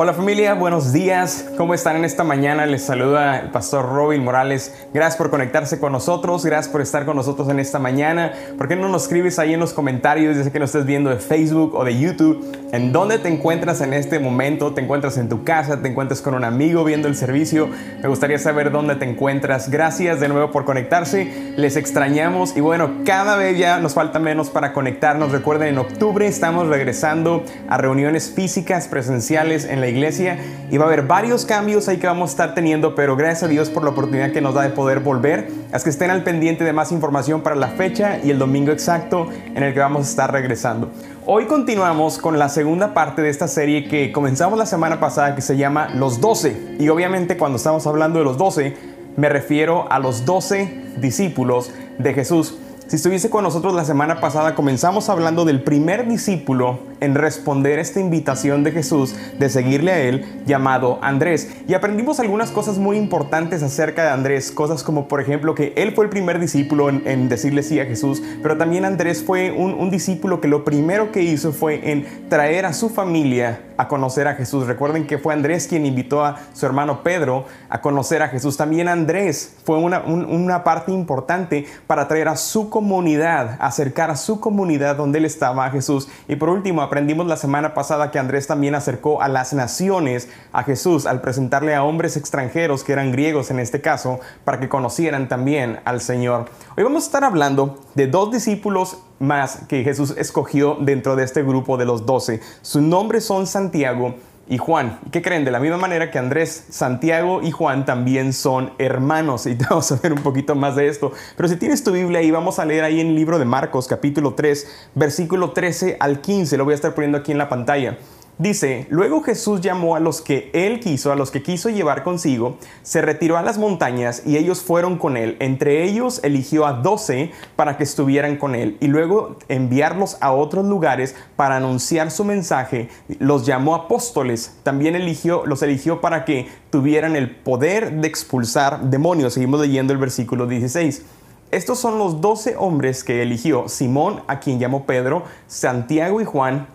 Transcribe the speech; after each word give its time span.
Hola 0.00 0.14
familia, 0.14 0.54
buenos 0.54 0.92
días. 0.92 1.44
¿Cómo 1.56 1.74
están 1.74 1.96
en 1.96 2.04
esta 2.04 2.22
mañana? 2.22 2.66
Les 2.66 2.84
saluda 2.84 3.40
el 3.40 3.50
pastor 3.50 3.84
Robin 3.84 4.22
Morales. 4.22 4.72
Gracias 4.94 5.16
por 5.16 5.28
conectarse 5.28 5.80
con 5.80 5.90
nosotros, 5.90 6.44
gracias 6.44 6.70
por 6.70 6.82
estar 6.82 7.04
con 7.04 7.16
nosotros 7.16 7.48
en 7.48 7.58
esta 7.58 7.80
mañana. 7.80 8.32
¿Por 8.56 8.68
qué 8.68 8.76
no 8.76 8.88
nos 8.88 9.02
escribes 9.02 9.40
ahí 9.40 9.54
en 9.54 9.58
los 9.58 9.72
comentarios, 9.72 10.36
desde 10.36 10.52
que 10.52 10.60
nos 10.60 10.68
estés 10.68 10.86
viendo 10.86 11.10
de 11.10 11.16
Facebook 11.16 11.74
o 11.74 11.84
de 11.84 11.98
YouTube, 11.98 12.46
en 12.70 12.92
dónde 12.92 13.18
te 13.18 13.28
encuentras 13.28 13.80
en 13.80 13.92
este 13.92 14.20
momento? 14.20 14.72
¿Te 14.72 14.82
encuentras 14.82 15.18
en 15.18 15.28
tu 15.28 15.42
casa? 15.42 15.82
¿Te 15.82 15.88
encuentras 15.88 16.22
con 16.22 16.34
un 16.34 16.44
amigo 16.44 16.84
viendo 16.84 17.08
el 17.08 17.16
servicio? 17.16 17.68
Me 18.00 18.08
gustaría 18.08 18.38
saber 18.38 18.70
dónde 18.70 18.94
te 18.94 19.04
encuentras. 19.04 19.68
Gracias 19.68 20.20
de 20.20 20.28
nuevo 20.28 20.52
por 20.52 20.64
conectarse. 20.64 21.52
Les 21.56 21.74
extrañamos 21.74 22.56
y 22.56 22.60
bueno, 22.60 22.98
cada 23.04 23.34
vez 23.34 23.58
ya 23.58 23.80
nos 23.80 23.94
falta 23.94 24.20
menos 24.20 24.48
para 24.48 24.72
conectarnos. 24.72 25.32
Recuerden, 25.32 25.70
en 25.70 25.78
octubre 25.78 26.28
estamos 26.28 26.68
regresando 26.68 27.42
a 27.68 27.78
reuniones 27.78 28.30
físicas 28.30 28.86
presenciales 28.86 29.64
en 29.64 29.80
la 29.80 29.87
iglesia 29.88 30.38
y 30.70 30.76
va 30.76 30.84
a 30.84 30.88
haber 30.88 31.02
varios 31.02 31.44
cambios 31.44 31.88
ahí 31.88 31.98
que 31.98 32.06
vamos 32.06 32.30
a 32.30 32.32
estar 32.32 32.54
teniendo, 32.54 32.94
pero 32.94 33.16
gracias 33.16 33.44
a 33.44 33.48
Dios 33.48 33.70
por 33.70 33.84
la 33.84 33.90
oportunidad 33.90 34.32
que 34.32 34.40
nos 34.40 34.54
da 34.54 34.62
de 34.62 34.70
poder 34.70 35.00
volver. 35.00 35.50
Así 35.72 35.84
que 35.84 35.90
estén 35.90 36.10
al 36.10 36.22
pendiente 36.22 36.64
de 36.64 36.72
más 36.72 36.92
información 36.92 37.42
para 37.42 37.56
la 37.56 37.68
fecha 37.68 38.18
y 38.22 38.30
el 38.30 38.38
domingo 38.38 38.72
exacto 38.72 39.28
en 39.54 39.62
el 39.62 39.74
que 39.74 39.80
vamos 39.80 40.06
a 40.06 40.10
estar 40.10 40.32
regresando. 40.32 40.90
Hoy 41.26 41.46
continuamos 41.46 42.18
con 42.18 42.38
la 42.38 42.48
segunda 42.48 42.94
parte 42.94 43.22
de 43.22 43.28
esta 43.28 43.48
serie 43.48 43.88
que 43.88 44.12
comenzamos 44.12 44.58
la 44.58 44.66
semana 44.66 45.00
pasada 45.00 45.34
que 45.34 45.42
se 45.42 45.56
llama 45.56 45.88
Los 45.94 46.20
12. 46.20 46.76
Y 46.78 46.88
obviamente 46.88 47.36
cuando 47.36 47.56
estamos 47.56 47.86
hablando 47.86 48.18
de 48.18 48.24
los 48.24 48.38
12, 48.38 48.76
me 49.16 49.28
refiero 49.28 49.90
a 49.90 49.98
los 49.98 50.24
12 50.24 50.94
discípulos 51.00 51.72
de 51.98 52.14
Jesús. 52.14 52.56
Si 52.88 52.96
estuviese 52.96 53.28
con 53.28 53.44
nosotros 53.44 53.74
la 53.74 53.84
semana 53.84 54.18
pasada, 54.18 54.54
comenzamos 54.54 55.10
hablando 55.10 55.44
del 55.44 55.62
primer 55.62 56.08
discípulo 56.08 56.78
en 57.00 57.14
responder 57.14 57.78
esta 57.78 58.00
invitación 58.00 58.64
de 58.64 58.72
Jesús 58.72 59.14
de 59.38 59.48
seguirle 59.48 59.92
a 59.92 60.00
él, 60.00 60.42
llamado 60.46 60.98
Andrés. 61.02 61.50
Y 61.66 61.74
aprendimos 61.74 62.20
algunas 62.20 62.50
cosas 62.50 62.78
muy 62.78 62.96
importantes 62.96 63.62
acerca 63.62 64.04
de 64.04 64.10
Andrés, 64.10 64.50
cosas 64.50 64.82
como 64.82 65.08
por 65.08 65.20
ejemplo 65.20 65.54
que 65.54 65.72
él 65.76 65.92
fue 65.92 66.04
el 66.04 66.10
primer 66.10 66.38
discípulo 66.38 66.88
en, 66.88 67.28
decirle 67.28 67.62
sí 67.62 67.80
a 67.80 67.86
Jesús, 67.86 68.22
pero 68.42 68.56
también 68.56 68.84
Andrés 68.84 69.22
fue 69.22 69.50
un, 69.50 69.88
discípulo 69.88 70.40
que 70.40 70.48
lo 70.48 70.64
primero 70.64 71.12
que 71.12 71.22
hizo 71.22 71.52
fue 71.52 71.90
en 71.90 72.28
traer 72.28 72.66
a 72.66 72.74
su 72.74 72.90
familia 72.90 73.62
a 73.78 73.88
conocer 73.88 74.28
a 74.28 74.34
Jesús. 74.34 74.66
Recuerden 74.66 75.06
que 75.06 75.18
fue 75.18 75.32
Andrés 75.32 75.66
quien 75.66 75.86
invitó 75.86 76.24
a 76.24 76.36
su 76.52 76.66
hermano 76.66 77.02
Pedro 77.02 77.46
a 77.70 77.80
conocer 77.80 78.22
a 78.22 78.28
Jesús. 78.28 78.56
También 78.56 78.88
Andrés 78.88 79.56
fue 79.64 79.78
una, 79.78 80.00
una 80.00 80.64
parte 80.64 80.92
importante 80.92 81.66
para 81.86 82.06
traer 82.06 82.28
a 82.28 82.36
su 82.36 82.68
comunidad, 82.68 83.56
acercar 83.60 84.10
a 84.10 84.16
su 84.16 84.40
comunidad 84.40 84.96
donde 84.96 85.18
él 85.18 85.24
estaba 85.24 85.64
a 85.64 85.70
Jesús. 85.70 86.08
Y 86.26 86.36
por 86.36 86.48
último, 86.48 86.82
aprendimos 86.88 87.26
la 87.26 87.36
semana 87.36 87.74
pasada 87.74 88.10
que 88.10 88.18
Andrés 88.18 88.46
también 88.46 88.74
acercó 88.74 89.22
a 89.22 89.28
las 89.28 89.52
naciones 89.52 90.28
a 90.52 90.64
Jesús 90.64 91.06
al 91.06 91.20
presentarle 91.20 91.74
a 91.74 91.84
hombres 91.84 92.16
extranjeros, 92.16 92.82
que 92.82 92.92
eran 92.92 93.12
griegos 93.12 93.50
en 93.50 93.60
este 93.60 93.80
caso, 93.80 94.20
para 94.44 94.58
que 94.58 94.68
conocieran 94.68 95.28
también 95.28 95.80
al 95.84 96.00
Señor. 96.00 96.46
Hoy 96.76 96.84
vamos 96.84 97.04
a 97.04 97.06
estar 97.06 97.24
hablando 97.24 97.78
de 97.94 98.06
dos 98.06 98.32
discípulos 98.32 98.98
más 99.18 99.60
que 99.68 99.84
Jesús 99.84 100.14
escogió 100.16 100.78
dentro 100.80 101.14
de 101.14 101.24
este 101.24 101.42
grupo 101.42 101.76
de 101.76 101.84
los 101.84 102.06
doce. 102.06 102.40
Sus 102.62 102.82
nombres 102.82 103.24
son 103.24 103.46
Santiago 103.46 104.14
y 104.48 104.58
Juan. 104.58 104.98
¿Y 105.06 105.10
qué 105.10 105.22
creen? 105.22 105.44
De 105.44 105.50
la 105.50 105.60
misma 105.60 105.76
manera 105.76 106.10
que 106.10 106.18
Andrés, 106.18 106.66
Santiago 106.70 107.40
y 107.42 107.50
Juan 107.50 107.84
también 107.84 108.32
son 108.32 108.72
hermanos. 108.78 109.46
Y 109.46 109.54
vamos 109.70 109.92
a 109.92 109.96
ver 109.96 110.12
un 110.12 110.22
poquito 110.22 110.54
más 110.54 110.76
de 110.76 110.88
esto. 110.88 111.12
Pero 111.36 111.48
si 111.48 111.56
tienes 111.56 111.84
tu 111.84 111.92
Biblia 111.92 112.20
ahí, 112.20 112.30
vamos 112.30 112.58
a 112.58 112.64
leer 112.64 112.84
ahí 112.84 113.00
en 113.00 113.08
el 113.08 113.14
libro 113.14 113.38
de 113.38 113.44
Marcos, 113.44 113.86
capítulo 113.86 114.34
3, 114.34 114.90
versículo 114.94 115.50
13 115.50 115.96
al 116.00 116.20
15. 116.20 116.56
Lo 116.56 116.64
voy 116.64 116.72
a 116.72 116.76
estar 116.76 116.94
poniendo 116.94 117.18
aquí 117.18 117.32
en 117.32 117.38
la 117.38 117.48
pantalla. 117.48 117.98
Dice, 118.38 118.86
luego 118.88 119.20
Jesús 119.20 119.60
llamó 119.60 119.96
a 119.96 120.00
los 120.00 120.20
que 120.20 120.48
él 120.52 120.78
quiso, 120.78 121.10
a 121.10 121.16
los 121.16 121.32
que 121.32 121.42
quiso 121.42 121.70
llevar 121.70 122.04
consigo, 122.04 122.56
se 122.82 123.02
retiró 123.02 123.36
a 123.36 123.42
las 123.42 123.58
montañas 123.58 124.22
y 124.24 124.36
ellos 124.36 124.62
fueron 124.62 124.96
con 124.96 125.16
él. 125.16 125.36
Entre 125.40 125.82
ellos 125.82 126.20
eligió 126.22 126.64
a 126.64 126.74
doce 126.74 127.32
para 127.56 127.76
que 127.76 127.82
estuvieran 127.82 128.36
con 128.36 128.54
él 128.54 128.76
y 128.78 128.86
luego 128.86 129.38
enviarlos 129.48 130.18
a 130.20 130.30
otros 130.30 130.66
lugares 130.66 131.16
para 131.34 131.56
anunciar 131.56 132.12
su 132.12 132.24
mensaje. 132.24 132.90
Los 133.18 133.44
llamó 133.44 133.74
apóstoles. 133.74 134.54
También 134.62 134.94
eligió, 134.94 135.44
los 135.44 135.62
eligió 135.64 136.00
para 136.00 136.24
que 136.24 136.46
tuvieran 136.70 137.16
el 137.16 137.34
poder 137.34 138.00
de 138.00 138.06
expulsar 138.06 138.82
demonios. 138.82 139.34
Seguimos 139.34 139.60
leyendo 139.60 139.92
el 139.92 139.98
versículo 139.98 140.46
16. 140.46 141.02
Estos 141.50 141.78
son 141.80 141.98
los 141.98 142.20
doce 142.20 142.54
hombres 142.56 143.02
que 143.02 143.22
eligió 143.22 143.68
Simón, 143.68 144.22
a 144.28 144.38
quien 144.38 144.60
llamó 144.60 144.84
Pedro, 144.84 145.24
Santiago 145.46 146.20
y 146.20 146.24
Juan, 146.24 146.68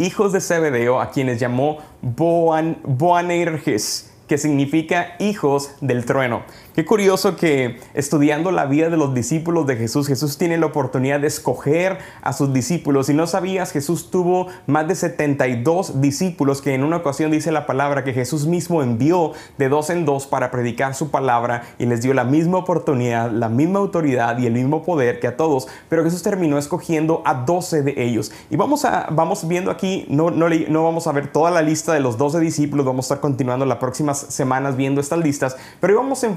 hijos 0.00 0.32
de 0.32 0.40
Zebedeo, 0.40 1.00
a 1.00 1.10
quienes 1.10 1.38
llamó 1.38 1.78
Boanerges 2.02 4.10
que 4.26 4.38
significa 4.38 5.14
hijos 5.18 5.72
del 5.80 6.04
trueno. 6.04 6.42
Qué 6.74 6.84
curioso 6.84 7.34
que 7.34 7.80
estudiando 7.94 8.52
la 8.52 8.64
vida 8.64 8.90
de 8.90 8.96
los 8.96 9.12
discípulos 9.12 9.66
de 9.66 9.74
Jesús, 9.74 10.06
Jesús 10.06 10.38
tiene 10.38 10.56
la 10.56 10.66
oportunidad 10.66 11.18
de 11.18 11.26
escoger 11.26 11.98
a 12.22 12.32
sus 12.32 12.52
discípulos. 12.52 13.06
Si 13.08 13.14
no 13.14 13.26
sabías, 13.26 13.72
Jesús 13.72 14.10
tuvo 14.12 14.46
más 14.68 14.86
de 14.86 14.94
72 14.94 16.00
discípulos 16.00 16.62
que 16.62 16.74
en 16.74 16.84
una 16.84 16.98
ocasión 16.98 17.32
dice 17.32 17.50
la 17.50 17.66
palabra 17.66 18.04
que 18.04 18.12
Jesús 18.12 18.46
mismo 18.46 18.84
envió 18.84 19.32
de 19.58 19.68
dos 19.68 19.90
en 19.90 20.04
dos 20.04 20.28
para 20.28 20.52
predicar 20.52 20.94
su 20.94 21.10
palabra 21.10 21.64
y 21.76 21.86
les 21.86 22.02
dio 22.02 22.14
la 22.14 22.22
misma 22.22 22.58
oportunidad, 22.58 23.32
la 23.32 23.48
misma 23.48 23.80
autoridad 23.80 24.38
y 24.38 24.46
el 24.46 24.52
mismo 24.52 24.84
poder 24.84 25.18
que 25.18 25.26
a 25.26 25.36
todos. 25.36 25.66
Pero 25.88 26.04
Jesús 26.04 26.22
terminó 26.22 26.56
escogiendo 26.56 27.20
a 27.24 27.34
12 27.34 27.82
de 27.82 27.94
ellos. 28.04 28.30
Y 28.48 28.54
vamos, 28.54 28.84
a, 28.84 29.08
vamos 29.10 29.48
viendo 29.48 29.72
aquí, 29.72 30.06
no, 30.08 30.30
no, 30.30 30.48
no 30.48 30.84
vamos 30.84 31.08
a 31.08 31.12
ver 31.12 31.32
toda 31.32 31.50
la 31.50 31.62
lista 31.62 31.92
de 31.92 32.00
los 32.00 32.16
12 32.16 32.38
discípulos, 32.38 32.86
vamos 32.86 33.06
a 33.06 33.14
estar 33.14 33.20
continuando 33.20 33.66
la 33.66 33.80
próxima 33.80 34.14
semanas 34.14 34.76
viendo 34.76 35.00
estas 35.00 35.18
listas, 35.18 35.56
pero 35.80 35.96
vamos 35.96 36.22
a 36.22 36.28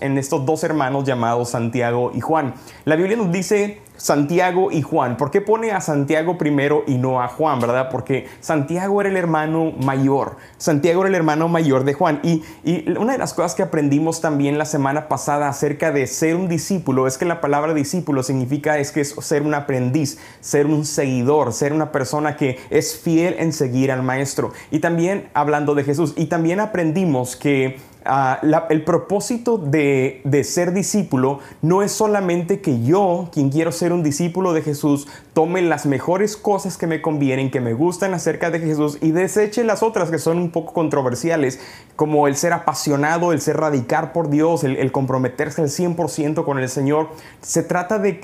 en 0.00 0.18
estos 0.18 0.44
dos 0.44 0.62
hermanos 0.62 1.04
llamados 1.04 1.50
Santiago 1.50 2.12
y 2.14 2.20
Juan. 2.20 2.54
La 2.84 2.96
Biblia 2.96 3.16
nos 3.16 3.32
dice 3.32 3.80
Santiago 3.96 4.70
y 4.72 4.82
Juan. 4.82 5.16
¿Por 5.16 5.30
qué 5.30 5.40
pone 5.40 5.70
a 5.70 5.80
Santiago 5.80 6.36
primero 6.36 6.82
y 6.86 6.96
no 6.96 7.22
a 7.22 7.28
Juan, 7.28 7.60
verdad? 7.60 7.88
Porque 7.90 8.26
Santiago 8.40 9.00
era 9.00 9.08
el 9.08 9.16
hermano 9.16 9.72
mayor. 9.80 10.36
Santiago 10.58 11.02
era 11.02 11.08
el 11.08 11.14
hermano 11.14 11.48
mayor 11.48 11.84
de 11.84 11.94
Juan. 11.94 12.20
Y, 12.22 12.42
una 12.98 13.12
de 13.12 13.18
las 13.18 13.32
cosas 13.32 13.54
que 13.54 13.62
aprendimos 13.62 14.20
también 14.20 14.58
la 14.58 14.64
semana 14.64 15.08
pasada 15.08 15.48
acerca 15.48 15.92
de 15.92 16.06
ser 16.06 16.36
un 16.36 16.48
discípulo 16.48 17.06
es 17.06 17.16
que 17.18 17.24
la 17.24 17.40
palabra 17.40 17.72
discípulo 17.72 18.22
significa 18.22 18.78
es 18.78 18.90
que 18.90 19.04
ser 19.04 19.42
un 19.42 19.54
aprendiz, 19.54 20.18
ser 20.40 20.66
un 20.66 20.84
seguidor, 20.84 21.52
ser 21.52 21.72
una 21.72 21.92
persona 21.92 22.36
que 22.36 22.58
es 22.70 22.98
fiel 22.98 23.36
en 23.38 23.52
seguir 23.52 23.92
al 23.92 24.02
maestro. 24.02 24.52
Y 24.70 24.80
también 24.80 25.28
hablando 25.34 25.74
de 25.74 25.84
Jesús. 25.84 26.14
Y 26.16 26.26
también 26.26 26.60
aprendimos 26.60 27.36
que 27.36 27.78
Ah, 28.06 28.40
el 28.68 28.84
propósito 28.84 29.56
de, 29.56 30.20
de, 30.24 30.44
ser 30.44 30.74
discípulo 30.74 31.38
no 31.62 31.82
es 31.82 31.90
solamente 31.92 32.60
que 32.60 32.82
yo, 32.82 33.30
quien 33.32 33.48
quiero 33.48 33.72
ser 33.72 33.94
un 33.94 34.02
discípulo 34.02 34.52
de 34.52 34.60
Jesús, 34.60 35.08
tome 35.34 35.60
las 35.62 35.84
mejores 35.84 36.36
cosas 36.36 36.78
que 36.78 36.86
me 36.86 37.02
convienen, 37.02 37.50
que 37.50 37.60
me 37.60 37.74
gustan 37.74 38.14
acerca 38.14 38.50
de 38.50 38.60
Jesús 38.60 38.98
y 39.00 39.10
deseche 39.10 39.64
las 39.64 39.82
otras 39.82 40.10
que 40.10 40.18
son 40.18 40.38
un 40.38 40.50
poco 40.50 40.72
controversiales, 40.72 41.60
como 41.96 42.28
el 42.28 42.36
ser 42.36 42.52
apasionado, 42.52 43.32
el 43.32 43.40
ser 43.40 43.58
radicar 43.58 44.12
por 44.12 44.30
Dios, 44.30 44.64
el, 44.64 44.92
comprometerse 44.92 45.60
al 45.60 45.68
100% 45.68 46.44
con 46.44 46.58
el 46.58 46.68
Señor. 46.68 47.08
Se 47.42 47.62
trata 47.62 47.98
de 47.98 48.20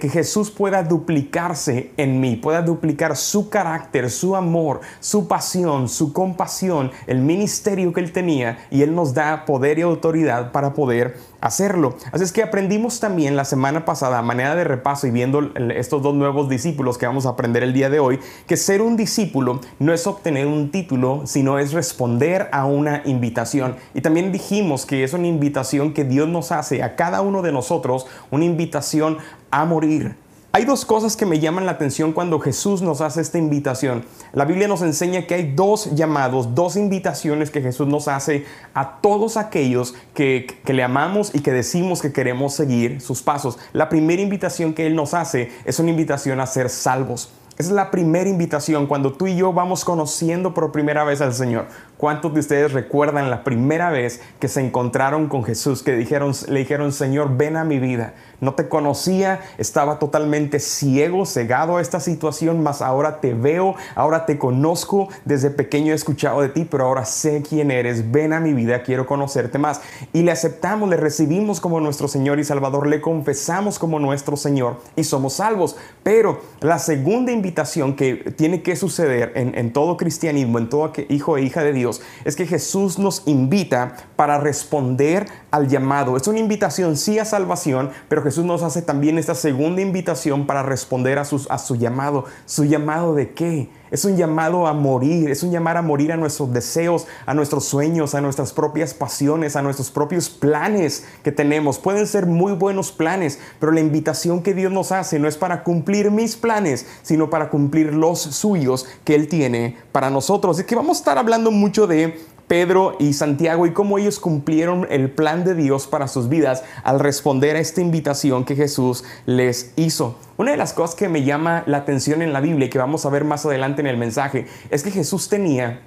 que 0.00 0.08
Jesús 0.08 0.50
pueda 0.50 0.82
duplicarse 0.82 1.90
en 1.96 2.20
mí, 2.20 2.36
pueda 2.36 2.62
duplicar 2.62 3.16
su 3.16 3.50
carácter, 3.50 4.10
su 4.10 4.34
amor, 4.34 4.80
su 5.00 5.28
pasión, 5.28 5.88
su 5.88 6.12
compasión, 6.14 6.90
el 7.06 7.20
ministerio 7.20 7.92
que 7.92 8.00
él 8.00 8.12
tenía 8.12 8.66
y 8.70 8.82
Él 8.82 8.94
nos 8.94 9.14
da 9.14 9.44
poder 9.44 9.78
y 9.78 9.82
autoridad 9.82 10.52
para 10.52 10.72
poder 10.72 11.16
hacerlo. 11.40 11.96
Así 12.12 12.24
es 12.24 12.32
que 12.32 12.42
aprendimos 12.42 13.00
también 13.00 13.36
la 13.36 13.44
semana 13.44 13.84
pasada, 13.84 14.18
a 14.18 14.22
manera 14.22 14.54
de 14.54 14.64
repaso 14.64 15.06
y 15.06 15.10
viendo 15.10 15.50
estos 15.74 16.02
dos 16.02 16.14
nuevos 16.14 16.48
discípulos 16.48 16.98
que 16.98 17.06
vamos 17.06 17.26
a 17.26 17.30
aprender 17.30 17.62
el 17.62 17.72
día 17.72 17.90
de 17.90 18.00
hoy, 18.00 18.18
que 18.46 18.56
ser 18.56 18.82
un 18.82 18.96
discípulo 18.96 19.60
no 19.78 19.92
es 19.92 20.06
obtener 20.06 20.46
un 20.46 20.70
título, 20.70 21.22
sino 21.26 21.58
es 21.58 21.72
responder 21.72 22.48
a 22.52 22.66
una 22.66 23.02
invitación. 23.04 23.76
Y 23.94 24.00
también 24.00 24.32
dijimos 24.32 24.86
que 24.86 25.04
es 25.04 25.12
una 25.12 25.26
invitación 25.26 25.92
que 25.94 26.04
Dios 26.04 26.28
nos 26.28 26.52
hace 26.52 26.82
a 26.82 26.96
cada 26.96 27.20
uno 27.20 27.42
de 27.42 27.52
nosotros, 27.52 28.06
una 28.30 28.44
invitación 28.44 29.18
a 29.50 29.64
morir 29.64 30.16
hay 30.58 30.64
dos 30.64 30.84
cosas 30.84 31.16
que 31.16 31.24
me 31.24 31.38
llaman 31.38 31.66
la 31.66 31.72
atención 31.72 32.12
cuando 32.12 32.40
Jesús 32.40 32.82
nos 32.82 33.00
hace 33.00 33.20
esta 33.20 33.38
invitación. 33.38 34.04
La 34.32 34.44
Biblia 34.44 34.66
nos 34.66 34.82
enseña 34.82 35.24
que 35.24 35.34
hay 35.34 35.52
dos 35.54 35.94
llamados, 35.94 36.52
dos 36.56 36.74
invitaciones 36.74 37.52
que 37.52 37.62
Jesús 37.62 37.86
nos 37.86 38.08
hace 38.08 38.44
a 38.74 39.00
todos 39.00 39.36
aquellos 39.36 39.94
que, 40.14 40.58
le 40.66 40.82
amamos 40.82 41.32
y 41.32 41.42
que 41.42 41.52
decimos 41.52 42.02
que 42.02 42.12
queremos 42.12 42.54
seguir 42.54 43.00
sus 43.00 43.22
pasos. 43.22 43.56
La 43.72 43.88
primera 43.88 44.20
invitación 44.20 44.74
que 44.74 44.88
Él 44.88 44.96
nos 44.96 45.14
hace 45.14 45.52
es 45.64 45.78
una 45.78 45.90
invitación 45.90 46.40
a 46.40 46.46
ser 46.46 46.70
salvos. 46.70 47.30
Esa 47.56 47.68
es 47.68 47.74
la 47.76 47.92
primera 47.92 48.28
invitación 48.28 48.88
cuando 48.88 49.12
tú 49.12 49.28
y 49.28 49.36
yo 49.36 49.52
vamos 49.52 49.84
conociendo 49.84 50.54
por 50.54 50.72
primera 50.72 51.04
vez 51.04 51.20
al 51.20 51.34
Señor. 51.34 51.68
¿Cuántos 51.98 52.32
de 52.32 52.38
ustedes 52.38 52.72
recuerdan 52.72 53.28
la 53.28 53.42
primera 53.42 53.90
vez 53.90 54.20
que 54.38 54.46
se 54.46 54.60
encontraron 54.60 55.26
con 55.26 55.42
Jesús, 55.42 55.82
que 55.82 55.96
dijeron, 55.96 56.32
le 56.46 56.60
dijeron, 56.60 56.92
Señor, 56.92 57.36
ven 57.36 57.56
a 57.56 57.64
mi 57.64 57.80
vida? 57.80 58.14
No 58.40 58.54
te 58.54 58.68
conocía, 58.68 59.40
estaba 59.58 59.98
totalmente 59.98 60.60
ciego, 60.60 61.26
cegado 61.26 61.76
a 61.76 61.80
esta 61.80 61.98
situación, 61.98 62.62
mas 62.62 62.82
ahora 62.82 63.20
te 63.20 63.34
veo, 63.34 63.74
ahora 63.96 64.26
te 64.26 64.38
conozco, 64.38 65.08
desde 65.24 65.50
pequeño 65.50 65.92
he 65.92 65.96
escuchado 65.96 66.40
de 66.40 66.50
ti, 66.50 66.64
pero 66.70 66.84
ahora 66.84 67.04
sé 67.04 67.42
quién 67.42 67.72
eres, 67.72 68.12
ven 68.12 68.32
a 68.32 68.38
mi 68.38 68.52
vida, 68.52 68.84
quiero 68.84 69.04
conocerte 69.04 69.58
más. 69.58 69.80
Y 70.12 70.22
le 70.22 70.30
aceptamos, 70.30 70.88
le 70.88 70.96
recibimos 70.96 71.60
como 71.60 71.80
nuestro 71.80 72.06
Señor 72.06 72.38
y 72.38 72.44
Salvador, 72.44 72.86
le 72.86 73.00
confesamos 73.00 73.80
como 73.80 73.98
nuestro 73.98 74.36
Señor 74.36 74.76
y 74.94 75.02
somos 75.02 75.32
salvos. 75.32 75.76
Pero 76.04 76.40
la 76.60 76.78
segunda 76.78 77.32
invitación 77.32 77.96
que 77.96 78.14
tiene 78.36 78.62
que 78.62 78.76
suceder 78.76 79.32
en, 79.34 79.58
en 79.58 79.72
todo 79.72 79.96
cristianismo, 79.96 80.58
en 80.58 80.68
todo 80.68 80.92
hijo 81.08 81.36
e 81.36 81.42
hija 81.42 81.64
de 81.64 81.72
Dios, 81.72 81.87
es 82.24 82.36
que 82.36 82.46
Jesús 82.46 82.98
nos 82.98 83.22
invita 83.26 83.96
para 84.16 84.38
responder 84.38 85.26
al 85.50 85.68
llamado. 85.68 86.16
Es 86.16 86.26
una 86.28 86.38
invitación 86.38 86.96
sí 86.96 87.18
a 87.18 87.24
salvación, 87.24 87.90
pero 88.08 88.22
Jesús 88.22 88.44
nos 88.44 88.62
hace 88.62 88.82
también 88.82 89.18
esta 89.18 89.34
segunda 89.34 89.82
invitación 89.82 90.46
para 90.46 90.62
responder 90.62 91.18
a, 91.18 91.22
a 91.22 91.58
su 91.58 91.76
llamado. 91.76 92.24
¿Su 92.46 92.64
llamado 92.64 93.14
de 93.14 93.32
qué? 93.32 93.70
Es 93.90 94.04
un 94.04 94.16
llamado 94.16 94.66
a 94.66 94.72
morir, 94.72 95.30
es 95.30 95.42
un 95.42 95.50
llamar 95.50 95.76
a 95.76 95.82
morir 95.82 96.12
a 96.12 96.16
nuestros 96.16 96.52
deseos, 96.52 97.06
a 97.26 97.34
nuestros 97.34 97.64
sueños, 97.64 98.14
a 98.14 98.20
nuestras 98.20 98.52
propias 98.52 98.94
pasiones, 98.94 99.56
a 99.56 99.62
nuestros 99.62 99.90
propios 99.90 100.28
planes 100.28 101.06
que 101.22 101.32
tenemos. 101.32 101.78
Pueden 101.78 102.06
ser 102.06 102.26
muy 102.26 102.52
buenos 102.52 102.92
planes, 102.92 103.38
pero 103.58 103.72
la 103.72 103.80
invitación 103.80 104.42
que 104.42 104.54
Dios 104.54 104.72
nos 104.72 104.92
hace 104.92 105.18
no 105.18 105.28
es 105.28 105.36
para 105.36 105.64
cumplir 105.64 106.10
mis 106.10 106.36
planes, 106.36 106.86
sino 107.02 107.30
para 107.30 107.50
cumplir 107.50 107.94
los 107.94 108.20
suyos 108.20 108.86
que 109.04 109.14
Él 109.14 109.28
tiene 109.28 109.76
para 109.92 110.10
nosotros. 110.10 110.58
Es 110.58 110.66
que 110.66 110.76
vamos 110.76 110.98
a 110.98 111.00
estar 111.00 111.18
hablando 111.18 111.50
mucho 111.50 111.86
de 111.86 112.18
Pedro 112.48 112.96
y 112.98 113.12
Santiago 113.12 113.66
y 113.66 113.72
cómo 113.72 113.98
ellos 113.98 114.18
cumplieron 114.18 114.86
el 114.90 115.10
plan 115.10 115.44
de 115.44 115.54
Dios 115.54 115.86
para 115.86 116.08
sus 116.08 116.28
vidas 116.28 116.64
al 116.82 116.98
responder 116.98 117.56
a 117.56 117.60
esta 117.60 117.82
invitación 117.82 118.44
que 118.44 118.56
Jesús 118.56 119.04
les 119.26 119.72
hizo. 119.76 120.18
Una 120.38 120.52
de 120.52 120.56
las 120.56 120.72
cosas 120.72 120.96
que 120.96 121.08
me 121.08 121.24
llama 121.24 121.62
la 121.66 121.78
atención 121.78 122.22
en 122.22 122.32
la 122.32 122.40
Biblia 122.40 122.66
y 122.66 122.70
que 122.70 122.78
vamos 122.78 123.04
a 123.04 123.10
ver 123.10 123.24
más 123.24 123.44
adelante 123.44 123.82
en 123.82 123.86
el 123.86 123.96
mensaje 123.98 124.46
es 124.70 124.82
que 124.82 124.90
Jesús 124.90 125.28
tenía 125.28 125.82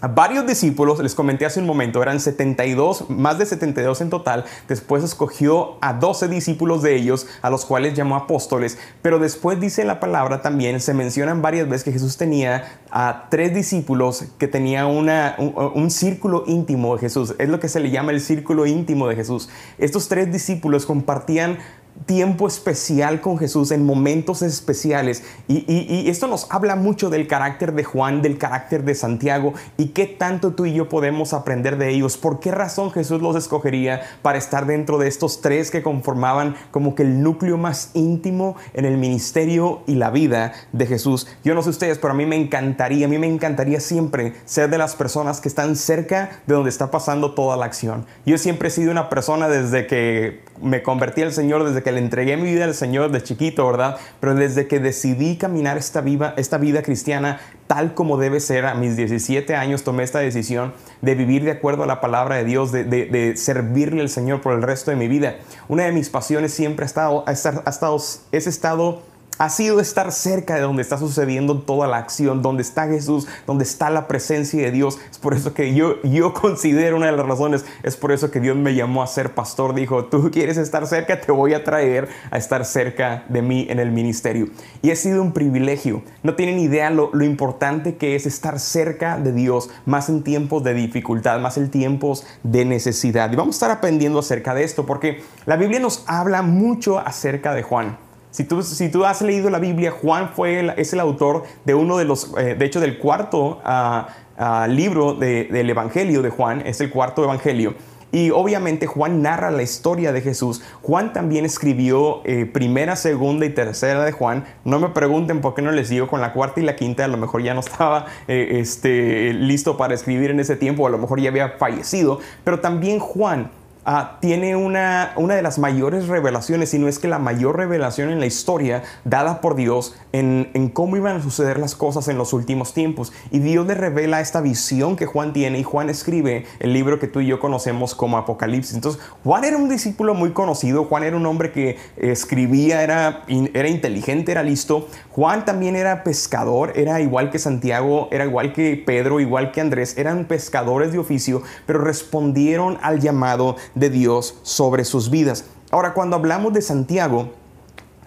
varios 0.00 0.46
discípulos, 0.46 1.00
les 1.00 1.14
comenté 1.14 1.44
hace 1.44 1.58
un 1.58 1.66
momento, 1.66 2.00
eran 2.02 2.20
72, 2.20 3.10
más 3.10 3.38
de 3.38 3.46
72 3.46 4.00
en 4.00 4.10
total. 4.10 4.44
Después 4.68 5.02
escogió 5.02 5.76
a 5.80 5.94
12 5.94 6.28
discípulos 6.28 6.82
de 6.82 6.94
ellos, 6.94 7.26
a 7.42 7.50
los 7.50 7.64
cuales 7.64 7.94
llamó 7.94 8.16
apóstoles. 8.16 8.78
Pero 9.02 9.18
después 9.18 9.58
dice 9.60 9.84
la 9.84 9.98
palabra 9.98 10.40
también, 10.40 10.80
se 10.80 10.94
mencionan 10.94 11.42
varias 11.42 11.68
veces 11.68 11.84
que 11.84 11.92
Jesús 11.92 12.16
tenía 12.16 12.80
a 12.90 13.26
tres 13.30 13.54
discípulos 13.54 14.24
que 14.38 14.48
tenía 14.48 14.86
una, 14.86 15.34
un, 15.38 15.54
un 15.74 15.90
círculo 15.90 16.44
íntimo 16.46 16.94
de 16.94 17.00
Jesús. 17.00 17.34
Es 17.38 17.48
lo 17.48 17.58
que 17.58 17.68
se 17.68 17.80
le 17.80 17.90
llama 17.90 18.12
el 18.12 18.20
círculo 18.20 18.66
íntimo 18.66 19.08
de 19.08 19.16
Jesús. 19.16 19.48
Estos 19.78 20.08
tres 20.08 20.32
discípulos 20.32 20.86
compartían 20.86 21.58
tiempo 22.06 22.46
especial 22.46 23.20
con 23.20 23.38
Jesús 23.38 23.70
en 23.70 23.84
momentos 23.84 24.42
especiales. 24.42 25.24
Y, 25.46 26.08
esto 26.08 26.26
nos 26.26 26.46
habla 26.50 26.76
mucho 26.76 27.10
del 27.10 27.26
carácter 27.26 27.72
de 27.74 27.84
Juan, 27.84 28.22
del 28.22 28.38
carácter 28.38 28.84
de 28.84 28.94
Santiago 28.94 29.54
y 29.76 29.88
qué 29.88 30.06
tanto 30.06 30.52
tú 30.52 30.66
y 30.66 30.74
yo 30.74 30.88
podemos 30.88 31.32
aprender 31.32 31.76
de 31.76 31.90
ellos. 31.90 32.16
¿Por 32.16 32.40
qué 32.40 32.50
razón 32.50 32.90
Jesús 32.90 33.20
los 33.20 33.36
escogería 33.36 34.02
para 34.22 34.38
estar 34.38 34.66
dentro 34.66 34.98
de 34.98 35.08
estos 35.08 35.40
tres 35.40 35.70
que 35.70 35.82
conformaban 35.82 36.56
como 36.70 36.94
que 36.94 37.02
el 37.02 37.22
núcleo 37.22 37.58
más 37.58 37.90
íntimo 37.94 38.56
en 38.74 38.84
el 38.84 38.96
ministerio 38.96 39.82
y 39.86 39.94
la 39.94 40.10
vida 40.10 40.52
de 40.72 40.86
Jesús? 40.86 41.26
Yo 41.44 41.54
no 41.54 41.62
sé 41.62 41.70
ustedes, 41.70 41.98
pero 41.98 42.12
a 42.12 42.16
mí 42.16 42.26
me 42.26 42.36
encantaría, 42.36 43.06
a 43.06 43.08
mí 43.08 43.18
me 43.18 43.26
encantaría 43.26 43.80
siempre 43.80 44.34
ser 44.44 44.70
de 44.70 44.78
las 44.78 44.96
personas 44.96 45.40
que 45.40 45.48
están 45.48 45.76
cerca 45.76 46.42
de 46.46 46.54
donde 46.54 46.70
está 46.70 46.90
pasando 46.90 47.34
toda 47.34 47.56
la 47.56 47.66
acción. 47.66 48.06
Yo 48.24 48.38
siempre 48.38 48.68
he 48.68 48.70
sido 48.70 48.90
una 48.90 49.08
persona 49.08 49.48
desde 49.48 49.86
que 49.86 50.47
me 50.62 50.82
convertí 50.82 51.22
al 51.22 51.32
Señor, 51.32 51.64
desde 51.64 51.82
que 51.82 51.92
le 51.92 51.98
entregué 51.98 52.36
mi 52.36 52.52
vida 52.52 52.64
al 52.64 52.74
Señor 52.74 53.10
de 53.10 53.22
chiquito, 53.22 53.66
¿verdad? 53.66 53.96
Pero 54.20 54.34
desde 54.34 54.66
que 54.66 54.80
decidí 54.80 55.36
caminar 55.36 55.76
esta, 55.76 56.04
esta 56.36 56.58
vida 56.58 56.82
cristiana 56.82 57.40
tal 57.68 57.94
como 57.94 58.16
debe 58.16 58.40
ser, 58.40 58.66
a 58.66 58.74
mis 58.74 58.96
17 58.96 59.54
años 59.54 59.84
tomé 59.84 60.02
esta 60.02 60.18
decisión 60.18 60.72
de 61.02 61.14
vivir 61.14 61.44
de 61.44 61.52
acuerdo 61.52 61.84
a 61.84 61.86
la 61.86 62.00
palabra 62.00 62.36
de 62.36 62.44
Dios, 62.44 62.72
de, 62.72 63.34
servirle 63.36 64.00
al 64.00 64.08
Señor 64.08 64.40
por 64.40 64.54
el 64.54 64.62
resto 64.62 64.90
de 64.90 64.96
mi 64.96 65.06
vida. 65.06 65.36
Una 65.68 65.84
de 65.84 65.92
mis 65.92 66.08
pasiones 66.08 66.52
siempre 66.52 66.84
ha 66.84 66.86
estado, 66.86 67.24
ha 67.26 67.32
estado, 67.32 67.96
es 68.32 68.46
estado 68.46 69.02
ha 69.38 69.48
sido 69.48 69.80
estar 69.80 70.10
cerca 70.12 70.56
de 70.56 70.62
donde 70.62 70.82
está 70.82 70.98
sucediendo 70.98 71.60
toda 71.60 71.86
la 71.86 71.98
acción, 71.98 72.42
donde 72.42 72.62
está 72.62 72.88
Jesús, 72.88 73.26
donde 73.46 73.64
está 73.64 73.88
la 73.88 74.08
presencia 74.08 74.62
de 74.62 74.72
Dios. 74.72 74.98
Es 75.10 75.18
por 75.18 75.34
eso 75.34 75.54
que 75.54 75.74
yo, 75.74 76.02
yo 76.02 76.34
considero 76.40 76.96
una 76.96 77.06
de 77.06 77.12
las 77.12 77.26
razones, 77.26 77.64
es 77.82 77.96
por 77.96 78.12
eso 78.12 78.30
que 78.30 78.40
Dios 78.40 78.56
me 78.56 78.74
llamó 78.74 79.02
a 79.02 79.06
ser 79.06 79.34
pastor. 79.34 79.74
Dijo, 79.74 80.06
tú 80.06 80.30
quieres 80.30 80.56
estar 80.56 80.86
cerca, 80.86 81.20
te 81.20 81.30
voy 81.32 81.54
a 81.54 81.62
traer 81.64 82.08
a 82.30 82.38
estar 82.38 82.64
cerca 82.64 83.24
de 83.28 83.42
mí 83.42 83.66
en 83.70 83.78
el 83.78 83.92
ministerio. 83.92 84.48
Y 84.82 84.90
ha 84.90 84.96
sido 84.96 85.22
un 85.22 85.32
privilegio. 85.32 86.02
No 86.22 86.34
tienen 86.34 86.58
idea 86.58 86.90
lo, 86.90 87.10
lo 87.12 87.24
importante 87.24 87.96
que 87.96 88.16
es 88.16 88.26
estar 88.26 88.58
cerca 88.58 89.18
de 89.18 89.32
Dios, 89.32 89.70
más 89.86 90.08
en 90.08 90.24
tiempos 90.24 90.64
de 90.64 90.74
dificultad, 90.74 91.38
más 91.38 91.56
en 91.56 91.70
tiempos 91.70 92.26
de 92.42 92.64
necesidad. 92.64 93.32
Y 93.32 93.36
vamos 93.36 93.54
a 93.54 93.58
estar 93.58 93.70
aprendiendo 93.70 94.18
acerca 94.18 94.54
de 94.54 94.64
esto, 94.64 94.84
porque 94.84 95.22
la 95.46 95.56
Biblia 95.56 95.78
nos 95.78 96.02
habla 96.06 96.42
mucho 96.42 96.98
acerca 96.98 97.54
de 97.54 97.62
Juan. 97.62 98.07
Si 98.30 98.44
tú, 98.44 98.62
si 98.62 98.90
tú 98.90 99.04
has 99.04 99.22
leído 99.22 99.50
la 99.50 99.58
Biblia, 99.58 99.90
Juan 99.90 100.30
fue 100.30 100.74
es 100.76 100.92
el 100.92 101.00
autor 101.00 101.44
de 101.64 101.74
uno 101.74 101.96
de 101.96 102.04
los, 102.04 102.34
eh, 102.38 102.54
de 102.54 102.64
hecho 102.64 102.80
del 102.80 102.98
cuarto 102.98 103.60
ah, 103.64 104.08
ah, 104.36 104.66
libro 104.68 105.14
del 105.14 105.70
Evangelio 105.70 106.22
de 106.22 106.30
Juan, 106.30 106.62
es 106.66 106.80
el 106.80 106.90
cuarto 106.90 107.24
Evangelio. 107.24 107.74
Y 108.10 108.30
obviamente 108.30 108.86
Juan 108.86 109.20
narra 109.20 109.50
la 109.50 109.62
historia 109.62 110.12
de 110.12 110.22
Jesús. 110.22 110.62
Juan 110.82 111.12
también 111.12 111.44
escribió 111.44 112.22
eh, 112.24 112.46
primera, 112.46 112.96
segunda 112.96 113.44
y 113.44 113.50
tercera 113.50 114.04
de 114.04 114.12
Juan. 114.12 114.44
No 114.64 114.78
me 114.78 114.88
pregunten 114.88 115.42
por 115.42 115.54
qué 115.54 115.60
no 115.60 115.72
les 115.72 115.90
digo 115.90 116.08
con 116.08 116.22
la 116.22 116.32
cuarta 116.32 116.60
y 116.60 116.64
la 116.64 116.74
quinta. 116.74 117.04
A 117.04 117.08
lo 117.08 117.18
mejor 117.18 117.42
ya 117.42 117.52
no 117.52 117.60
estaba 117.60 118.06
eh, 118.26 118.58
este, 118.60 119.34
listo 119.34 119.76
para 119.76 119.94
escribir 119.94 120.30
en 120.30 120.40
ese 120.40 120.56
tiempo. 120.56 120.86
A 120.86 120.90
lo 120.90 120.96
mejor 120.96 121.20
ya 121.20 121.28
había 121.28 121.50
fallecido. 121.50 122.20
Pero 122.44 122.60
también 122.60 122.98
Juan 122.98 123.50
Ah, 123.90 124.18
tiene 124.20 124.54
una, 124.54 125.14
una 125.16 125.34
de 125.34 125.40
las 125.40 125.58
mayores 125.58 126.08
revelaciones, 126.08 126.68
si 126.68 126.78
no 126.78 126.88
es 126.88 126.98
que 126.98 127.08
la 127.08 127.18
mayor 127.18 127.56
revelación 127.56 128.10
en 128.10 128.20
la 128.20 128.26
historia 128.26 128.82
dada 129.06 129.40
por 129.40 129.54
Dios 129.54 129.96
en, 130.12 130.50
en, 130.52 130.68
cómo 130.68 130.98
iban 130.98 131.16
a 131.16 131.22
suceder 131.22 131.58
las 131.58 131.74
cosas 131.74 132.06
en 132.08 132.18
los 132.18 132.34
últimos 132.34 132.74
tiempos. 132.74 133.14
Y 133.30 133.38
Dios 133.38 133.66
le 133.66 133.74
revela 133.74 134.20
esta 134.20 134.42
visión 134.42 134.94
que 134.94 135.06
Juan 135.06 135.32
tiene 135.32 135.58
y 135.58 135.62
Juan 135.62 135.88
escribe 135.88 136.44
el 136.60 136.74
libro 136.74 136.98
que 136.98 137.06
tú 137.06 137.20
y 137.20 137.28
yo 137.28 137.40
conocemos 137.40 137.94
como 137.94 138.18
Apocalipsis. 138.18 138.74
Entonces, 138.74 139.00
Juan 139.24 139.44
era 139.44 139.56
un 139.56 139.70
discípulo 139.70 140.12
muy 140.12 140.32
conocido, 140.32 140.84
Juan 140.84 141.04
era 141.04 141.16
un 141.16 141.24
hombre 141.24 141.50
que 141.50 141.78
escribía, 141.96 142.82
era, 142.82 143.22
era 143.26 143.68
inteligente, 143.68 144.32
era 144.32 144.42
listo. 144.42 144.86
Juan 145.12 145.46
también 145.46 145.76
era 145.76 146.04
pescador, 146.04 146.74
era 146.76 147.00
igual 147.00 147.30
que 147.30 147.38
Santiago, 147.38 148.08
era 148.12 148.26
igual 148.26 148.52
que 148.52 148.82
Pedro, 148.84 149.18
igual 149.18 149.50
que 149.50 149.62
Andrés, 149.62 149.96
eran 149.96 150.26
pescadores 150.26 150.92
de 150.92 150.98
oficio, 150.98 151.42
pero 151.64 151.80
respondieron 151.80 152.76
al 152.82 153.00
llamado 153.00 153.56
de 153.78 153.90
Dios 153.90 154.38
sobre 154.42 154.84
sus 154.84 155.10
vidas. 155.10 155.44
Ahora, 155.70 155.94
cuando 155.94 156.16
hablamos 156.16 156.52
de 156.52 156.62
Santiago, 156.62 157.30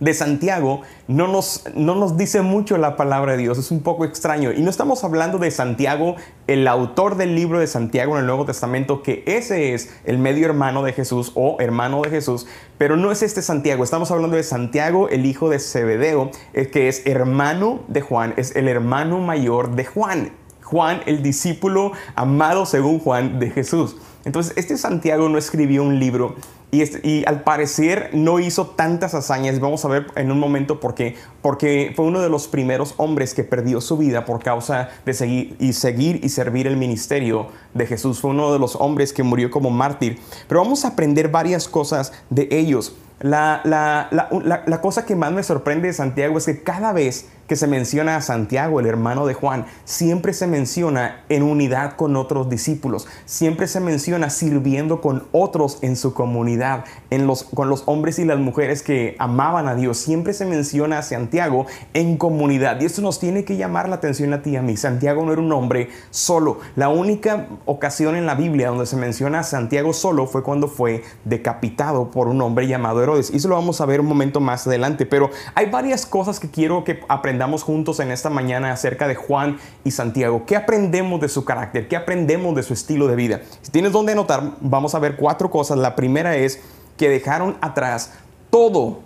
de 0.01 0.15
Santiago 0.15 0.81
no 1.07 1.27
nos, 1.27 1.63
no 1.75 1.93
nos 1.93 2.17
dice 2.17 2.41
mucho 2.41 2.77
la 2.77 2.97
palabra 2.97 3.33
de 3.33 3.37
Dios, 3.37 3.59
es 3.59 3.69
un 3.69 3.81
poco 3.81 4.03
extraño. 4.03 4.51
Y 4.51 4.61
no 4.61 4.69
estamos 4.71 5.03
hablando 5.03 5.37
de 5.37 5.51
Santiago, 5.51 6.15
el 6.47 6.67
autor 6.67 7.17
del 7.17 7.35
libro 7.35 7.59
de 7.59 7.67
Santiago 7.67 8.13
en 8.13 8.21
el 8.21 8.25
Nuevo 8.25 8.45
Testamento, 8.45 9.03
que 9.03 9.23
ese 9.27 9.75
es 9.75 9.93
el 10.03 10.17
medio 10.17 10.47
hermano 10.47 10.81
de 10.81 10.91
Jesús 10.91 11.31
o 11.35 11.57
hermano 11.59 12.01
de 12.01 12.09
Jesús, 12.09 12.47
pero 12.79 12.97
no 12.97 13.11
es 13.11 13.21
este 13.21 13.43
Santiago, 13.43 13.83
estamos 13.83 14.09
hablando 14.09 14.35
de 14.37 14.43
Santiago, 14.43 15.07
el 15.07 15.27
hijo 15.27 15.49
de 15.49 15.59
Zebedeo, 15.59 16.31
eh, 16.53 16.67
que 16.67 16.87
es 16.87 17.05
hermano 17.05 17.81
de 17.87 18.01
Juan, 18.01 18.33
es 18.37 18.55
el 18.55 18.67
hermano 18.67 19.19
mayor 19.19 19.75
de 19.75 19.85
Juan. 19.85 20.31
Juan, 20.63 21.01
el 21.05 21.21
discípulo 21.21 21.91
amado 22.15 22.65
según 22.65 22.99
Juan 22.99 23.39
de 23.39 23.51
Jesús. 23.51 23.97
Entonces, 24.25 24.53
este 24.55 24.77
Santiago 24.77 25.29
no 25.29 25.37
escribió 25.37 25.83
un 25.83 25.99
libro 25.99 26.35
este, 26.71 27.05
y, 27.05 27.25
al 27.25 27.43
parecer 27.43 28.11
no 28.13 28.39
hizo 28.39 28.67
tantas 28.67 29.13
hazañas. 29.13 29.59
Vamos 29.59 29.83
a 29.83 29.89
ver 29.89 30.07
en 30.15 30.31
un 30.31 30.39
momento 30.39 30.79
por 30.79 30.95
qué. 30.95 31.15
Porque 31.41 31.91
fue 31.95 32.05
uno 32.05 32.21
de 32.21 32.29
los 32.29 32.47
primeros 32.47 32.93
hombres 32.97 33.33
que 33.33 33.43
perdió 33.43 33.81
su 33.81 33.97
vida 33.97 34.25
por 34.25 34.41
causa 34.41 34.89
de 35.05 35.13
seguir 35.13 35.57
y, 35.59 35.73
servir 35.73 36.67
el 36.67 36.77
ministerio 36.77 37.47
de 37.73 37.85
Jesús. 37.87 38.21
Fue 38.21 38.31
uno 38.31 38.53
de 38.53 38.59
los 38.59 38.75
hombres 38.77 39.11
que 39.11 39.23
murió 39.23 39.51
como 39.51 39.69
mártir. 39.69 40.19
Pero 40.47 40.61
vamos 40.61 40.85
a 40.85 40.89
aprender 40.89 41.29
varias 41.29 41.67
cosas 41.67 42.13
de 42.29 42.47
ellos. 42.51 42.95
La, 43.19 43.61
la, 43.63 44.81
cosa 44.81 45.05
que 45.05 45.15
más 45.15 45.31
me 45.31 45.43
sorprende 45.43 45.87
de 45.87 45.93
Santiago 45.93 46.37
es 46.37 46.45
que 46.45 46.63
cada 46.63 46.91
vez 46.91 47.27
que 47.51 47.57
se 47.57 47.67
menciona 47.67 48.15
a 48.15 48.21
Santiago, 48.21 48.79
el 48.79 48.85
hermano 48.85 49.25
de 49.25 49.33
Juan, 49.33 49.65
siempre 49.83 50.31
se 50.31 50.47
menciona 50.47 51.25
en 51.27 51.43
unidad 51.43 51.97
con 51.97 52.15
otros 52.15 52.49
discípulos, 52.49 53.09
siempre 53.25 53.67
se 53.67 53.81
menciona 53.81 54.29
sirviendo 54.29 55.01
con 55.01 55.25
otros 55.33 55.79
en 55.81 55.97
su 55.97 56.13
comunidad, 56.13 56.85
en 57.09 57.27
los, 57.27 57.43
con 57.43 57.67
los 57.67 57.83
hombres 57.87 58.19
y 58.19 58.23
las 58.23 58.39
mujeres 58.39 58.83
que 58.83 59.17
amaban 59.19 59.67
a 59.67 59.75
Dios, 59.75 59.97
siempre 59.97 60.31
se 60.33 60.45
menciona 60.45 60.99
a 60.99 61.01
Santiago 61.01 61.65
en 61.93 62.15
comunidad. 62.15 62.79
Y 62.79 62.85
esto 62.85 63.01
nos 63.01 63.19
tiene 63.19 63.43
que 63.43 63.57
llamar 63.57 63.89
la 63.89 63.95
atención 63.95 64.31
a 64.31 64.41
ti 64.41 64.51
y 64.51 64.55
a 64.55 64.61
mí. 64.61 64.77
Santiago 64.77 65.25
no 65.25 65.33
era 65.33 65.41
un 65.41 65.51
hombre 65.51 65.89
solo. 66.09 66.59
La 66.77 66.87
única 66.87 67.47
ocasión 67.65 68.15
en 68.15 68.25
la 68.25 68.35
Biblia 68.35 68.69
donde 68.69 68.85
se 68.85 68.95
menciona 68.95 69.39
a 69.39 69.43
Santiago 69.43 69.91
solo 69.91 70.25
fue 70.25 70.41
cuando 70.41 70.69
fue 70.69 71.03
decapitado 71.25 72.11
por 72.11 72.29
un 72.29 72.41
hombre 72.41 72.69
llamado 72.69 73.03
Herodes. 73.03 73.29
Y 73.29 73.35
eso 73.35 73.49
lo 73.49 73.55
vamos 73.55 73.81
a 73.81 73.85
ver 73.85 73.99
un 73.99 74.07
momento 74.07 74.39
más 74.39 74.65
adelante. 74.67 75.05
Pero 75.05 75.31
hay 75.53 75.69
varias 75.69 76.05
cosas 76.05 76.39
que 76.39 76.49
quiero 76.49 76.85
que 76.85 77.01
aprendamos 77.09 77.40
juntos 77.63 77.99
en 77.99 78.11
esta 78.11 78.29
mañana 78.29 78.71
acerca 78.71 79.07
de 79.07 79.15
Juan 79.15 79.57
y 79.83 79.91
Santiago. 79.91 80.45
¿Qué 80.45 80.55
aprendemos 80.55 81.19
de 81.19 81.27
su 81.27 81.43
carácter? 81.43 81.87
¿Qué 81.87 81.95
aprendemos 81.95 82.55
de 82.55 82.63
su 82.63 82.73
estilo 82.73 83.07
de 83.07 83.15
vida? 83.15 83.41
Si 83.61 83.71
tienes 83.71 83.91
donde 83.91 84.11
anotar, 84.11 84.53
vamos 84.61 84.93
a 84.95 84.99
ver 84.99 85.15
cuatro 85.15 85.49
cosas. 85.49 85.77
La 85.77 85.95
primera 85.95 86.35
es 86.35 86.61
que 86.97 87.09
dejaron 87.09 87.57
atrás 87.61 88.13
todo, 88.49 88.99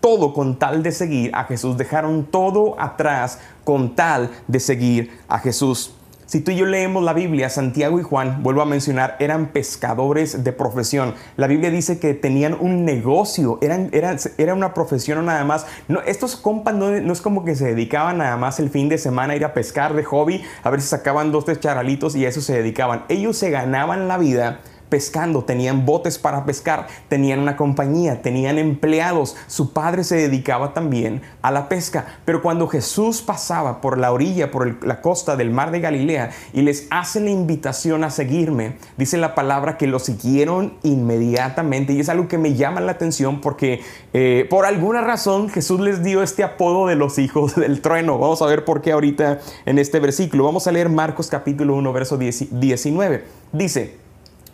todo 0.00 0.32
con 0.32 0.58
tal 0.58 0.82
de 0.82 0.92
seguir 0.92 1.30
a 1.34 1.44
Jesús. 1.44 1.76
Dejaron 1.76 2.24
todo 2.24 2.80
atrás 2.80 3.40
con 3.64 3.96
tal 3.96 4.30
de 4.46 4.60
seguir 4.60 5.18
a 5.28 5.38
Jesús. 5.38 5.94
Si 6.26 6.40
tú 6.40 6.50
y 6.50 6.56
yo 6.56 6.66
leemos 6.66 7.02
la 7.02 7.12
Biblia, 7.12 7.50
Santiago 7.50 8.00
y 8.00 8.02
Juan, 8.02 8.42
vuelvo 8.42 8.62
a 8.62 8.64
mencionar, 8.64 9.16
eran 9.18 9.48
pescadores 9.48 10.44
de 10.44 10.52
profesión. 10.52 11.14
La 11.36 11.46
Biblia 11.46 11.70
dice 11.70 11.98
que 11.98 12.14
tenían 12.14 12.56
un 12.58 12.84
negocio, 12.84 13.58
era 13.60 14.54
una 14.54 14.72
profesión 14.72 15.26
nada 15.26 15.44
más. 15.44 15.66
No, 15.88 16.00
estos 16.02 16.36
compas 16.36 16.74
no, 16.74 16.90
no, 16.90 17.12
es 17.12 17.20
como 17.20 17.44
que 17.44 17.54
se 17.54 17.66
dedicaban 17.66 18.18
nada 18.18 18.36
más 18.36 18.60
el 18.60 18.70
fin 18.70 18.88
de 18.88 18.98
semana 18.98 19.34
a 19.34 19.36
ir 19.36 19.44
a 19.44 19.52
pescar 19.52 19.94
de 19.94 20.04
hobby, 20.04 20.42
a 20.62 20.70
ver 20.70 20.80
si 20.80 20.88
sacaban 20.88 21.32
dos, 21.32 21.44
tres 21.44 21.60
charalitos 21.60 22.16
y 22.16 22.24
a 22.24 22.28
eso 22.28 22.40
se 22.40 22.54
dedicaban. 22.54 23.04
Ellos 23.08 23.36
se 23.36 23.50
ganaban 23.50 24.08
la 24.08 24.16
vida 24.16 24.60
pescando, 24.92 25.44
tenían 25.44 25.86
botes 25.86 26.18
para 26.18 26.44
pescar, 26.44 26.86
tenían 27.08 27.38
una 27.38 27.56
compañía, 27.56 28.20
tenían 28.20 28.58
empleados, 28.58 29.36
su 29.46 29.72
padre 29.72 30.04
se 30.04 30.16
dedicaba 30.16 30.74
también 30.74 31.22
a 31.40 31.50
la 31.50 31.70
pesca. 31.70 32.18
Pero 32.26 32.42
cuando 32.42 32.68
Jesús 32.68 33.22
pasaba 33.22 33.80
por 33.80 33.96
la 33.96 34.12
orilla, 34.12 34.50
por 34.50 34.84
la 34.84 35.00
costa 35.00 35.34
del 35.34 35.50
mar 35.50 35.70
de 35.70 35.80
Galilea 35.80 36.32
y 36.52 36.60
les 36.60 36.88
hace 36.90 37.20
la 37.20 37.30
invitación 37.30 38.04
a 38.04 38.10
seguirme, 38.10 38.76
dice 38.98 39.16
la 39.16 39.34
palabra 39.34 39.78
que 39.78 39.86
lo 39.86 39.98
siguieron 39.98 40.74
inmediatamente 40.82 41.94
y 41.94 42.00
es 42.00 42.10
algo 42.10 42.28
que 42.28 42.36
me 42.36 42.52
llama 42.52 42.82
la 42.82 42.92
atención 42.92 43.40
porque 43.40 43.80
eh, 44.12 44.46
por 44.50 44.66
alguna 44.66 45.00
razón 45.00 45.48
Jesús 45.48 45.80
les 45.80 46.02
dio 46.02 46.22
este 46.22 46.44
apodo 46.44 46.86
de 46.86 46.96
los 46.96 47.18
hijos 47.18 47.54
del 47.56 47.80
trueno. 47.80 48.18
Vamos 48.18 48.42
a 48.42 48.46
ver 48.46 48.66
por 48.66 48.82
qué 48.82 48.92
ahorita 48.92 49.40
en 49.64 49.78
este 49.78 50.00
versículo. 50.00 50.44
Vamos 50.44 50.66
a 50.66 50.72
leer 50.72 50.90
Marcos 50.90 51.28
capítulo 51.28 51.76
1, 51.76 51.92
verso 51.94 52.18
19. 52.18 53.24
Dice, 53.52 54.01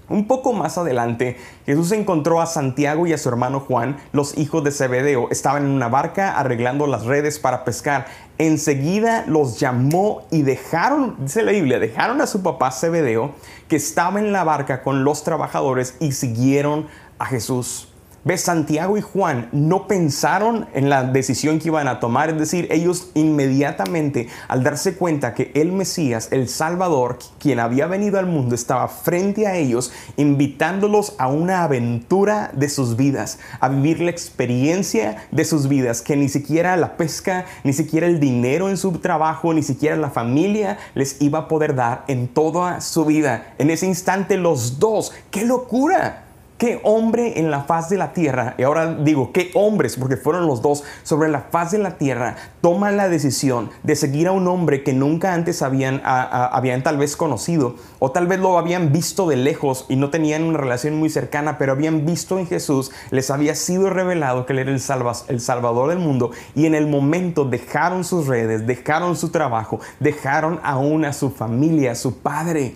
un 0.08 0.26
poco 0.26 0.52
más 0.52 0.78
adelante, 0.78 1.36
Jesús 1.66 1.92
encontró 1.92 2.40
a 2.40 2.46
Santiago 2.46 3.06
y 3.06 3.12
a 3.12 3.18
su 3.18 3.28
hermano 3.28 3.60
Juan, 3.60 3.98
los 4.12 4.36
hijos 4.38 4.64
de 4.64 4.70
Zebedeo. 4.70 5.28
Estaban 5.30 5.64
en 5.64 5.70
una 5.70 5.88
barca 5.88 6.38
arreglando 6.38 6.86
las 6.86 7.04
redes 7.04 7.38
para 7.38 7.64
pescar. 7.64 8.06
Enseguida 8.38 9.24
los 9.26 9.58
llamó 9.58 10.22
y 10.30 10.42
dejaron, 10.42 11.16
dice 11.18 11.42
la 11.42 11.52
Biblia, 11.52 11.78
dejaron 11.78 12.20
a 12.20 12.26
su 12.26 12.42
papá 12.42 12.70
Zebedeo, 12.70 13.32
que 13.68 13.76
estaba 13.76 14.18
en 14.18 14.32
la 14.32 14.44
barca 14.44 14.82
con 14.82 15.04
los 15.04 15.24
trabajadores, 15.24 15.96
y 16.00 16.12
siguieron 16.12 16.86
a 17.18 17.26
Jesús. 17.26 17.88
¿Ves? 18.24 18.40
Santiago 18.40 18.96
y 18.98 19.00
Juan 19.00 19.48
no 19.52 19.86
pensaron 19.86 20.66
en 20.74 20.90
la 20.90 21.04
decisión 21.04 21.58
que 21.58 21.68
iban 21.68 21.86
a 21.86 22.00
tomar, 22.00 22.30
es 22.30 22.38
decir, 22.38 22.66
ellos 22.70 23.10
inmediatamente 23.14 24.28
al 24.48 24.64
darse 24.64 24.96
cuenta 24.96 25.34
que 25.34 25.52
el 25.54 25.70
Mesías, 25.70 26.28
el 26.32 26.48
Salvador, 26.48 27.18
quien 27.38 27.60
había 27.60 27.86
venido 27.86 28.18
al 28.18 28.26
mundo, 28.26 28.54
estaba 28.54 28.88
frente 28.88 29.46
a 29.46 29.56
ellos, 29.56 29.92
invitándolos 30.16 31.14
a 31.18 31.28
una 31.28 31.62
aventura 31.62 32.50
de 32.54 32.68
sus 32.68 32.96
vidas, 32.96 33.38
a 33.60 33.68
vivir 33.68 34.00
la 34.00 34.10
experiencia 34.10 35.28
de 35.30 35.44
sus 35.44 35.68
vidas, 35.68 36.02
que 36.02 36.16
ni 36.16 36.28
siquiera 36.28 36.76
la 36.76 36.96
pesca, 36.96 37.44
ni 37.62 37.72
siquiera 37.72 38.06
el 38.06 38.18
dinero 38.18 38.68
en 38.68 38.76
su 38.76 38.92
trabajo, 38.92 39.54
ni 39.54 39.62
siquiera 39.62 39.96
la 39.96 40.10
familia 40.10 40.78
les 40.94 41.20
iba 41.20 41.40
a 41.40 41.48
poder 41.48 41.74
dar 41.74 42.04
en 42.08 42.28
toda 42.28 42.80
su 42.80 43.04
vida. 43.04 43.54
En 43.58 43.70
ese 43.70 43.86
instante 43.86 44.36
los 44.36 44.78
dos, 44.78 45.12
¡qué 45.30 45.44
locura! 45.44 46.27
¿Qué 46.58 46.80
hombre 46.82 47.38
en 47.38 47.52
la 47.52 47.62
faz 47.62 47.88
de 47.88 47.96
la 47.96 48.12
tierra, 48.12 48.56
y 48.58 48.64
ahora 48.64 48.92
digo, 48.92 49.30
qué 49.30 49.52
hombres, 49.54 49.96
porque 49.96 50.16
fueron 50.16 50.48
los 50.48 50.60
dos, 50.60 50.82
sobre 51.04 51.28
la 51.28 51.42
faz 51.42 51.70
de 51.70 51.78
la 51.78 51.98
tierra, 51.98 52.34
toman 52.60 52.96
la 52.96 53.08
decisión 53.08 53.70
de 53.84 53.94
seguir 53.94 54.26
a 54.26 54.32
un 54.32 54.48
hombre 54.48 54.82
que 54.82 54.92
nunca 54.92 55.34
antes 55.34 55.62
habían, 55.62 56.02
habían 56.04 56.82
tal 56.82 56.98
vez 56.98 57.14
conocido, 57.14 57.76
o 58.00 58.10
tal 58.10 58.26
vez 58.26 58.40
lo 58.40 58.58
habían 58.58 58.90
visto 58.90 59.28
de 59.28 59.36
lejos 59.36 59.86
y 59.88 59.94
no 59.94 60.10
tenían 60.10 60.42
una 60.42 60.58
relación 60.58 60.98
muy 60.98 61.10
cercana, 61.10 61.58
pero 61.58 61.70
habían 61.70 62.04
visto 62.04 62.40
en 62.40 62.48
Jesús, 62.48 62.90
les 63.12 63.30
había 63.30 63.54
sido 63.54 63.88
revelado 63.88 64.44
que 64.44 64.52
Él 64.52 64.58
era 64.58 64.72
el, 64.72 64.82
el 65.28 65.40
Salvador 65.40 65.90
del 65.90 66.00
mundo, 66.00 66.32
y 66.56 66.66
en 66.66 66.74
el 66.74 66.88
momento 66.88 67.44
dejaron 67.44 68.02
sus 68.02 68.26
redes, 68.26 68.66
dejaron 68.66 69.14
su 69.14 69.28
trabajo, 69.28 69.78
dejaron 70.00 70.58
aún 70.64 71.04
a 71.04 71.12
su 71.12 71.30
familia, 71.30 71.92
a 71.92 71.94
su 71.94 72.18
padre, 72.18 72.74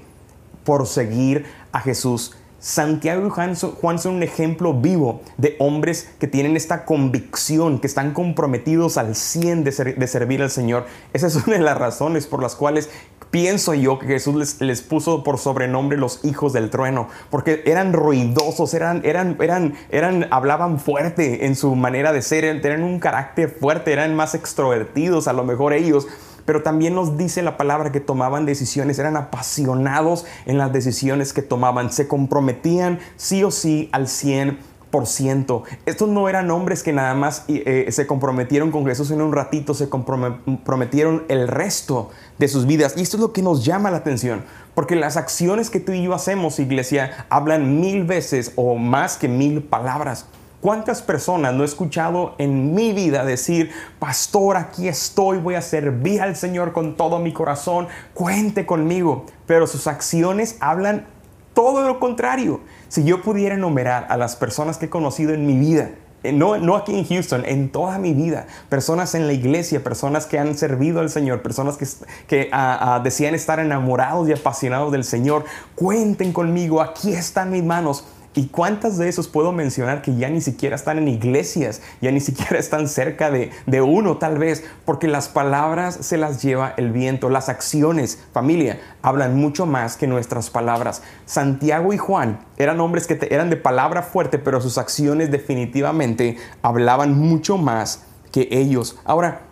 por 0.62 0.86
seguir 0.86 1.46
a 1.72 1.80
Jesús 1.80 2.36
Santiago 2.62 3.26
y 3.26 3.30
Juan 3.30 3.56
son, 3.56 4.14
un 4.14 4.22
ejemplo 4.22 4.72
vivo 4.72 5.20
de 5.36 5.56
hombres 5.58 6.08
que 6.20 6.28
tienen 6.28 6.56
esta 6.56 6.84
convicción, 6.84 7.80
que 7.80 7.88
están 7.88 8.12
comprometidos 8.12 8.98
al 8.98 9.16
100 9.16 9.64
de, 9.64 9.72
servir 10.06 10.42
al 10.42 10.50
Señor. 10.50 10.86
Esa 11.12 11.26
es 11.26 11.34
una 11.46 11.56
de 11.56 11.62
las 11.64 11.76
razones 11.76 12.28
por 12.28 12.40
las 12.40 12.54
cuales 12.54 12.88
pienso 13.32 13.74
yo 13.74 13.98
que 13.98 14.06
Jesús 14.06 14.60
les, 14.60 14.80
puso 14.82 15.24
por 15.24 15.38
sobrenombre 15.38 15.98
los 15.98 16.24
hijos 16.24 16.52
del 16.52 16.70
trueno, 16.70 17.08
porque 17.30 17.64
eran 17.66 17.92
ruidosos, 17.92 18.74
eran, 18.74 19.00
eran, 19.04 19.36
eran, 19.40 19.74
eran, 19.90 20.28
hablaban 20.30 20.78
fuerte 20.78 21.46
en 21.46 21.56
su 21.56 21.74
manera 21.74 22.12
de 22.12 22.22
ser, 22.22 22.60
tenían 22.60 22.84
un 22.84 23.00
carácter 23.00 23.50
fuerte, 23.50 23.92
eran 23.92 24.14
más 24.14 24.36
extrovertidos 24.36 25.26
a 25.26 25.32
lo 25.32 25.42
mejor 25.42 25.72
ellos 25.72 26.06
pero 26.44 26.62
también 26.62 26.94
nos 26.94 27.16
dice 27.16 27.42
la 27.42 27.56
palabra 27.56 27.92
que 27.92 28.00
tomaban 28.00 28.46
decisiones, 28.46 28.98
eran 28.98 29.16
apasionados 29.16 30.24
en 30.46 30.58
las 30.58 30.72
decisiones 30.72 31.32
que 31.32 31.42
tomaban, 31.42 31.92
se 31.92 32.08
comprometían 32.08 32.98
sí 33.16 33.44
o 33.44 33.50
sí 33.50 33.88
al 33.92 34.06
100%. 34.06 35.62
Estos 35.86 36.08
no 36.08 36.28
eran 36.28 36.50
hombres 36.50 36.82
que 36.82 36.92
nada 36.92 37.14
más 37.14 37.44
eh, 37.48 37.86
se 37.90 38.06
comprometieron 38.06 38.70
con 38.70 38.84
Jesús 38.84 39.10
en 39.10 39.22
un 39.22 39.32
ratito, 39.32 39.72
se 39.72 39.88
comprometieron 39.88 41.24
el 41.28 41.48
resto 41.48 42.10
de 42.38 42.48
sus 42.48 42.66
vidas. 42.66 42.94
Y 42.96 43.02
esto 43.02 43.16
es 43.16 43.22
lo 43.22 43.32
que 43.32 43.42
nos 43.42 43.64
llama 43.64 43.90
la 43.90 43.98
atención, 43.98 44.44
porque 44.74 44.94
las 44.94 45.16
acciones 45.16 45.70
que 45.70 45.80
tú 45.80 45.92
y 45.92 46.02
yo 46.02 46.14
hacemos, 46.14 46.58
iglesia, 46.58 47.26
hablan 47.30 47.80
mil 47.80 48.04
veces 48.04 48.52
o 48.56 48.74
más 48.74 49.16
que 49.16 49.28
mil 49.28 49.62
palabras. 49.62 50.26
¿Cuántas 50.62 51.02
personas 51.02 51.52
no 51.54 51.64
he 51.64 51.66
escuchado 51.66 52.36
en 52.38 52.72
mi 52.72 52.92
vida 52.92 53.24
decir, 53.24 53.72
pastor, 53.98 54.56
aquí 54.56 54.86
estoy, 54.86 55.38
voy 55.38 55.56
a 55.56 55.60
servir 55.60 56.22
al 56.22 56.36
Señor 56.36 56.72
con 56.72 56.96
todo 56.96 57.18
mi 57.18 57.32
corazón, 57.32 57.88
cuente 58.14 58.64
conmigo? 58.64 59.26
Pero 59.46 59.66
sus 59.66 59.88
acciones 59.88 60.58
hablan 60.60 61.04
todo 61.52 61.84
lo 61.84 61.98
contrario. 61.98 62.60
Si 62.86 63.02
yo 63.02 63.22
pudiera 63.22 63.56
enumerar 63.56 64.06
a 64.08 64.16
las 64.16 64.36
personas 64.36 64.78
que 64.78 64.86
he 64.86 64.88
conocido 64.88 65.34
en 65.34 65.48
mi 65.48 65.58
vida, 65.58 65.90
eh, 66.22 66.32
no, 66.32 66.56
no, 66.56 66.76
aquí 66.76 66.96
en 66.96 67.04
Houston, 67.08 67.42
en 67.44 67.68
toda 67.68 67.98
mi 67.98 68.14
vida. 68.14 68.46
Personas 68.68 69.16
en 69.16 69.26
la 69.26 69.32
iglesia, 69.32 69.82
personas 69.82 70.26
que 70.26 70.38
han 70.38 70.56
servido 70.56 71.00
al 71.00 71.10
Señor, 71.10 71.42
personas 71.42 71.76
que, 71.76 71.88
que 72.28 72.50
ah, 72.52 72.94
ah, 72.94 73.00
decían 73.00 73.34
estar 73.34 73.58
enamorados 73.58 74.28
y 74.28 74.32
apasionados 74.32 74.92
del 74.92 75.02
Señor. 75.02 75.44
Cuenten 75.74 76.32
conmigo, 76.32 76.80
aquí 76.80 77.12
están 77.12 77.50
mis 77.50 77.64
manos. 77.64 78.04
¿Y 78.34 78.46
cuántas 78.46 78.96
de 78.96 79.10
esos 79.10 79.28
puedo 79.28 79.52
mencionar 79.52 80.00
que 80.00 80.16
ya 80.16 80.30
ni 80.30 80.40
siquiera 80.40 80.74
están 80.74 80.96
en 80.96 81.08
iglesias, 81.08 81.82
ya 82.00 82.10
ni 82.10 82.20
siquiera 82.20 82.58
están 82.58 82.88
cerca 82.88 83.30
de, 83.30 83.50
de, 83.66 83.82
uno 83.82 84.16
tal 84.16 84.38
vez? 84.38 84.64
Porque 84.86 85.06
las 85.06 85.28
palabras 85.28 85.98
se 86.00 86.16
las 86.16 86.42
lleva 86.42 86.72
el 86.78 86.92
viento, 86.92 87.28
las 87.28 87.50
acciones, 87.50 88.18
familia, 88.32 88.80
hablan 89.02 89.36
mucho 89.36 89.66
más 89.66 89.98
que 89.98 90.06
nuestras 90.06 90.48
palabras. 90.48 91.02
Santiago 91.26 91.92
y 91.92 91.98
Juan 91.98 92.40
eran 92.56 92.80
hombres 92.80 93.06
que 93.06 93.18
eran 93.30 93.50
de 93.50 93.56
palabra 93.56 94.02
fuerte, 94.02 94.38
pero 94.38 94.62
sus 94.62 94.78
acciones 94.78 95.30
definitivamente 95.30 96.38
hablaban 96.62 97.18
mucho 97.18 97.58
más 97.58 98.04
que 98.30 98.48
ellos. 98.50 98.98
Ahora, 99.04 99.42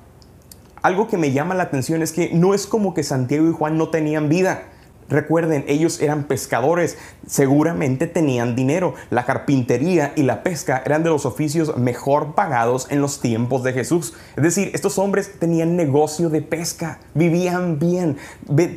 algo 0.83 1.09
que 1.09 1.19
me 1.19 1.33
llama 1.33 1.55
la 1.55 1.65
atención 1.65 2.01
es 2.01 2.13
que 2.13 2.31
no 2.33 2.55
es 2.55 2.67
como 2.67 2.95
que 2.95 3.03
Santiago 3.03 3.47
y 3.49 3.53
Juan 3.53 3.77
no 3.77 3.91
tenían 3.91 4.31
vida. 4.31 4.63
Recuerden, 5.11 5.65
ellos 5.67 6.01
eran 6.01 6.25
pescadores, 6.25 6.97
seguramente 7.27 8.07
tenían 8.07 8.55
dinero. 8.55 8.95
La 9.11 9.27
carpintería 9.27 10.13
y 10.15 10.23
la 10.23 10.45
pesca 10.45 10.83
eran 10.87 11.03
de 11.03 11.11
los 11.11 11.27
oficios 11.27 11.77
mejor 11.77 12.35
pagados 12.37 12.87
en 12.91 13.01
los 13.01 13.21
tiempos 13.21 13.65
de 13.65 13.73
Jesús. 13.73 14.15
Es 14.37 14.43
decir, 14.43 14.71
estos 14.73 14.99
hombres 14.99 15.39
tenían 15.39 15.77
negocio 15.77 16.31
de 16.31 16.43
pesca, 16.43 17.01
vivían 17.15 17.81
bien, 17.81 18.17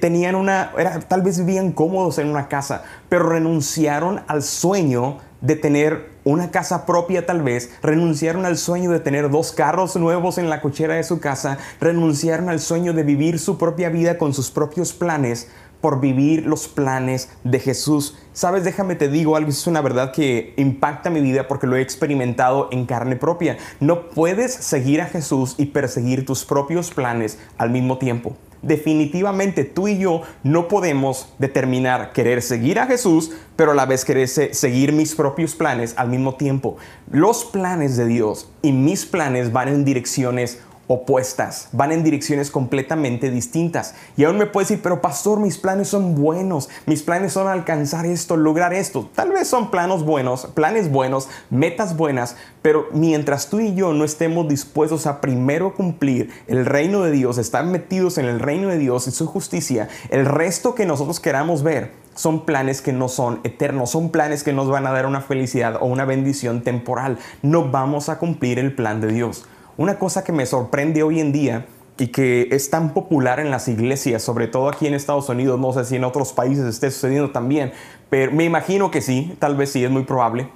tenían 0.01 0.33
una, 0.33 0.71
tal 1.07 1.21
vez 1.21 1.37
vivían 1.37 1.71
cómodos 1.71 2.17
en 2.17 2.29
una 2.29 2.47
casa, 2.47 2.83
pero 3.09 3.29
renunciaron 3.29 4.21
al 4.27 4.41
sueño 4.41 5.19
de 5.41 5.57
tener 5.57 6.13
una 6.23 6.51
casa 6.51 6.85
propia 6.85 7.25
tal 7.25 7.41
vez, 7.41 7.69
renunciaron 7.81 8.45
al 8.45 8.57
sueño 8.57 8.89
de 8.91 9.01
tener 9.01 9.29
dos 9.29 9.51
carros 9.51 9.95
nuevos 9.97 10.37
en 10.37 10.49
la 10.49 10.61
cochera 10.61 10.95
de 10.95 11.03
su 11.03 11.19
casa, 11.19 11.57
renunciaron 11.81 12.47
al 12.47 12.61
sueño 12.61 12.93
de 12.93 13.03
vivir 13.03 13.39
su 13.39 13.57
propia 13.57 13.89
vida 13.89 14.17
con 14.17 14.33
sus 14.33 14.51
propios 14.51 14.93
planes 14.93 15.49
por 15.83 15.99
vivir 15.99 16.45
los 16.45 16.69
planes 16.69 17.29
de 17.43 17.59
Jesús. 17.59 18.17
Sabes, 18.31 18.63
déjame 18.63 18.95
te 18.95 19.09
digo 19.09 19.35
algo, 19.35 19.49
es 19.49 19.67
una 19.67 19.81
verdad 19.81 20.13
que 20.13 20.53
impacta 20.55 21.09
mi 21.09 21.19
vida 21.19 21.49
porque 21.49 21.67
lo 21.67 21.75
he 21.75 21.81
experimentado 21.81 22.69
en 22.71 22.85
carne 22.85 23.17
propia. 23.17 23.57
No 23.81 24.07
puedes 24.09 24.53
seguir 24.53 25.01
a 25.01 25.07
Jesús 25.07 25.55
y 25.57 25.65
perseguir 25.65 26.25
tus 26.25 26.45
propios 26.45 26.89
planes 26.89 27.37
al 27.57 27.69
mismo 27.69 27.97
tiempo 27.97 28.37
definitivamente 28.61 29.65
tú 29.65 29.89
y 29.89 29.97
yo 29.97 30.21
no 30.41 30.69
podemos 30.69 31.33
determinar 31.37 32.13
querer 32.13 32.41
seguir 32.41 32.79
a 32.79 32.87
Jesús, 32.87 33.31
pero 33.57 33.71
a 33.71 33.75
la 33.75 33.85
vez 33.85 34.05
querer 34.05 34.29
seguir 34.29 34.93
mis 34.93 35.15
propios 35.15 35.53
planes 35.53 35.93
al 35.97 36.07
mismo 36.07 36.35
tiempo. 36.35 36.77
Los 37.11 37.43
planes 37.43 37.97
de 37.97 38.05
Dios 38.05 38.49
y 38.61 38.71
mis 38.71 39.05
planes 39.05 39.51
van 39.51 39.67
en 39.67 39.83
direcciones 39.83 40.59
opuestas, 40.87 41.69
van 41.71 41.91
en 41.91 42.03
direcciones 42.03 42.51
completamente 42.51 43.31
distintas. 43.31 43.95
Y 44.17 44.25
aún 44.25 44.37
me 44.37 44.45
puedes 44.45 44.69
decir, 44.69 44.83
pero 44.83 45.01
pastor, 45.01 45.39
mis 45.39 45.57
planes 45.57 45.87
son 45.87 46.15
buenos, 46.15 46.69
mis 46.85 47.03
planes 47.03 47.33
son 47.33 47.47
alcanzar 47.47 48.05
esto, 48.05 48.35
lograr 48.35 48.73
esto. 48.73 49.09
Tal 49.15 49.31
vez 49.31 49.47
son 49.47 49.71
planos 49.71 50.03
buenos, 50.03 50.47
planes 50.47 50.91
buenos, 50.91 51.29
metas 51.49 51.95
buenas, 51.95 52.35
pero 52.61 52.87
mientras 52.91 53.49
tú 53.49 53.59
y 53.59 53.73
yo 53.75 53.93
no 53.93 54.03
estemos 54.03 54.47
dispuestos 54.47 55.07
a 55.07 55.21
primero 55.21 55.73
cumplir 55.73 56.31
el 56.47 56.65
reino 56.65 57.03
de 57.03 57.11
Dios, 57.11 57.37
estar 57.37 57.65
metidos 57.65 58.17
en 58.17 58.25
el 58.25 58.39
reino 58.39 58.67
de 58.67 58.77
Dios 58.77 59.07
y 59.07 59.11
su 59.11 59.25
justicia, 59.25 59.87
el 60.09 60.25
resto 60.25 60.75
que 60.75 60.85
nosotros 60.85 61.19
queramos 61.19 61.63
ver 61.63 61.91
son 62.15 62.45
planes 62.45 62.81
que 62.81 62.93
no 62.93 63.09
son 63.09 63.39
eternos, 63.43 63.91
son 63.91 64.09
planes 64.09 64.43
que 64.43 64.53
nos 64.53 64.69
van 64.69 64.85
a 64.85 64.91
dar 64.91 65.05
una 65.05 65.21
felicidad 65.21 65.77
o 65.81 65.85
una 65.85 66.05
bendición 66.05 66.61
temporal. 66.61 67.17
No 67.41 67.71
vamos 67.71 68.09
a 68.09 68.19
cumplir 68.19 68.59
el 68.59 68.75
plan 68.75 69.01
de 69.01 69.07
Dios. 69.07 69.45
Una 69.75 69.97
cosa 69.97 70.23
que 70.23 70.31
me 70.31 70.45
sorprende 70.45 71.01
hoy 71.01 71.19
en 71.19 71.31
día 71.31 71.65
y 71.97 72.07
que 72.07 72.49
es 72.51 72.69
tan 72.69 72.93
popular 72.93 73.39
en 73.39 73.49
las 73.49 73.67
iglesias, 73.67 74.21
sobre 74.21 74.47
todo 74.47 74.69
aquí 74.69 74.85
en 74.85 74.93
Estados 74.93 75.29
Unidos, 75.29 75.59
no 75.59 75.73
sé 75.73 75.83
si 75.85 75.95
en 75.95 76.03
otros 76.03 76.31
países 76.31 76.65
esté 76.65 76.91
sucediendo 76.91 77.31
también, 77.31 77.71
pero 78.09 78.31
me 78.31 78.43
imagino 78.43 78.91
que 78.91 79.01
sí, 79.01 79.35
tal 79.39 79.55
vez 79.55 79.71
sí, 79.71 79.83
es 79.83 79.89
muy 79.89 80.03
probable, 80.03 80.49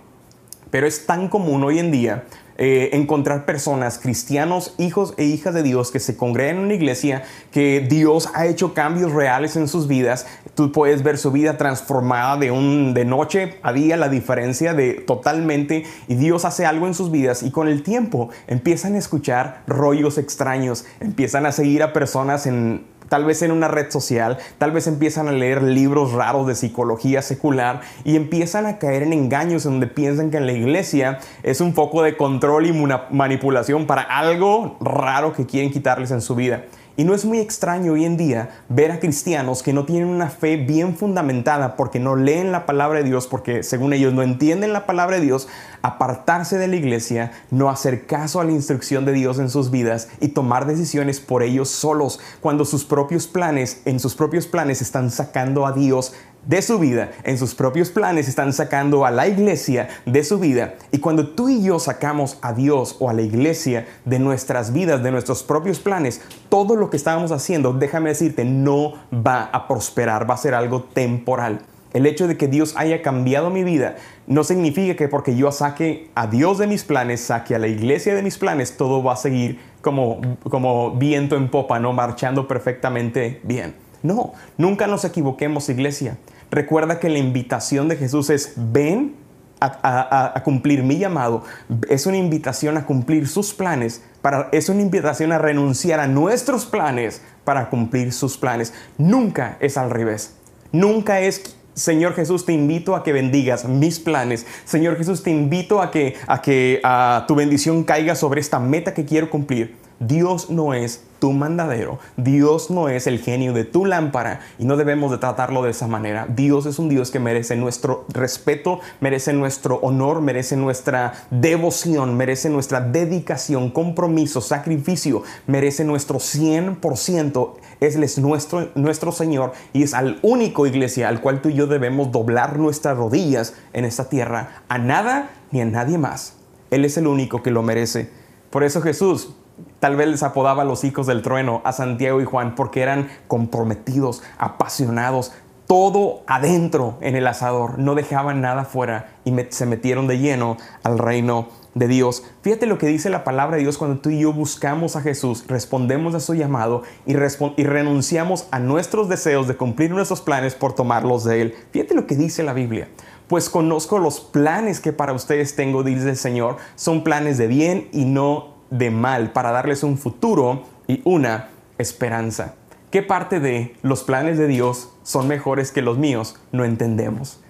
pero 0.70 0.86
es 0.86 1.08
tan 1.08 1.30
común 1.30 1.64
hoy 1.64 1.80
en 1.80 1.92
día 1.92 2.26
eh, 2.58 2.90
encontrar 2.94 3.46
personas, 3.46 4.00
cristianos, 4.00 4.74
hijos 4.78 5.14
e 5.18 5.26
hijas 5.26 5.54
de 5.54 5.64
Dios 5.64 5.92
que 5.92 6.00
se 6.00 6.18
congregan 6.18 6.58
en 6.58 6.64
una 6.64 6.74
iglesia, 6.74 7.24
que 7.52 7.86
Dios 7.88 8.30
ha 8.34 8.48
hecho 8.48 8.74
cambios 8.74 9.12
reales 9.12 9.56
en 9.56 9.68
sus 9.68 9.88
vidas. 9.88 10.26
Tú 10.56 10.72
puedes 10.72 11.04
ver 11.04 11.18
su 11.18 11.32
vida 11.32 11.58
transformada 11.58 12.38
de, 12.38 12.52
un, 12.52 12.94
de 12.94 13.06
noche 13.06 13.58
a 13.62 13.74
día, 13.74 13.96
la 13.96 14.10
diferencia 14.10 14.74
de 14.74 14.94
totalmente, 14.94 15.86
y 16.08 16.16
Dios 16.16 16.46
hace 16.46 16.66
algo 16.66 16.88
en 16.88 16.94
sus 16.94 17.12
vidas 17.12 17.44
y 17.44 17.52
con 17.52 17.68
el 17.68 17.84
tiempo 17.84 18.30
empiezan 18.48 18.96
a 18.96 18.98
escuchar 18.98 19.64
rollos 19.68 20.18
extraños, 20.18 20.86
empiezan 21.00 21.46
a 21.46 21.52
seguir 21.52 21.84
a 21.84 21.94
personas 21.94 22.48
en 22.48 22.86
tal 23.10 23.26
vez 23.26 23.42
en 23.42 23.52
una 23.52 23.68
red 23.68 23.92
social, 23.92 24.38
tal 24.58 24.72
vez 24.72 24.88
empiezan 24.88 25.28
a 25.28 25.32
leer 25.32 25.64
libros 25.64 26.14
raros 26.14 26.48
de 26.48 26.56
psicología 26.56 27.22
secular 27.22 27.82
y 28.04 28.16
empiezan 28.16 28.66
a 28.66 28.80
caer 28.80 29.04
en 29.04 29.14
engaños 29.14 29.66
en 29.66 29.74
donde 29.74 29.88
piensan 29.88 30.32
que 30.32 30.38
en 30.38 30.46
la 30.46 30.54
iglesia 30.54 31.20
es 31.44 31.62
un 31.62 31.74
poco 31.74 32.02
de 32.04 32.18
control 32.18 32.66
y 32.66 32.74
manipulación 33.12 33.86
para 33.86 34.02
algo 34.02 34.78
raro 34.82 35.34
que 35.34 35.46
quieren 35.46 35.72
quitarles 35.72 36.12
en 36.12 36.22
su 36.22 36.36
vida. 36.36 36.64
Y 37.00 37.04
no 37.04 37.14
es 37.14 37.26
muy 37.26 37.38
extraño 37.38 37.94
hoy 37.94 38.06
en 38.06 38.18
día 38.18 38.50
ver 38.70 38.92
a 38.92 39.00
cristianos 39.00 39.62
que 39.62 39.72
no 39.72 39.86
tienen 39.86 40.08
una 40.08 40.32
fe 40.32 40.58
bien 40.58 40.98
fundamentada 40.98 41.76
porque 41.76 42.00
no 42.00 42.16
leen 42.16 42.52
la 42.52 42.66
palabra 42.66 42.98
de 42.98 43.06
Dios, 43.06 43.28
porque 43.28 43.62
según 43.62 43.94
ellos 43.94 44.16
no 44.16 44.24
entienden 44.24 44.74
la 44.74 44.88
palabra 44.88 45.18
de 45.18 45.22
Dios, 45.22 45.48
apartarse 45.84 46.58
de 46.58 46.68
la 46.68 46.76
iglesia, 46.76 47.34
no 47.52 47.70
hacer 47.70 48.08
caso 48.08 48.42
a 48.42 48.46
la 48.46 48.52
instrucción 48.52 49.06
de 49.06 49.12
Dios 49.12 49.38
en 49.38 49.52
sus 49.52 49.70
vidas 49.70 50.10
y 50.20 50.30
tomar 50.30 50.66
decisiones 50.66 51.20
por 51.20 51.44
ellos 51.44 51.70
solos, 51.70 52.20
cuando 52.42 52.66
sus 52.66 52.84
propios 52.84 53.28
planes, 53.28 53.84
en 53.86 54.00
sus 54.00 54.16
propios 54.16 54.48
planes 54.48 54.82
están 54.82 55.12
sacando 55.12 55.68
a 55.68 55.74
Dios 55.74 56.14
de 56.48 56.62
su 56.62 56.80
vida, 56.80 57.12
en 57.24 57.38
sus 57.38 57.54
propios 57.54 57.90
planes 57.92 58.28
están 58.28 58.54
sacando 58.54 59.06
a 59.06 59.12
la 59.12 59.28
iglesia 59.28 59.90
de 60.06 60.24
su 60.24 60.40
vida. 60.40 60.76
Y 60.92 61.00
cuando 61.00 61.28
tú 61.28 61.50
y 61.50 61.62
yo 61.62 61.78
sacamos 61.78 62.38
a 62.42 62.54
Dios 62.54 62.96
o 63.00 63.10
a 63.10 63.14
la 63.14 63.22
iglesia 63.22 63.86
de 64.06 64.18
nuestras 64.18 64.72
vidas, 64.72 65.04
de 65.04 65.12
nuestros 65.12 65.44
propios 65.44 65.80
planes, 65.80 66.22
todo 66.50 66.76
lo 66.76 66.90
que 66.90 66.98
estábamos 66.98 67.32
haciendo, 67.32 67.74
déjame 67.74 68.10
decirte, 68.10 68.46
no 68.46 68.94
va 69.14 69.44
a 69.52 69.68
prosperar, 69.68 70.30
va 70.30 70.36
a 70.36 70.38
ser 70.38 70.54
algo 70.54 70.84
temporal. 70.84 71.60
El 71.94 72.06
hecho 72.06 72.28
de 72.28 72.38
que 72.38 72.48
Dios 72.48 72.74
haya 72.78 73.02
cambiado 73.02 73.50
mi 73.50 73.64
vida 73.64 73.96
no 74.26 74.44
significa 74.44 74.96
que 74.96 75.08
porque 75.08 75.36
yo 75.36 75.52
saque 75.52 76.10
a 76.16 76.28
Dios 76.28 76.60
de 76.60 76.68
mis 76.68 76.84
planes, 76.84 77.22
saque 77.22 77.56
a 77.56 77.60
la 77.60 77.68
iglesia 77.68 78.14
de 78.14 78.24
mis 78.24 78.38
planes, 78.38 78.78
todo 78.78 79.04
va 79.04 79.14
a 79.14 79.18
seguir 79.18 79.60
como, 79.82 80.22
como 80.50 80.92
viento 80.92 81.36
en 81.36 81.50
popa, 81.50 81.80
no 81.80 81.94
marchando 81.94 82.48
perfectamente 82.48 83.42
bien. 83.44 83.74
No, 84.04 84.34
nunca 84.58 84.88
nos 84.88 85.06
equivoquemos, 85.06 85.70
iglesia. 85.70 86.18
Recuerda 86.52 87.00
que 87.00 87.10
la 87.10 87.18
invitación 87.18 87.88
de 87.88 87.98
Jesús 87.98 88.30
es 88.30 88.54
ven 88.56 89.16
a, 89.60 90.42
cumplir 90.44 90.84
mi 90.84 90.98
llamado. 90.98 91.44
Es 91.90 92.06
una 92.06 92.18
invitación 92.18 92.78
a 92.78 92.86
cumplir 92.86 93.28
sus 93.28 93.54
planes. 93.54 94.04
Para, 94.22 94.50
es 94.52 94.70
una 94.70 94.82
invitación 94.82 95.32
a 95.32 95.38
renunciar 95.38 96.00
a 96.00 96.08
nuestros 96.08 96.66
planes 96.66 97.22
para 97.44 97.70
cumplir 97.70 98.14
sus 98.14 98.38
planes. 98.38 98.74
Nunca 98.98 99.58
es 99.60 99.78
al 99.78 99.90
revés. 99.90 100.36
Nunca 100.72 101.22
es 101.22 101.56
Señor 101.74 102.16
Jesús, 102.16 102.44
te 102.44 102.54
invito 102.54 102.96
a 102.96 103.04
que 103.04 103.14
bendigas 103.14 103.66
mis 103.66 104.00
planes. 104.00 104.48
Señor 104.66 104.98
Jesús, 104.98 105.22
te 105.22 105.30
invito 105.30 105.80
a 105.80 105.92
que, 105.92 106.16
a 106.28 106.42
que 106.42 106.82
tu 107.28 107.36
bendición 107.36 107.84
caiga 107.84 108.16
sobre 108.16 108.42
esta 108.42 108.60
meta 108.60 108.96
que 108.96 109.06
quiero 109.06 109.30
cumplir. 109.30 109.76
Dios 110.00 110.50
no 110.50 110.74
es 110.74 111.04
tu 111.20 111.32
mandadero. 111.32 112.00
Dios 112.16 112.70
no 112.70 112.90
es 112.90 113.08
el 113.08 113.20
genio 113.20 113.54
de 113.54 113.64
tu 113.64 113.86
lámpara 113.86 114.42
y 114.60 114.66
no 114.66 114.78
debemos 114.78 115.12
de 115.12 115.18
tratarlo 115.18 115.64
de 115.64 115.72
esa 115.72 115.88
manera. 115.88 116.28
Dios 116.30 116.66
es 116.66 116.80
un 116.80 116.90
Dios 116.90 117.12
que 117.12 117.20
merece 117.20 117.56
nuestro 117.56 118.06
respeto, 118.10 118.80
merece 119.00 119.34
nuestro 119.34 119.78
honor, 119.78 120.22
merece 120.22 120.56
nuestra 120.56 121.14
devoción, 121.32 122.16
merece 122.16 122.50
nuestra 122.50 122.82
dedicación, 122.82 123.72
compromiso, 123.72 124.42
sacrificio, 124.42 125.24
merece 125.48 125.84
nuestro 125.84 126.20
100%. 126.20 127.54
Él 127.80 128.04
es 128.04 128.18
nuestro, 128.18 128.70
nuestro 128.76 129.12
Señor 129.12 129.54
y 129.74 129.84
es 129.84 129.94
al 129.94 130.20
único 130.22 130.66
iglesia 130.66 131.10
al 131.10 131.22
cual 131.22 131.42
tú 131.42 131.50
y 131.50 131.54
yo 131.54 131.68
debemos 131.68 132.12
doblar 132.12 132.58
nuestras 132.58 132.98
rodillas 132.98 133.54
en 133.74 133.86
esta 133.86 134.10
tierra. 134.10 134.64
A 134.68 134.78
nada 134.78 135.30
ni 135.52 135.62
a 135.62 135.66
nadie 135.66 135.98
más. 135.98 136.36
Él 136.70 136.86
es 136.86 136.98
el 136.98 137.08
único 137.08 137.42
que 137.42 137.52
lo 137.52 137.64
merece. 137.64 138.10
Por 138.50 138.64
eso 138.64 138.82
Jesús 138.82 139.37
Tal 139.80 139.96
vez 139.96 140.08
les 140.08 140.24
apodaba 140.24 140.64
los 140.64 140.84
hijos 140.84 141.08
del 141.08 141.22
trueno 141.22 141.62
a 141.64 141.72
Santiago 141.72 142.22
y 142.22 142.26
Juan 142.26 142.56
porque 142.56 142.82
eran 142.82 143.10
comprometidos, 143.28 144.24
apasionados, 144.38 145.34
todo 145.68 146.22
adentro 146.28 146.98
en 147.02 147.16
el 147.16 147.28
asador, 147.28 147.78
no 147.78 147.94
dejaban 147.94 148.40
nada 148.40 148.64
fuera 148.64 149.18
y 149.26 149.34
se 149.50 149.66
metieron 149.66 150.08
de 150.08 150.18
lleno 150.18 150.56
al 150.84 150.98
reino 150.98 151.50
de 151.76 151.90
Dios. 151.90 152.24
Fíjate 152.42 152.66
lo 152.66 152.78
que 152.78 152.88
dice 152.88 153.10
la 153.10 153.26
palabra 153.26 153.58
de 153.58 153.64
Dios 153.64 153.78
cuando 153.78 154.00
tú 154.00 154.10
y 154.10 154.22
yo 154.22 154.32
buscamos 154.32 154.96
a 154.96 155.02
Jesús, 155.02 155.44
respondemos 155.48 156.16
a 156.16 156.22
su 156.22 156.34
llamado 156.36 156.84
y, 157.06 157.14
y 157.14 157.64
renunciamos 157.66 158.48
a 158.52 158.60
nuestros 158.60 159.10
deseos 159.10 159.48
de 159.48 159.58
cumplir 159.58 159.92
nuestros 159.92 160.22
planes 160.22 160.56
por 160.56 160.74
tomarlos 160.74 161.26
de 161.26 161.42
Él. 161.42 161.56
Fíjate 161.72 161.96
lo 161.96 162.08
que 162.08 162.16
dice 162.16 162.44
la 162.44 162.54
Biblia. 162.54 162.88
Pues 163.28 163.50
conozco 163.50 164.00
los 164.00 164.22
planes 164.22 164.80
que 164.80 164.94
para 164.94 165.12
ustedes 165.12 165.58
tengo, 165.58 165.84
dice 165.84 166.10
el 166.10 166.18
Señor, 166.18 166.56
son 166.76 167.04
planes 167.04 167.38
de 167.38 167.48
bien 167.48 167.90
y 167.92 168.06
no 168.06 168.57
de 168.70 168.92
mal 168.92 169.32
para 169.32 169.52
darles 169.52 169.84
un 169.84 169.98
futuro 169.98 170.64
y 170.88 171.02
una 171.04 171.50
esperanza. 171.78 172.56
¿Qué 172.92 173.02
parte 173.04 173.40
de 173.40 173.76
los 173.82 174.04
planes 174.04 174.38
de 174.38 174.48
Dios 174.48 174.90
son 175.04 175.28
mejores 175.28 175.72
que 175.72 175.82
los 175.82 175.98
míos? 175.98 176.38
No 176.52 176.64
entendemos. 176.64 177.42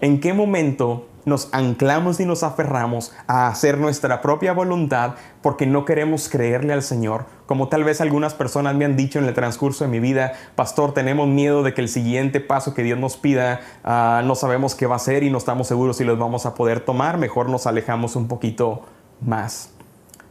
¿En 0.00 0.20
qué 0.20 0.34
momento 0.34 1.08
nos 1.24 1.48
anclamos 1.52 2.20
y 2.20 2.26
nos 2.26 2.42
aferramos 2.42 3.12
a 3.26 3.48
hacer 3.48 3.78
nuestra 3.78 4.20
propia 4.20 4.52
voluntad 4.52 5.14
porque 5.42 5.66
no 5.66 5.84
queremos 5.84 6.28
creerle 6.28 6.72
al 6.72 6.82
Señor? 6.82 7.26
Como 7.46 7.68
tal 7.68 7.84
vez 7.84 8.00
algunas 8.00 8.34
personas 8.34 8.74
me 8.74 8.84
han 8.84 8.96
dicho 8.96 9.18
en 9.18 9.26
el 9.26 9.34
transcurso 9.34 9.84
de 9.84 9.90
mi 9.90 10.00
vida, 10.00 10.32
pastor, 10.56 10.92
tenemos 10.92 11.28
miedo 11.28 11.62
de 11.62 11.72
que 11.72 11.80
el 11.80 11.88
siguiente 11.88 12.40
paso 12.40 12.74
que 12.74 12.82
Dios 12.82 12.98
nos 12.98 13.16
pida 13.16 13.60
ah, 13.84 14.22
no 14.24 14.34
sabemos 14.34 14.74
qué 14.74 14.86
va 14.86 14.96
a 14.96 14.98
ser 14.98 15.22
y 15.22 15.30
no 15.30 15.38
estamos 15.38 15.68
seguros 15.68 15.98
si 15.98 16.04
los 16.04 16.18
vamos 16.18 16.46
a 16.46 16.54
poder 16.54 16.80
tomar, 16.80 17.16
mejor 17.16 17.48
nos 17.48 17.66
alejamos 17.66 18.16
un 18.16 18.28
poquito 18.28 18.82
más. 19.20 19.73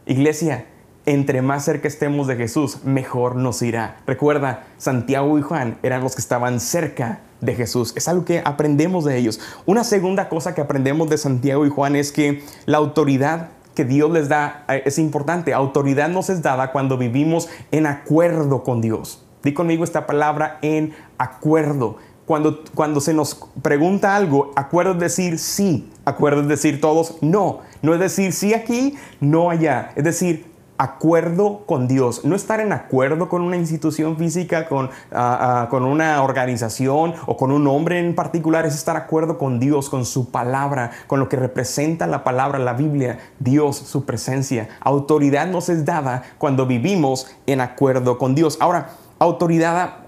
Iglesia, 0.05 0.65
entre 1.05 1.41
más 1.41 1.65
cerca 1.65 1.87
estemos 1.87 2.27
de 2.27 2.35
Jesús, 2.35 2.83
mejor 2.83 3.35
nos 3.35 3.61
irá. 3.61 3.97
Recuerda, 4.05 4.65
Santiago 4.77 5.37
y 5.37 5.41
Juan 5.41 5.77
eran 5.83 6.01
los 6.01 6.15
que 6.15 6.21
estaban 6.21 6.59
cerca 6.59 7.19
de 7.41 7.55
Jesús. 7.55 7.93
Es 7.95 8.07
algo 8.07 8.25
que 8.25 8.41
aprendemos 8.43 9.05
de 9.05 9.17
ellos. 9.17 9.39
Una 9.65 9.83
segunda 9.83 10.29
cosa 10.29 10.55
que 10.55 10.61
aprendemos 10.61 11.09
de 11.09 11.17
Santiago 11.17 11.65
y 11.65 11.69
Juan 11.69 11.95
es 11.95 12.11
que 12.11 12.43
la 12.65 12.77
autoridad 12.77 13.49
que 13.75 13.85
Dios 13.85 14.11
les 14.11 14.29
da 14.29 14.65
eh, 14.69 14.83
es 14.85 14.99
importante. 14.99 15.53
Autoridad 15.53 16.09
nos 16.09 16.29
es 16.29 16.41
dada 16.41 16.71
cuando 16.71 16.97
vivimos 16.97 17.49
en 17.71 17.85
acuerdo 17.85 18.63
con 18.63 18.81
Dios. 18.81 19.25
Di 19.43 19.53
conmigo 19.53 19.83
esta 19.83 20.05
palabra 20.05 20.59
en 20.61 20.93
acuerdo. 21.17 21.97
Cuando, 22.25 22.63
cuando 22.73 23.01
se 23.01 23.13
nos 23.13 23.35
pregunta 23.61 24.15
algo, 24.15 24.51
acuerdo 24.55 24.93
decir 24.93 25.39
sí, 25.39 25.89
acuerdo 26.05 26.43
decir 26.43 26.79
todos 26.81 27.17
no. 27.21 27.59
No 27.81 27.93
es 27.93 27.99
decir 27.99 28.31
sí 28.31 28.53
aquí, 28.53 28.95
no 29.19 29.49
allá. 29.49 29.91
Es 29.95 30.05
decir, 30.05 30.53
acuerdo 30.77 31.65
con 31.65 31.87
Dios, 31.87 32.25
no 32.25 32.35
estar 32.35 32.59
en 32.59 32.73
acuerdo 32.73 33.29
con 33.29 33.41
una 33.41 33.57
institución 33.57 34.17
física, 34.17 34.67
con, 34.67 34.89
ah, 35.11 35.63
ah, 35.63 35.67
con 35.69 35.83
una 35.83 36.21
organización 36.23 37.13
o 37.25 37.37
con 37.37 37.51
un 37.51 37.67
hombre 37.67 37.99
en 37.99 38.15
particular, 38.15 38.65
es 38.65 38.75
estar 38.75 38.97
acuerdo 38.97 39.37
con 39.37 39.59
Dios, 39.59 39.89
con 39.89 40.05
su 40.05 40.31
palabra, 40.31 40.91
con 41.07 41.19
lo 41.19 41.29
que 41.29 41.37
representa 41.37 42.07
la 42.07 42.23
palabra, 42.23 42.59
la 42.59 42.73
Biblia, 42.73 43.19
Dios, 43.39 43.77
su 43.77 44.05
presencia. 44.05 44.69
Autoridad 44.81 45.47
nos 45.47 45.69
es 45.69 45.85
dada 45.85 46.23
cuando 46.37 46.65
vivimos 46.65 47.27
en 47.45 47.61
acuerdo 47.61 48.17
con 48.17 48.33
Dios. 48.33 48.57
Ahora, 48.59 48.89
autoridad 49.19 50.02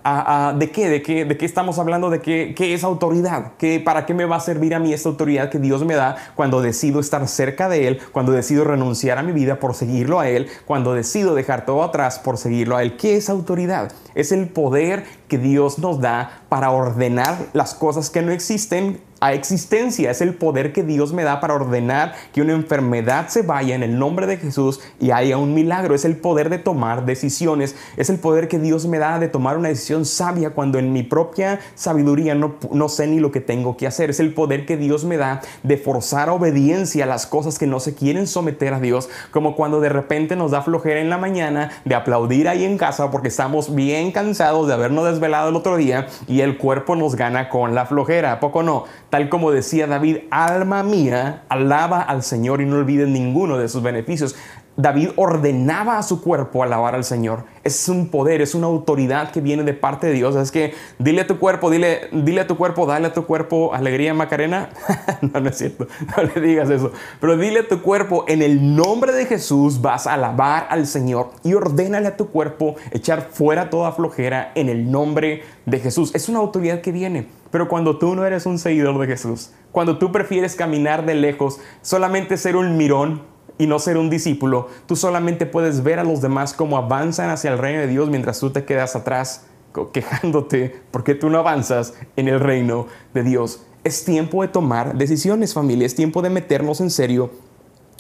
¿de 0.55 0.71
qué? 0.71 0.89
¿De 0.89 1.01
qué? 1.01 1.25
¿De 1.25 1.35
qué 1.35 1.45
estamos 1.45 1.79
hablando? 1.79 2.09
¿De 2.09 2.21
qué, 2.21 2.53
qué 2.55 2.73
es 2.73 2.83
autoridad? 2.83 3.53
¿Qué, 3.57 3.79
¿Para 3.79 4.05
qué 4.05 4.13
me 4.13 4.25
va 4.25 4.35
a 4.35 4.39
servir 4.39 4.75
a 4.75 4.79
mí 4.79 4.93
esta 4.93 5.09
autoridad 5.09 5.49
que 5.49 5.57
Dios 5.57 5.83
me 5.83 5.95
da 5.95 6.15
cuando 6.35 6.61
decido 6.61 6.99
estar 6.99 7.27
cerca 7.27 7.69
de 7.69 7.87
Él, 7.87 7.99
cuando 8.11 8.31
decido 8.31 8.63
renunciar 8.63 9.17
a 9.17 9.23
mi 9.23 9.31
vida 9.31 9.59
por 9.59 9.73
seguirlo 9.73 10.19
a 10.19 10.29
Él, 10.29 10.47
cuando 10.65 10.93
decido 10.93 11.33
dejar 11.33 11.65
todo 11.65 11.81
atrás 11.81 12.19
por 12.19 12.37
seguirlo 12.37 12.77
a 12.77 12.83
Él? 12.83 12.97
¿Qué 12.97 13.15
es 13.15 13.29
autoridad? 13.29 13.91
Es 14.13 14.31
el 14.31 14.47
poder 14.47 15.03
que 15.27 15.37
Dios 15.37 15.79
nos 15.79 15.99
da 15.99 16.43
para 16.49 16.69
ordenar 16.69 17.35
las 17.53 17.73
cosas 17.73 18.09
que 18.09 18.21
no 18.21 18.31
existen 18.31 19.01
a 19.19 19.33
existencia. 19.33 20.11
Es 20.11 20.21
el 20.21 20.35
poder 20.35 20.71
que 20.73 20.83
Dios 20.83 21.13
me 21.13 21.23
da 21.23 21.39
para 21.39 21.55
ordenar 21.55 22.13
que 22.33 22.41
una 22.41 22.53
enfermedad 22.53 23.27
se 23.27 23.41
vaya 23.41 23.75
en 23.75 23.83
el 23.83 23.97
nombre 23.97 24.27
de 24.27 24.37
Jesús 24.37 24.81
y 24.99 25.11
haya 25.11 25.37
un 25.37 25.53
milagro. 25.53 25.95
Es 25.95 26.05
el 26.05 26.17
poder 26.17 26.49
de 26.49 26.59
tomar 26.59 27.05
decisiones. 27.05 27.75
Es 27.97 28.09
el 28.09 28.19
poder 28.19 28.47
que 28.47 28.59
Dios 28.59 28.85
me 28.85 28.99
da 28.99 29.19
de 29.19 29.27
tomar 29.27 29.57
una 29.57 29.69
sabia 30.03 30.49
cuando 30.49 30.79
en 30.79 30.91
mi 30.91 31.03
propia 31.03 31.61
sabiduría 31.75 32.35
no, 32.35 32.55
no 32.71 32.89
sé 32.89 33.07
ni 33.07 33.21
lo 33.21 33.31
que 33.31 33.39
tengo 33.39 33.77
que 33.77 33.87
hacer. 33.87 34.09
Es 34.09 34.19
el 34.19 34.33
poder 34.33 34.65
que 34.65 34.75
Dios 34.75 35.05
me 35.05 35.15
da 35.15 35.41
de 35.63 35.77
forzar 35.77 36.29
obediencia 36.29 37.05
a 37.05 37.07
las 37.07 37.27
cosas 37.27 37.57
que 37.57 37.67
no 37.67 37.79
se 37.79 37.95
quieren 37.95 38.27
someter 38.27 38.73
a 38.73 38.79
Dios, 38.79 39.09
como 39.31 39.55
cuando 39.55 39.79
de 39.79 39.89
repente 39.89 40.35
nos 40.35 40.51
da 40.51 40.61
flojera 40.61 40.99
en 40.99 41.09
la 41.09 41.17
mañana 41.17 41.71
de 41.85 41.95
aplaudir 41.95 42.49
ahí 42.49 42.65
en 42.65 42.77
casa 42.77 43.11
porque 43.11 43.27
estamos 43.27 43.73
bien 43.73 44.11
cansados 44.11 44.67
de 44.67 44.73
habernos 44.73 45.05
desvelado 45.05 45.49
el 45.49 45.55
otro 45.55 45.77
día 45.77 46.07
y 46.27 46.41
el 46.41 46.57
cuerpo 46.57 46.95
nos 46.95 47.15
gana 47.15 47.49
con 47.49 47.75
la 47.75 47.85
flojera. 47.85 48.33
¿A 48.33 48.39
poco 48.39 48.63
no? 48.63 48.85
Tal 49.09 49.29
como 49.29 49.51
decía 49.51 49.87
David, 49.87 50.17
alma 50.31 50.83
mía, 50.83 51.43
alaba 51.49 52.01
al 52.01 52.23
Señor 52.23 52.61
y 52.61 52.65
no 52.65 52.77
olvides 52.77 53.07
ninguno 53.07 53.57
de 53.57 53.69
sus 53.69 53.83
beneficios. 53.83 54.35
David 54.77 55.11
ordenaba 55.15 55.97
a 55.97 56.03
su 56.03 56.21
cuerpo 56.21 56.61
alabar 56.61 56.95
al 56.95 57.05
Señor. 57.05 57.45
Es 57.63 57.87
un 57.87 58.09
poder, 58.09 58.41
es 58.41 58.55
una 58.55 58.67
autoridad 58.67 59.31
que 59.31 59.39
viene 59.39 59.63
de 59.63 59.73
parte 59.73 60.07
de 60.07 60.13
Dios. 60.13 60.35
Es 60.35 60.51
que 60.51 60.73
dile 60.99 61.21
a 61.21 61.27
tu 61.27 61.39
cuerpo, 61.39 61.69
dile, 61.69 62.09
dile 62.11 62.41
a 62.41 62.47
tu 62.47 62.57
cuerpo, 62.57 62.85
dale 62.85 63.07
a 63.07 63.13
tu 63.13 63.25
cuerpo 63.25 63.73
alegría 63.73 64.13
Macarena. 64.13 64.69
no, 65.21 65.39
no 65.39 65.49
es 65.49 65.57
cierto, 65.57 65.87
no 66.17 66.23
le 66.23 66.41
digas 66.41 66.69
eso. 66.69 66.91
Pero 67.21 67.37
dile 67.37 67.59
a 67.59 67.67
tu 67.67 67.81
cuerpo, 67.81 68.25
en 68.27 68.41
el 68.41 68.75
nombre 68.75 69.13
de 69.13 69.25
Jesús 69.25 69.81
vas 69.81 70.07
a 70.07 70.15
alabar 70.15 70.67
al 70.69 70.87
Señor 70.87 71.31
y 71.43 71.53
ordénale 71.53 72.07
a 72.07 72.17
tu 72.17 72.27
cuerpo 72.27 72.75
echar 72.91 73.29
fuera 73.31 73.69
toda 73.69 73.93
flojera 73.93 74.51
en 74.55 74.67
el 74.67 74.91
nombre 74.91 75.43
de 75.65 75.79
Jesús. 75.79 76.13
Es 76.13 76.27
una 76.27 76.39
autoridad 76.39 76.81
que 76.81 76.91
viene. 76.91 77.27
Pero 77.49 77.69
cuando 77.69 77.97
tú 77.97 78.15
no 78.15 78.25
eres 78.25 78.45
un 78.45 78.59
seguidor 78.59 78.99
de 78.99 79.07
Jesús, 79.07 79.51
cuando 79.71 79.97
tú 79.97 80.11
prefieres 80.11 80.55
caminar 80.55 81.05
de 81.05 81.15
lejos, 81.15 81.59
solamente 81.81 82.35
ser 82.35 82.57
un 82.57 82.75
mirón, 82.75 83.21
y 83.57 83.67
no 83.67 83.79
ser 83.79 83.97
un 83.97 84.09
discípulo, 84.09 84.67
tú 84.85 84.95
solamente 84.95 85.45
puedes 85.45 85.83
ver 85.83 85.99
a 85.99 86.03
los 86.03 86.21
demás 86.21 86.53
cómo 86.53 86.77
avanzan 86.77 87.29
hacia 87.29 87.51
el 87.51 87.57
reino 87.57 87.79
de 87.79 87.87
Dios 87.87 88.09
mientras 88.09 88.39
tú 88.39 88.51
te 88.51 88.65
quedas 88.65 88.95
atrás 88.95 89.45
quejándote 89.91 90.81
porque 90.91 91.15
tú 91.15 91.29
no 91.29 91.39
avanzas 91.39 91.93
en 92.15 92.27
el 92.27 92.39
reino 92.39 92.87
de 93.13 93.23
Dios. 93.23 93.61
Es 93.83 94.03
tiempo 94.03 94.41
de 94.41 94.47
tomar 94.47 94.97
decisiones, 94.97 95.53
familia. 95.53 95.85
Es 95.85 95.95
tiempo 95.95 96.21
de 96.21 96.29
meternos 96.29 96.81
en 96.81 96.89
serio 96.89 97.31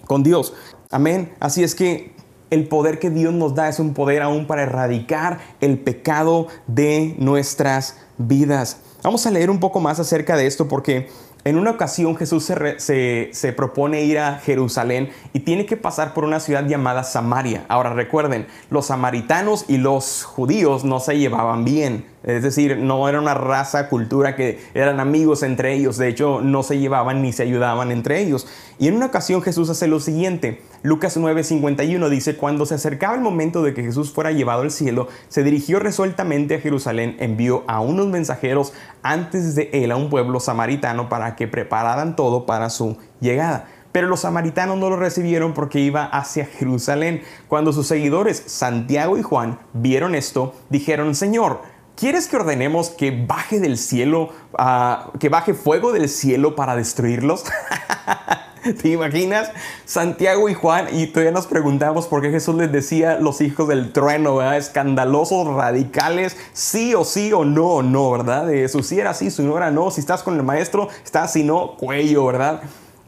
con 0.07 0.23
Dios. 0.23 0.53
Amén. 0.89 1.33
Así 1.39 1.63
es 1.63 1.75
que 1.75 2.13
el 2.49 2.67
poder 2.67 2.99
que 2.99 3.09
Dios 3.09 3.33
nos 3.33 3.55
da 3.55 3.69
es 3.69 3.79
un 3.79 3.93
poder 3.93 4.21
aún 4.21 4.47
para 4.47 4.63
erradicar 4.63 5.39
el 5.61 5.79
pecado 5.79 6.47
de 6.67 7.15
nuestras 7.17 7.97
vidas. 8.17 8.77
Vamos 9.03 9.25
a 9.25 9.31
leer 9.31 9.49
un 9.49 9.59
poco 9.59 9.79
más 9.79 9.99
acerca 9.99 10.37
de 10.37 10.47
esto 10.47 10.67
porque 10.67 11.09
en 11.45 11.59
una 11.59 11.69
ocasión 11.69 12.15
Jesús 12.17 12.43
se, 12.77 13.53
propone 13.55 14.01
ir 14.01 14.17
a 14.17 14.39
Jerusalén 14.39 15.11
y 15.31 15.41
tiene 15.41 15.67
que 15.67 15.77
pasar 15.77 16.15
por 16.15 16.23
una 16.23 16.39
ciudad 16.39 16.65
llamada 16.65 17.03
Samaria. 17.03 17.65
Ahora 17.67 17.93
recuerden, 17.93 18.47
los 18.71 18.87
samaritanos 18.87 19.65
y 19.67 19.77
los 19.77 20.23
judíos 20.23 20.83
no 20.83 20.99
se 20.99 21.19
llevaban 21.19 21.63
bien. 21.63 22.07
Es 22.25 22.41
decir, 22.41 22.77
no 22.77 23.07
era 23.07 23.19
una 23.19 23.35
raza, 23.35 23.87
cultura 23.87 24.35
que 24.35 24.59
eran 24.73 24.99
amigos 24.99 25.43
entre 25.43 25.73
ellos. 25.73 25.97
De 25.97 26.07
hecho, 26.07 26.41
no 26.41 26.63
se 26.63 26.79
llevaban 26.79 27.21
ni 27.21 27.31
se 27.31 27.43
ayudaban 27.43 27.91
entre 27.91 28.19
ellos. 28.19 28.47
Y 28.79 28.87
en 28.87 28.95
una 28.95 29.05
ocasión 29.05 29.43
Jesús 29.43 29.69
hace 29.69 29.87
lo 29.87 29.99
siguiente. 29.99 30.61
Lucas 30.81 31.17
9:51 31.17 32.09
dice, 32.09 32.35
cuando 32.35 32.65
se 32.65 32.75
acercaba 32.75 33.13
el 33.13 33.21
momento 33.21 33.61
de 33.61 33.75
que 33.75 33.83
Jesús 33.83 34.11
fuera 34.11 34.31
llevado 34.31 34.63
al 34.63 34.71
cielo, 34.71 35.07
se 35.27 35.43
dirigió 35.43 35.79
resueltamente 35.79 36.55
a 36.55 36.59
Jerusalén, 36.59 37.15
envió 37.19 37.63
a 37.67 37.79
unos 37.79 38.07
mensajeros 38.07 38.73
antes 39.03 39.53
de 39.53 39.69
él 39.71 39.91
a 39.91 39.95
un 39.95 40.09
pueblo 40.09 40.39
samaritano 40.39 41.09
para 41.09 41.35
que 41.35 41.47
prepararan 41.47 42.15
todo 42.15 42.47
para 42.47 42.71
su 42.71 42.97
llegada. 43.21 43.67
Pero 43.91 44.07
los 44.07 44.19
samaritanos 44.19 44.77
no 44.77 44.89
lo 44.89 44.97
recibieron 44.97 45.53
porque 45.53 45.79
iba 45.79 46.03
hacia 46.03 46.45
Jerusalén. 46.45 47.21
Cuando 47.47 47.71
sus 47.71 47.87
seguidores, 47.87 48.43
Santiago 48.45 49.17
y 49.17 49.21
Juan, 49.21 49.59
vieron 49.71 50.15
esto, 50.15 50.53
dijeron, 50.69 51.15
Señor, 51.15 51.61
¿Quieres 51.95 52.27
que 52.27 52.35
ordenemos 52.35 52.89
que 52.89 53.11
baje 53.11 53.61
del 53.61 53.77
cielo, 53.77 54.29
ah, 54.57 55.11
que 55.17 55.29
baje 55.29 55.53
fuego 55.53 55.93
del 55.93 56.09
cielo 56.09 56.53
para 56.53 56.75
destruirlos? 56.75 57.45
¿Te 58.81 58.89
imaginas? 58.89 59.51
Santiago 59.85 60.49
y 60.49 60.55
Juan, 60.55 60.87
y 60.91 61.07
todavía 61.07 61.31
nos 61.31 61.47
preguntamos 61.47 62.07
por 62.07 62.21
qué 62.21 62.31
Jesús 62.31 62.55
les 62.55 62.69
decía 62.69 63.17
los 63.19 63.39
hijos 63.39 63.69
del 63.69 63.93
trueno, 63.93 64.35
¿verdad? 64.35 64.57
Escandalosos, 64.57 65.55
radicales, 65.55 66.35
sí 66.51 66.93
o 66.95 67.05
sí 67.05 67.31
o 67.31 67.45
no, 67.45 67.81
no, 67.81 68.11
¿verdad? 68.11 68.47
De 68.47 68.65
eso, 68.65 68.83
si 68.83 68.99
era 68.99 69.13
sí, 69.13 69.31
si 69.31 69.43
no 69.43 69.55
era 69.55 69.71
no, 69.71 69.89
si 69.89 70.01
estás 70.01 70.21
con 70.21 70.35
el 70.35 70.43
maestro, 70.43 70.89
estás, 71.03 71.31
si 71.31 71.43
no, 71.43 71.77
cuello, 71.77 72.25
¿verdad? 72.25 72.61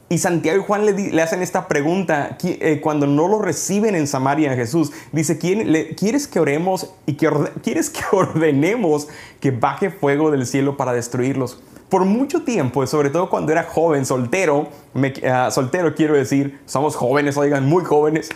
Y 0.10 0.20
Santiago 0.20 0.62
y 0.62 0.64
Juan 0.64 0.86
le, 0.86 1.22
hacen 1.22 1.42
esta 1.42 1.68
pregunta 1.68 2.38
eh, 2.42 2.80
cuando 2.82 3.08
no 3.08 3.28
lo 3.28 3.40
reciben 3.40 3.94
en 3.94 4.08
Samaria 4.08 4.56
Jesús. 4.56 4.92
Dice, 5.12 5.38
¿quieres 5.38 6.28
que 6.28 6.40
oremos 6.40 6.94
y 7.06 7.14
que 7.14 7.30
quieres 7.62 7.90
que 7.90 8.02
ordenemos 8.16 9.10
que 9.42 9.52
baje 9.52 9.90
fuego 9.90 10.32
del 10.32 10.46
cielo 10.46 10.78
para 10.78 10.94
destruirlos? 10.94 11.62
Por 11.90 12.06
mucho 12.06 12.44
tiempo, 12.44 12.86
sobre 12.88 13.10
todo 13.10 13.30
cuando 13.30 13.52
era 13.52 13.64
joven, 13.64 14.06
soltero, 14.06 14.70
ah, 15.30 15.50
soltero 15.52 15.94
quiero 15.96 16.16
decir, 16.16 16.60
somos 16.66 16.96
jóvenes, 16.96 17.38
oigan, 17.38 17.66
muy 17.66 17.84
jóvenes. 17.84 18.30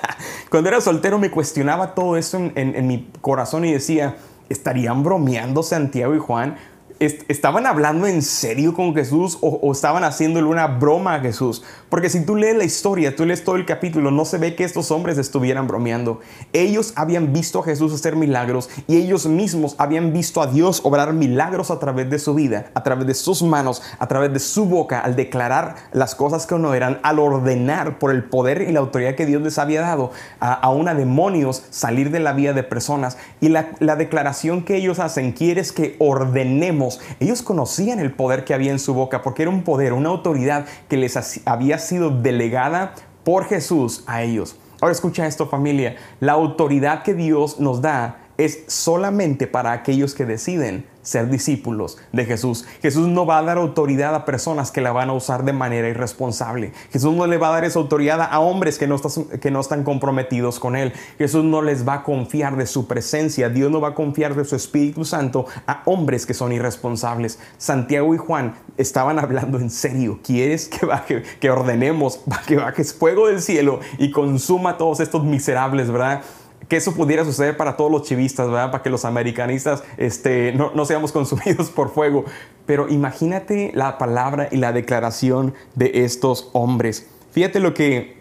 cuando 0.50 0.68
era 0.68 0.80
soltero 0.80 1.18
me 1.18 1.30
cuestionaba 1.30 1.94
todo 1.94 2.16
eso 2.16 2.38
en 2.54 2.86
mi 2.86 3.10
corazón 3.20 3.64
y 3.64 3.72
decía, 3.72 4.16
¿estarían 4.48 5.02
bromeando 5.02 5.62
Santiago 5.62 6.14
y 6.14 6.18
Juan? 6.18 6.56
Estaban 7.00 7.66
hablando 7.66 8.06
en 8.06 8.22
serio 8.22 8.74
con 8.74 8.94
Jesús 8.94 9.38
o, 9.40 9.70
estaban 9.72 10.04
haciéndole 10.04 10.46
una 10.46 10.66
broma 10.66 11.14
a 11.14 11.20
Jesús. 11.20 11.62
Porque 11.88 12.10
si 12.10 12.24
tú 12.24 12.36
lees 12.36 12.56
la 12.56 12.64
historia, 12.64 13.14
tú 13.14 13.24
lees 13.24 13.44
todo 13.44 13.56
el 13.56 13.64
capítulo, 13.64 14.10
no 14.10 14.24
se 14.24 14.38
ve 14.38 14.54
que 14.54 14.64
estos 14.64 14.90
hombres 14.90 15.16
estuvieran 15.18 15.66
bromeando. 15.68 16.20
Ellos 16.52 16.92
habían 16.96 17.32
visto 17.32 17.60
a 17.60 17.64
Jesús 17.64 17.92
hacer 17.92 18.16
milagros 18.16 18.68
y 18.86 18.96
ellos 18.96 19.26
mismos 19.26 19.74
habían 19.78 20.12
visto 20.12 20.42
a 20.42 20.48
Dios 20.48 20.80
obrar 20.84 21.12
milagros 21.12 21.70
a 21.70 21.78
través 21.78 22.10
de 22.10 22.18
su 22.18 22.34
vida, 22.34 22.70
a 22.74 22.82
través 22.82 23.06
de 23.06 23.14
sus 23.14 23.42
manos, 23.42 23.82
a 23.98 24.08
través 24.08 24.32
de 24.32 24.40
su 24.40 24.66
boca, 24.66 25.00
al 25.00 25.14
declarar 25.14 25.76
las 25.92 26.14
cosas 26.14 26.46
que 26.46 26.58
no 26.58 26.74
eran, 26.74 26.98
al 27.02 27.18
ordenar 27.18 27.98
por 27.98 28.10
el 28.10 28.24
poder 28.24 28.62
y 28.62 28.72
la 28.72 28.80
autoridad 28.80 29.14
que 29.14 29.26
Dios 29.26 29.42
les 29.42 29.58
había 29.58 29.82
dado 29.82 30.10
a, 30.40 30.52
a 30.52 30.70
una 30.70 30.94
demonios 30.94 31.62
salir 31.70 32.10
de 32.10 32.20
la 32.20 32.32
vida 32.32 32.52
de 32.52 32.64
personas. 32.64 33.18
Y 33.40 33.48
la, 33.48 33.70
la 33.78 33.96
declaración 33.96 34.64
que 34.64 34.76
ellos 34.76 34.98
hacen, 34.98 35.32
quieres 35.32 35.72
que 35.72 35.96
ordenemos 35.98 36.87
ellos 37.20 37.42
conocían 37.42 37.98
el 37.98 38.12
poder 38.12 38.44
que 38.44 38.54
había 38.54 38.72
en 38.72 38.78
su 38.78 38.94
boca 38.94 39.22
porque 39.22 39.42
era 39.42 39.50
un 39.50 39.62
poder, 39.62 39.92
una 39.92 40.08
autoridad 40.08 40.66
que 40.88 40.96
les 40.96 41.40
había 41.46 41.78
sido 41.78 42.10
delegada 42.10 42.94
por 43.24 43.44
Jesús 43.44 44.04
a 44.06 44.22
ellos. 44.22 44.56
Ahora 44.80 44.92
escucha 44.92 45.26
esto 45.26 45.48
familia, 45.48 45.96
la 46.20 46.32
autoridad 46.32 47.02
que 47.02 47.14
Dios 47.14 47.58
nos 47.58 47.82
da 47.82 48.27
es 48.38 48.62
solamente 48.68 49.48
para 49.48 49.72
aquellos 49.72 50.14
que 50.14 50.24
deciden 50.24 50.86
ser 51.02 51.28
discípulos 51.28 51.98
de 52.12 52.24
Jesús. 52.24 52.66
Jesús 52.82 53.08
no 53.08 53.26
va 53.26 53.38
a 53.38 53.42
dar 53.42 53.58
autoridad 53.58 54.14
a 54.14 54.24
personas 54.24 54.70
que 54.70 54.80
la 54.80 54.92
van 54.92 55.10
a 55.10 55.14
usar 55.14 55.44
de 55.44 55.52
manera 55.52 55.88
irresponsable. 55.88 56.72
Jesús 56.92 57.14
no 57.14 57.26
le 57.26 57.38
va 57.38 57.48
a 57.48 57.52
dar 57.52 57.64
esa 57.64 57.78
autoridad 57.78 58.20
a 58.20 58.38
hombres 58.40 58.78
que 58.78 58.86
no, 58.86 59.60
están 59.60 59.82
comprometidos 59.82 60.60
con 60.60 60.76
Él. 60.76 60.92
Jesús 61.16 61.44
no 61.44 61.62
les 61.62 61.88
va 61.88 61.94
a 61.94 62.02
confiar 62.04 62.56
de 62.56 62.66
su 62.66 62.86
presencia. 62.86 63.48
Dios 63.48 63.72
no 63.72 63.80
va 63.80 63.88
a 63.88 63.94
confiar 63.94 64.36
de 64.36 64.44
su 64.44 64.54
Espíritu 64.54 65.04
Santo 65.04 65.46
a 65.66 65.82
hombres 65.86 66.24
que 66.24 66.34
son 66.34 66.52
irresponsables. 66.52 67.40
Santiago 67.56 68.14
y 68.14 68.18
Juan 68.18 68.54
estaban 68.76 69.18
hablando 69.18 69.58
en 69.58 69.70
serio. 69.70 70.20
¿Quieres 70.22 70.68
que 70.68 71.22
que 71.40 71.50
ordenemos 71.50 72.20
que 72.46 72.56
baje 72.56 72.84
fuego 72.84 73.26
del 73.26 73.40
cielo 73.40 73.80
y 73.98 74.12
consuma 74.12 74.70
a 74.70 74.76
todos 74.76 75.00
estos 75.00 75.24
miserables, 75.24 75.90
verdad? 75.90 76.22
Que 76.66 76.76
eso 76.76 76.94
pudiera 76.94 77.24
suceder 77.24 77.56
para 77.56 77.76
todos 77.76 77.90
los 77.90 78.02
chivistas. 78.02 78.48
Para 78.48 78.82
que 78.82 78.90
los 78.90 79.04
americanistas 79.04 79.82
este, 79.96 80.52
no, 80.52 80.72
no, 80.74 80.84
seamos 80.84 81.12
consumidos 81.18 81.70
por 81.70 81.90
fuego. 81.90 82.24
Pero 82.66 82.88
imagínate 82.88 83.72
la 83.74 83.98
palabra 83.98 84.48
y 84.50 84.56
la 84.56 84.72
declaración 84.72 85.54
de 85.74 86.04
estos 86.04 86.50
hombres. 86.52 87.08
Fíjate 87.30 87.60
lo 87.60 87.72
que, 87.74 88.16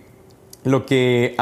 lo 0.64 0.86
que 0.86 1.36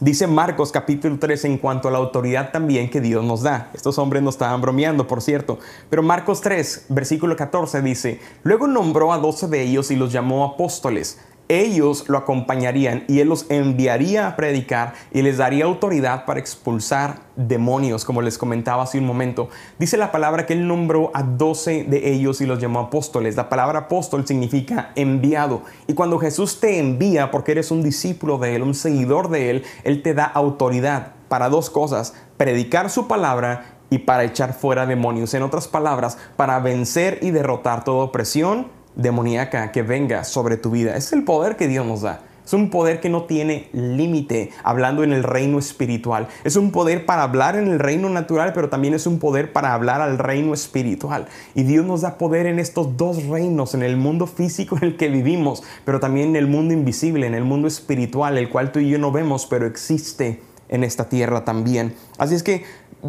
dice 0.00 0.26
Marcos 0.26 0.72
capítulo 0.72 1.18
3 1.18 1.44
en 1.44 1.58
cuanto 1.58 1.88
a 1.88 1.90
la 1.90 1.98
autoridad 1.98 2.50
también 2.52 2.90
que 2.90 3.00
Dios 3.00 3.24
nos 3.24 3.42
da. 3.42 3.70
Estos 3.74 3.98
hombres 3.98 4.22
no 4.22 4.30
estaban 4.30 4.60
bromeando, 4.60 5.06
por 5.06 5.22
cierto. 5.22 5.58
Pero 5.90 6.02
Marcos 6.02 6.40
3, 6.40 6.86
versículo 6.88 7.36
14 7.36 7.82
dice, 7.82 8.20
luego 8.42 8.66
nombró 8.66 9.12
a 9.12 9.18
doce 9.18 9.46
de 9.46 9.62
ellos 9.62 9.90
y 9.90 9.96
los 9.96 10.12
llamó 10.12 10.44
apóstoles 10.44 11.18
ellos 11.48 12.08
lo 12.08 12.18
acompañarían 12.18 13.04
y 13.08 13.20
él 13.20 13.28
los 13.28 13.46
enviaría 13.50 14.26
a 14.26 14.36
predicar 14.36 14.94
y 15.12 15.22
les 15.22 15.38
daría 15.38 15.64
autoridad 15.64 16.24
para 16.24 16.40
expulsar 16.40 17.20
demonios, 17.36 18.04
como 18.04 18.22
les 18.22 18.38
comentaba 18.38 18.82
hace 18.82 18.98
un 18.98 19.06
momento. 19.06 19.48
Dice 19.78 19.96
la 19.96 20.10
palabra 20.10 20.46
que 20.46 20.54
él 20.54 20.66
nombró 20.66 21.10
a 21.14 21.22
doce 21.22 21.84
de 21.84 22.12
ellos 22.12 22.40
y 22.40 22.46
los 22.46 22.58
llamó 22.58 22.80
apóstoles. 22.80 23.36
La 23.36 23.48
palabra 23.48 23.80
apóstol 23.80 24.26
significa 24.26 24.90
enviado. 24.96 25.62
Y 25.86 25.94
cuando 25.94 26.18
Jesús 26.18 26.60
te 26.60 26.78
envía 26.78 27.30
porque 27.30 27.52
eres 27.52 27.70
un 27.70 27.82
discípulo 27.82 28.38
de 28.38 28.56
él, 28.56 28.62
un 28.62 28.74
seguidor 28.74 29.28
de 29.28 29.50
él, 29.50 29.64
él 29.84 30.02
te 30.02 30.14
da 30.14 30.24
autoridad 30.24 31.12
para 31.28 31.48
dos 31.48 31.70
cosas, 31.70 32.14
predicar 32.36 32.90
su 32.90 33.08
palabra 33.08 33.76
y 33.90 33.98
para 33.98 34.24
echar 34.24 34.52
fuera 34.52 34.86
demonios. 34.86 35.34
En 35.34 35.42
otras 35.42 35.68
palabras, 35.68 36.18
para 36.36 36.58
vencer 36.58 37.18
y 37.22 37.30
derrotar 37.30 37.84
toda 37.84 38.04
opresión 38.04 38.75
demoníaca 38.96 39.70
que 39.70 39.82
venga 39.82 40.24
sobre 40.24 40.56
tu 40.56 40.70
vida. 40.70 40.96
Es 40.96 41.12
el 41.12 41.22
poder 41.22 41.56
que 41.56 41.68
Dios 41.68 41.86
nos 41.86 42.02
da. 42.02 42.22
Es 42.46 42.52
un 42.52 42.70
poder 42.70 43.00
que 43.00 43.08
no 43.08 43.24
tiene 43.24 43.68
límite 43.72 44.52
hablando 44.62 45.02
en 45.02 45.12
el 45.12 45.24
reino 45.24 45.58
espiritual. 45.58 46.28
Es 46.44 46.54
un 46.54 46.70
poder 46.70 47.04
para 47.04 47.24
hablar 47.24 47.56
en 47.56 47.66
el 47.66 47.80
reino 47.80 48.08
natural, 48.08 48.52
pero 48.54 48.68
también 48.68 48.94
es 48.94 49.08
un 49.08 49.18
poder 49.18 49.52
para 49.52 49.74
hablar 49.74 50.00
al 50.00 50.16
reino 50.16 50.54
espiritual. 50.54 51.26
Y 51.56 51.64
Dios 51.64 51.84
nos 51.84 52.02
da 52.02 52.18
poder 52.18 52.46
en 52.46 52.60
estos 52.60 52.96
dos 52.96 53.24
reinos, 53.26 53.74
en 53.74 53.82
el 53.82 53.96
mundo 53.96 54.28
físico 54.28 54.76
en 54.76 54.84
el 54.84 54.96
que 54.96 55.08
vivimos, 55.08 55.64
pero 55.84 55.98
también 55.98 56.28
en 56.28 56.36
el 56.36 56.46
mundo 56.46 56.72
invisible, 56.72 57.26
en 57.26 57.34
el 57.34 57.42
mundo 57.42 57.66
espiritual, 57.66 58.38
el 58.38 58.48
cual 58.48 58.70
tú 58.70 58.78
y 58.78 58.90
yo 58.90 58.98
no 59.00 59.10
vemos, 59.10 59.46
pero 59.46 59.66
existe 59.66 60.40
en 60.68 60.84
esta 60.84 61.08
tierra 61.08 61.44
también. 61.44 61.94
Así 62.16 62.36
es 62.36 62.44
que 62.44 62.64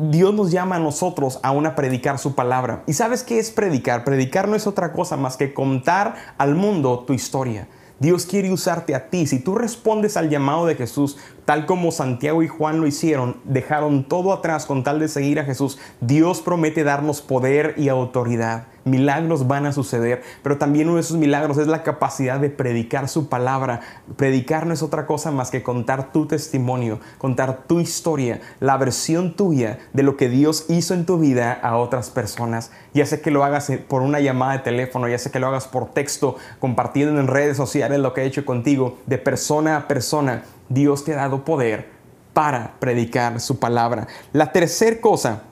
Dios 0.09 0.33
nos 0.33 0.51
llama 0.51 0.75
a 0.75 0.79
nosotros 0.79 1.39
a 1.43 1.51
una 1.51 1.75
predicar 1.75 2.19
su 2.19 2.35
palabra. 2.35 2.83
¿Y 2.87 2.93
sabes 2.93 3.23
qué 3.23 3.39
es 3.39 3.51
predicar? 3.51 4.03
Predicar 4.03 4.47
no 4.47 4.55
es 4.55 4.67
otra 4.67 4.93
cosa 4.93 5.17
más 5.17 5.37
que 5.37 5.53
contar 5.53 6.15
al 6.37 6.55
mundo 6.55 7.03
tu 7.05 7.13
historia. 7.13 7.67
Dios 7.99 8.25
quiere 8.27 8.51
usarte 8.51 8.93
a 8.93 9.09
ti. 9.09 9.25
Si 9.25 9.39
tú 9.39 9.55
respondes 9.55 10.17
al 10.17 10.29
llamado 10.29 10.67
de 10.67 10.75
Jesús, 10.75 11.17
tal 11.47 11.65
como 11.65 11.93
Santiago 11.93 12.43
y 12.43 12.49
Juan 12.49 12.81
lo 12.81 12.87
hicieron, 12.87 13.37
dejaron 13.45 14.03
todo 14.03 14.33
atrás 14.33 14.65
con 14.65 14.83
tal 14.83 14.99
de 14.99 15.07
seguir 15.07 15.39
a 15.39 15.45
Jesús, 15.45 15.79
Dios 16.01 16.41
promete 16.41 16.83
darnos 16.83 17.21
poder 17.21 17.73
y 17.77 17.87
autoridad 17.87 18.65
milagros 18.87 19.47
van 19.47 19.65
a 19.65 19.73
suceder, 19.73 20.23
pero 20.41 20.57
también 20.57 20.87
uno 20.87 20.95
de 20.95 21.01
esos 21.01 21.17
milagros 21.17 21.57
es 21.57 21.67
la 21.67 21.83
capacidad 21.83 22.39
de 22.39 22.49
predicar 22.49 23.07
su 23.07 23.29
palabra. 23.29 23.81
Predicar 24.15 24.65
no 24.65 24.73
es 24.73 24.81
otra 24.81 25.05
cosa 25.05 25.31
más 25.31 25.51
que 25.51 25.63
contar 25.63 26.11
tu 26.11 26.25
testimonio, 26.25 26.99
contar 27.17 27.63
tu 27.67 27.79
historia, 27.79 28.41
la 28.59 28.77
versión 28.77 29.35
tuya 29.35 29.79
de 29.93 30.03
lo 30.03 30.17
que 30.17 30.29
Dios 30.29 30.65
hizo 30.69 30.93
en 30.93 31.05
tu 31.05 31.19
vida 31.19 31.53
a 31.53 31.77
otras 31.77 32.09
personas. 32.09 32.71
Ya 32.93 33.05
sé 33.05 33.21
que 33.21 33.31
lo 33.31 33.43
hagas 33.43 33.71
por 33.87 34.01
una 34.01 34.19
llamada 34.19 34.53
de 34.53 34.59
teléfono, 34.59 35.07
ya 35.07 35.19
sé 35.19 35.29
que 35.29 35.39
lo 35.39 35.47
hagas 35.47 35.67
por 35.67 35.93
texto, 35.93 36.37
compartiendo 36.59 37.19
en 37.19 37.27
redes 37.27 37.57
sociales 37.57 37.99
lo 37.99 38.13
que 38.13 38.21
he 38.21 38.25
hecho 38.25 38.45
contigo, 38.45 38.97
de 39.05 39.17
persona 39.17 39.77
a 39.77 39.87
persona. 39.87 40.43
Dios 40.69 41.03
te 41.03 41.13
ha 41.13 41.17
dado 41.17 41.43
poder 41.45 41.89
para 42.33 42.75
predicar 42.79 43.39
su 43.39 43.59
palabra. 43.59 44.07
La 44.33 44.51
tercera 44.51 45.01
cosa 45.01 45.43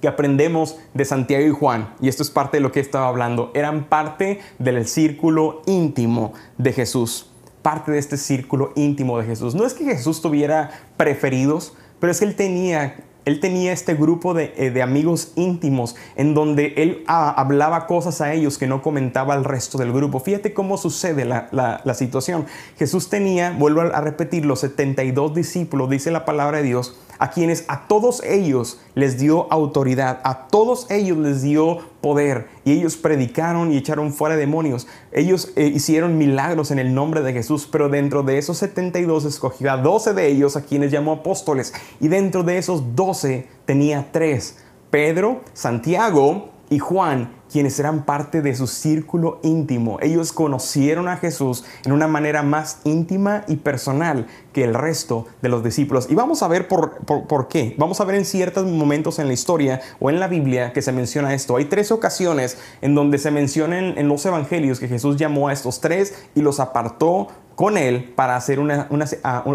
que 0.00 0.08
aprendemos 0.08 0.76
de 0.94 1.04
Santiago 1.04 1.46
y 1.46 1.50
Juan, 1.50 1.94
y 2.00 2.08
esto 2.08 2.22
es 2.22 2.30
parte 2.30 2.56
de 2.56 2.62
lo 2.62 2.72
que 2.72 2.80
estaba 2.80 3.08
hablando, 3.08 3.50
eran 3.54 3.84
parte 3.84 4.40
del 4.58 4.86
círculo 4.86 5.62
íntimo 5.66 6.32
de 6.58 6.72
Jesús, 6.72 7.30
parte 7.62 7.92
de 7.92 7.98
este 7.98 8.16
círculo 8.16 8.72
íntimo 8.76 9.18
de 9.18 9.26
Jesús. 9.26 9.54
No 9.54 9.66
es 9.66 9.74
que 9.74 9.84
Jesús 9.84 10.22
tuviera 10.22 10.70
preferidos, 10.96 11.74
pero 11.98 12.10
es 12.10 12.18
que 12.18 12.24
él 12.24 12.34
tenía 12.34 12.96
él 13.24 13.40
tenía 13.40 13.72
este 13.72 13.94
grupo 13.94 14.34
de, 14.34 14.52
eh, 14.56 14.82
amigos 14.82 15.32
íntimos 15.36 15.96
en 16.16 16.34
donde 16.34 16.74
él 16.76 17.04
ah, 17.06 17.30
hablaba 17.36 17.86
cosas 17.86 18.20
a 18.20 18.32
ellos 18.32 18.58
que 18.58 18.66
no 18.66 18.82
comentaba 18.82 19.34
al 19.34 19.44
resto 19.44 19.78
del 19.78 19.92
grupo. 19.92 20.20
Fíjate 20.20 20.54
cómo 20.54 20.78
sucede 20.78 21.24
la, 21.24 21.48
la 21.52 21.94
situación. 21.94 22.46
Jesús 22.78 23.08
tenía, 23.08 23.54
vuelvo 23.58 23.82
a 23.82 24.00
repetir, 24.00 24.46
los 24.46 24.60
72 24.60 25.34
discípulos, 25.34 25.90
dice 25.90 26.10
la 26.10 26.24
palabra 26.24 26.58
de 26.58 26.64
Dios, 26.64 26.96
a 27.18 27.30
quienes 27.30 27.64
a 27.68 27.86
todos 27.86 28.22
ellos 28.24 28.80
les 28.94 29.18
dio 29.18 29.52
autoridad, 29.52 30.20
a 30.24 30.46
todos 30.48 30.90
ellos 30.90 31.18
les 31.18 31.42
dio 31.42 31.78
poder. 32.00 32.48
Y 32.64 32.72
ellos 32.72 32.96
predicaron 32.96 33.72
y 33.72 33.76
echaron 33.76 34.12
fuera 34.12 34.36
demonios. 34.36 34.86
Ellos 35.12 35.52
eh, 35.56 35.66
hicieron 35.66 36.18
milagros 36.18 36.70
en 36.70 36.78
el 36.78 36.94
nombre 36.94 37.22
de 37.22 37.32
Jesús, 37.32 37.68
pero 37.70 37.88
dentro 37.88 38.22
de 38.22 38.38
esos 38.38 38.58
72 38.58 39.24
escogió 39.24 39.72
a 39.72 39.76
12 39.76 40.14
de 40.14 40.28
ellos 40.28 40.56
a 40.56 40.62
quienes 40.62 40.90
llamó 40.90 41.12
apóstoles. 41.12 41.72
Y 42.00 42.08
dentro 42.08 42.42
de 42.42 42.58
esos 42.58 42.94
12 42.94 43.46
tenía 43.64 44.08
tres, 44.12 44.58
Pedro, 44.90 45.42
Santiago 45.52 46.50
y 46.68 46.78
Juan 46.78 47.39
quienes 47.50 47.78
eran 47.78 48.04
parte 48.04 48.42
de 48.42 48.54
su 48.54 48.66
círculo 48.66 49.40
íntimo. 49.42 49.98
Ellos 50.00 50.32
conocieron 50.32 51.08
a 51.08 51.16
Jesús 51.16 51.64
en 51.84 51.92
una 51.92 52.06
manera 52.06 52.42
más 52.42 52.78
íntima 52.84 53.44
y 53.48 53.56
personal 53.56 54.26
que 54.52 54.64
el 54.64 54.74
resto 54.74 55.26
de 55.42 55.48
los 55.48 55.62
discípulos. 55.62 56.06
Y 56.10 56.14
vamos 56.14 56.42
a 56.42 56.48
ver 56.48 56.68
por, 56.68 56.98
por, 57.04 57.48
qué. 57.48 57.74
Vamos 57.78 58.00
a 58.00 58.04
ver 58.04 58.16
en 58.16 58.24
ciertos 58.24 58.66
momentos 58.66 59.18
en 59.18 59.26
la 59.26 59.32
historia 59.32 59.80
o 59.98 60.10
en 60.10 60.20
la 60.20 60.28
Biblia 60.28 60.72
que 60.72 60.82
se 60.82 60.92
menciona 60.92 61.34
esto. 61.34 61.56
Hay 61.56 61.66
tres 61.66 61.90
ocasiones 61.92 62.58
en 62.80 62.94
donde 62.94 63.18
se 63.18 63.30
mencionan 63.30 63.98
en 63.98 64.08
los 64.08 64.24
evangelios 64.26 64.80
que 64.80 64.88
Jesús 64.88 65.16
llamó 65.16 65.48
a 65.48 65.52
estos 65.52 65.80
tres 65.80 66.14
y 66.34 66.42
los 66.42 66.60
apartó 66.60 67.28
con 67.60 67.76
él 67.76 68.14
para 68.16 68.36
hacer 68.36 68.58
una, 68.58 68.88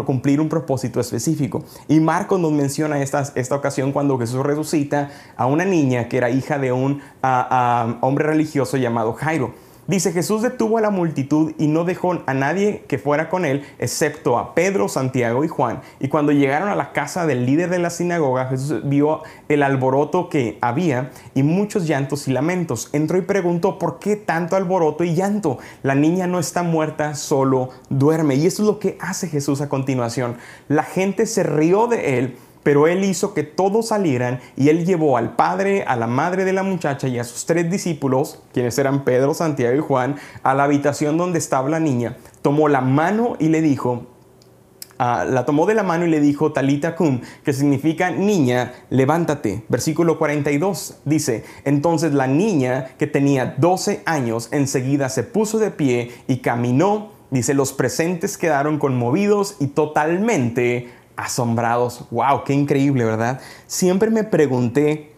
cumplir 0.04 0.40
un 0.40 0.48
propósito 0.48 1.00
específico. 1.00 1.64
Y 1.88 1.98
Marcos 1.98 2.38
nos 2.38 2.52
menciona 2.52 3.02
esta, 3.02 3.32
esta 3.34 3.56
ocasión 3.56 3.90
cuando 3.90 4.16
Jesús 4.16 4.46
resucita 4.46 5.10
a 5.36 5.46
una 5.46 5.64
niña 5.64 6.08
que 6.08 6.18
era 6.18 6.30
hija 6.30 6.56
de 6.58 6.70
un 6.70 7.00
hombre 8.00 8.26
religioso 8.26 8.76
llamado 8.76 9.12
Jairo. 9.14 9.54
Dice, 9.88 10.10
Jesús 10.10 10.42
detuvo 10.42 10.78
a 10.78 10.80
la 10.80 10.90
multitud 10.90 11.52
y 11.58 11.68
no 11.68 11.84
dejó 11.84 12.20
a 12.26 12.34
nadie 12.34 12.84
que 12.88 12.98
fuera 12.98 13.28
con 13.28 13.44
él, 13.44 13.64
excepto 13.78 14.36
a 14.36 14.52
Pedro, 14.52 14.88
Santiago 14.88 15.44
y 15.44 15.48
Juan. 15.48 15.80
Y 16.00 16.08
cuando 16.08 16.32
llegaron 16.32 16.68
a 16.68 16.74
la 16.74 16.92
casa 16.92 17.24
del 17.24 17.46
líder 17.46 17.70
de 17.70 17.78
la 17.78 17.90
sinagoga, 17.90 18.46
Jesús 18.46 18.80
vio 18.82 19.22
el 19.48 19.62
alboroto 19.62 20.28
que 20.28 20.58
había 20.60 21.12
y 21.34 21.44
muchos 21.44 21.86
llantos 21.86 22.26
y 22.26 22.32
lamentos. 22.32 22.88
Entró 22.92 23.16
y 23.16 23.22
preguntó, 23.22 23.78
¿por 23.78 24.00
qué 24.00 24.16
tanto 24.16 24.56
alboroto 24.56 25.04
y 25.04 25.14
llanto? 25.14 25.58
La 25.84 25.94
niña 25.94 26.26
no 26.26 26.40
está 26.40 26.64
muerta, 26.64 27.14
solo 27.14 27.68
duerme. 27.88 28.34
Y 28.34 28.46
eso 28.46 28.62
es 28.62 28.66
lo 28.66 28.80
que 28.80 28.98
hace 29.00 29.28
Jesús 29.28 29.60
a 29.60 29.68
continuación. 29.68 30.36
La 30.66 30.82
gente 30.82 31.26
se 31.26 31.44
rió 31.44 31.86
de 31.86 32.18
él 32.18 32.36
pero 32.66 32.88
él 32.88 33.04
hizo 33.04 33.32
que 33.32 33.44
todos 33.44 33.86
salieran 33.86 34.40
y 34.56 34.70
él 34.70 34.84
llevó 34.84 35.16
al 35.16 35.36
padre, 35.36 35.84
a 35.84 35.94
la 35.94 36.08
madre 36.08 36.44
de 36.44 36.52
la 36.52 36.64
muchacha 36.64 37.06
y 37.06 37.16
a 37.16 37.22
sus 37.22 37.46
tres 37.46 37.70
discípulos, 37.70 38.42
quienes 38.52 38.76
eran 38.76 39.04
Pedro, 39.04 39.34
Santiago 39.34 39.76
y 39.76 39.78
Juan, 39.78 40.16
a 40.42 40.52
la 40.52 40.64
habitación 40.64 41.16
donde 41.16 41.38
estaba 41.38 41.68
la 41.68 41.78
niña, 41.78 42.16
tomó 42.42 42.66
la 42.66 42.80
mano 42.80 43.36
y 43.38 43.50
le 43.50 43.62
dijo, 43.62 44.08
ah, 44.98 45.24
la 45.24 45.46
tomó 45.46 45.66
de 45.66 45.74
la 45.74 45.84
mano 45.84 46.06
y 46.06 46.10
le 46.10 46.18
dijo 46.18 46.50
talita 46.50 46.96
cum, 46.96 47.20
que 47.44 47.52
significa 47.52 48.10
niña, 48.10 48.72
levántate. 48.90 49.62
Versículo 49.68 50.18
42 50.18 51.02
dice, 51.04 51.44
entonces 51.64 52.14
la 52.14 52.26
niña 52.26 52.88
que 52.98 53.06
tenía 53.06 53.54
12 53.58 54.02
años 54.06 54.48
enseguida 54.50 55.08
se 55.08 55.22
puso 55.22 55.60
de 55.60 55.70
pie 55.70 56.10
y 56.26 56.38
caminó. 56.38 57.14
Dice, 57.30 57.54
los 57.54 57.72
presentes 57.72 58.36
quedaron 58.36 58.80
conmovidos 58.80 59.56
y 59.60 59.68
totalmente 59.68 60.90
asombrados. 61.16 62.04
¡Wow! 62.10 62.44
¡Qué 62.44 62.52
increíble, 62.52 63.04
¿verdad? 63.04 63.40
Siempre 63.66 64.10
me 64.10 64.24
pregunté 64.24 65.12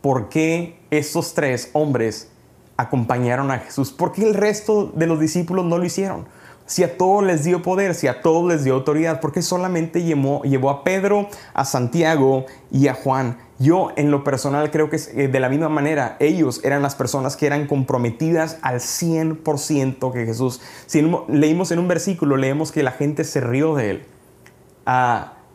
por 0.00 0.28
qué 0.28 0.78
estos 0.90 1.34
tres 1.34 1.70
hombres 1.72 2.28
acompañaron 2.76 3.50
a 3.50 3.58
Jesús. 3.58 3.92
¿Por 3.92 4.12
qué 4.12 4.22
el 4.22 4.34
resto 4.34 4.92
de 4.94 5.06
los 5.06 5.18
discípulos 5.18 5.64
no 5.64 5.78
lo 5.78 5.84
hicieron? 5.84 6.26
Si 6.66 6.82
a 6.82 6.98
todos 6.98 7.24
les 7.24 7.44
dio 7.44 7.62
poder, 7.62 7.94
si 7.94 8.08
a 8.08 8.22
todos 8.22 8.46
les 8.46 8.64
dio 8.64 8.74
autoridad, 8.74 9.20
¿por 9.20 9.32
qué 9.32 9.40
solamente 9.40 10.02
llevó, 10.02 10.42
llevó 10.42 10.70
a 10.70 10.82
Pedro, 10.82 11.28
a 11.54 11.64
Santiago 11.64 12.44
y 12.72 12.88
a 12.88 12.94
Juan? 12.94 13.38
Yo 13.60 13.92
en 13.96 14.10
lo 14.10 14.24
personal 14.24 14.70
creo 14.72 14.90
que 14.90 14.96
eh, 14.96 15.28
de 15.28 15.40
la 15.40 15.48
misma 15.48 15.68
manera 15.68 16.16
ellos 16.18 16.60
eran 16.64 16.82
las 16.82 16.96
personas 16.96 17.36
que 17.36 17.46
eran 17.46 17.68
comprometidas 17.68 18.58
al 18.62 18.80
100% 18.80 20.12
que 20.12 20.26
Jesús. 20.26 20.60
Si 20.86 21.08
leímos 21.28 21.70
en 21.70 21.78
un 21.78 21.88
versículo, 21.88 22.36
leemos 22.36 22.72
que 22.72 22.82
la 22.82 22.90
gente 22.90 23.22
se 23.22 23.40
rió 23.40 23.76
de 23.76 23.90
él 23.90 24.06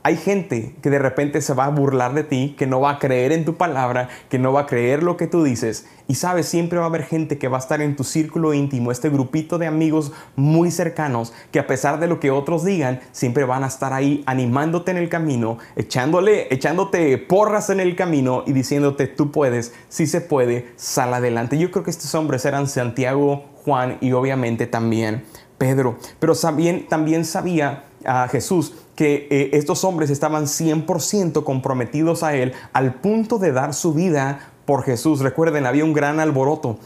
hay 0.04 0.17
gente 0.17 0.76
que 0.82 0.89
de 0.89 0.98
repente 0.98 1.41
se 1.41 1.54
va 1.54 1.65
a 1.65 1.70
burlar 1.70 2.13
de 2.13 2.24
ti, 2.24 2.56
que 2.58 2.65
no 2.65 2.82
va 2.82 2.91
a 2.91 3.00
creer 3.00 3.32
en 3.32 3.46
tu 3.46 3.56
palabra, 3.56 4.10
que 4.30 4.39
no 4.39 4.52
va 4.52 4.62
a 4.62 4.65
creer 4.65 5.04
lo 5.04 5.15
que 5.15 5.28
tú 5.28 5.44
dices. 5.44 5.86
Y 6.08 6.15
sabes, 6.15 6.48
siempre 6.48 6.80
va 6.80 6.86
a 6.86 6.88
haber 6.88 7.04
gente 7.04 7.38
que 7.38 7.48
va 7.48 7.58
a 7.58 7.60
estar 7.60 7.82
en 7.82 7.96
tu 7.96 8.04
círculo 8.04 8.54
íntimo, 8.54 8.91
este 8.91 9.10
grupito 9.10 9.60
de 9.60 9.67
amigos 9.67 10.12
muy 10.36 10.72
cercanos, 10.72 11.34
que 11.52 11.60
a 11.60 11.67
pesar 11.67 12.00
de 12.00 12.08
lo 12.08 12.20
que 12.20 12.32
otros 12.32 12.65
digan, 12.65 13.00
siempre 13.12 13.46
van 13.46 13.63
a 13.63 13.67
estar 13.67 13.94
ahí 13.94 14.24
animándote 14.26 14.91
en 14.91 14.98
el 14.98 15.08
camino, 15.08 15.60
echándole, 15.76 16.52
echándote 16.54 17.17
porras 17.20 17.70
en 17.70 17.80
el 17.80 17.96
camino 17.96 18.44
y 18.48 18.54
diciéndote, 18.54 19.06
tú 19.06 19.32
puedes, 19.32 19.74
si 19.88 20.08
se 20.08 20.22
puede, 20.22 20.72
sal 20.78 21.13
adelante. 21.13 21.60
Yo 21.60 21.70
creo 21.70 21.84
que 21.84 21.91
estos 21.91 22.13
hombres 22.15 22.44
eran 22.46 22.67
Santiago, 22.67 23.46
Juan 23.63 23.98
y 24.02 24.13
obviamente 24.13 24.65
también 24.65 25.24
Pedro. 25.60 25.98
Pero 26.20 26.36
también, 26.36 26.88
también 26.88 27.24
sabía 27.24 27.84
a 28.06 28.28
Jesús 28.28 28.74
que 28.96 29.28
eh, 29.32 29.50
estos 29.54 29.84
hombres 29.84 30.10
estaban 30.10 30.46
100% 30.46 31.44
comprometidos 31.44 32.24
a 32.24 32.36
Él 32.36 32.54
al 32.74 32.96
punto 32.96 33.40
de 33.40 33.52
dar 33.52 33.74
su 33.74 33.94
vida 33.94 34.52
por 34.66 34.84
Jesús. 34.84 35.20
Recuerden, 35.22 35.66
había 35.66 35.86
un 35.86 35.94
gran 35.94 36.20
alboroto. 36.20 36.78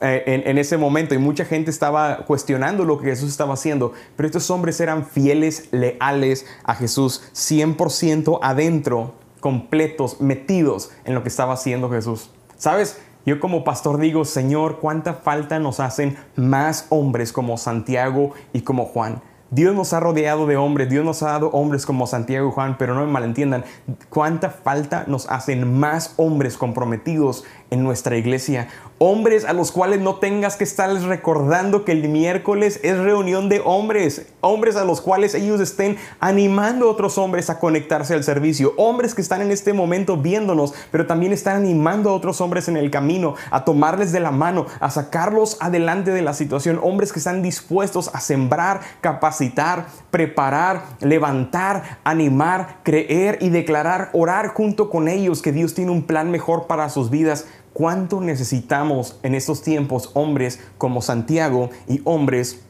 Eh, 0.00 0.42
en, 0.44 0.58
ese 0.58 0.76
momento 0.76 1.14
y 1.14 1.18
mucha 1.18 1.44
gente 1.44 1.70
estaba 1.70 2.26
cuestionando 2.26 2.84
lo 2.84 2.98
que 2.98 3.06
Jesús 3.06 3.30
estaba 3.30 3.54
haciendo, 3.54 3.92
pero 4.16 4.26
estos 4.26 4.50
hombres 4.50 4.78
eran 4.80 5.06
fieles, 5.06 5.68
leales 5.70 6.46
a 6.64 6.74
Jesús, 6.74 7.22
100% 7.32 8.40
adentro, 8.42 9.14
completos, 9.40 10.20
metidos 10.20 10.90
en 11.04 11.14
lo 11.14 11.22
que 11.22 11.28
estaba 11.28 11.54
haciendo 11.54 11.90
Jesús. 11.90 12.30
¿Sabes? 12.56 12.98
Yo 13.24 13.40
como 13.40 13.64
pastor 13.64 13.98
digo, 13.98 14.24
Señor, 14.24 14.78
cuánta 14.80 15.14
falta 15.14 15.58
nos 15.58 15.80
hacen 15.80 16.18
más 16.36 16.86
hombres 16.90 17.32
como 17.32 17.56
Santiago 17.56 18.32
y 18.52 18.60
como 18.60 18.84
Juan. 18.84 19.22
Dios 19.54 19.72
nos 19.72 19.92
ha 19.92 20.00
rodeado 20.00 20.48
de 20.48 20.56
hombres, 20.56 20.90
Dios 20.90 21.04
nos 21.04 21.22
ha 21.22 21.26
dado 21.26 21.48
hombres 21.50 21.86
como 21.86 22.08
Santiago 22.08 22.48
y 22.48 22.52
Juan, 22.52 22.76
pero 22.76 22.92
no 22.92 23.06
me 23.06 23.12
malentiendan, 23.12 23.64
cuánta 24.10 24.50
falta 24.50 25.04
nos 25.06 25.30
hacen 25.30 25.78
más 25.78 26.14
hombres 26.16 26.56
comprometidos 26.56 27.44
en 27.70 27.82
nuestra 27.82 28.16
iglesia. 28.16 28.68
Hombres 28.98 29.44
a 29.44 29.52
los 29.52 29.72
cuales 29.72 30.00
no 30.00 30.16
tengas 30.16 30.56
que 30.56 30.64
estarles 30.64 31.02
recordando 31.02 31.84
que 31.84 31.92
el 31.92 32.08
miércoles 32.08 32.78
es 32.84 32.96
reunión 32.96 33.48
de 33.48 33.60
hombres. 33.64 34.26
Hombres 34.40 34.76
a 34.76 34.84
los 34.84 35.00
cuales 35.00 35.34
ellos 35.34 35.60
estén 35.60 35.96
animando 36.20 36.86
a 36.86 36.92
otros 36.92 37.18
hombres 37.18 37.50
a 37.50 37.58
conectarse 37.58 38.14
al 38.14 38.22
servicio. 38.22 38.72
Hombres 38.76 39.14
que 39.14 39.20
están 39.20 39.42
en 39.42 39.50
este 39.50 39.72
momento 39.72 40.16
viéndonos, 40.16 40.74
pero 40.92 41.06
también 41.06 41.32
están 41.32 41.56
animando 41.56 42.10
a 42.10 42.14
otros 42.14 42.40
hombres 42.40 42.68
en 42.68 42.76
el 42.76 42.90
camino, 42.90 43.34
a 43.50 43.64
tomarles 43.64 44.12
de 44.12 44.20
la 44.20 44.30
mano, 44.30 44.66
a 44.78 44.90
sacarlos 44.90 45.58
adelante 45.60 46.12
de 46.12 46.22
la 46.22 46.32
situación. 46.32 46.78
Hombres 46.82 47.12
que 47.12 47.18
están 47.18 47.42
dispuestos 47.42 48.10
a 48.14 48.20
sembrar, 48.20 48.80
capacitar, 49.00 49.86
preparar, 50.12 50.84
levantar, 51.00 51.98
animar, 52.04 52.78
creer 52.84 53.38
y 53.40 53.50
declarar, 53.50 54.10
orar 54.12 54.48
junto 54.48 54.88
con 54.88 55.08
ellos 55.08 55.42
que 55.42 55.52
Dios 55.52 55.74
tiene 55.74 55.90
un 55.90 56.04
plan 56.04 56.30
mejor 56.30 56.66
para 56.66 56.88
sus 56.88 57.10
vidas 57.10 57.46
cuánto 57.74 58.22
necesitamos 58.22 59.18
en 59.22 59.34
estos 59.34 59.60
tiempos 59.60 60.10
hombres 60.14 60.60
como 60.78 61.02
Santiago 61.02 61.68
y 61.86 62.00
hombres 62.04 62.60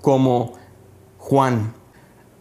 como 0.00 0.54
Juan. 1.18 1.72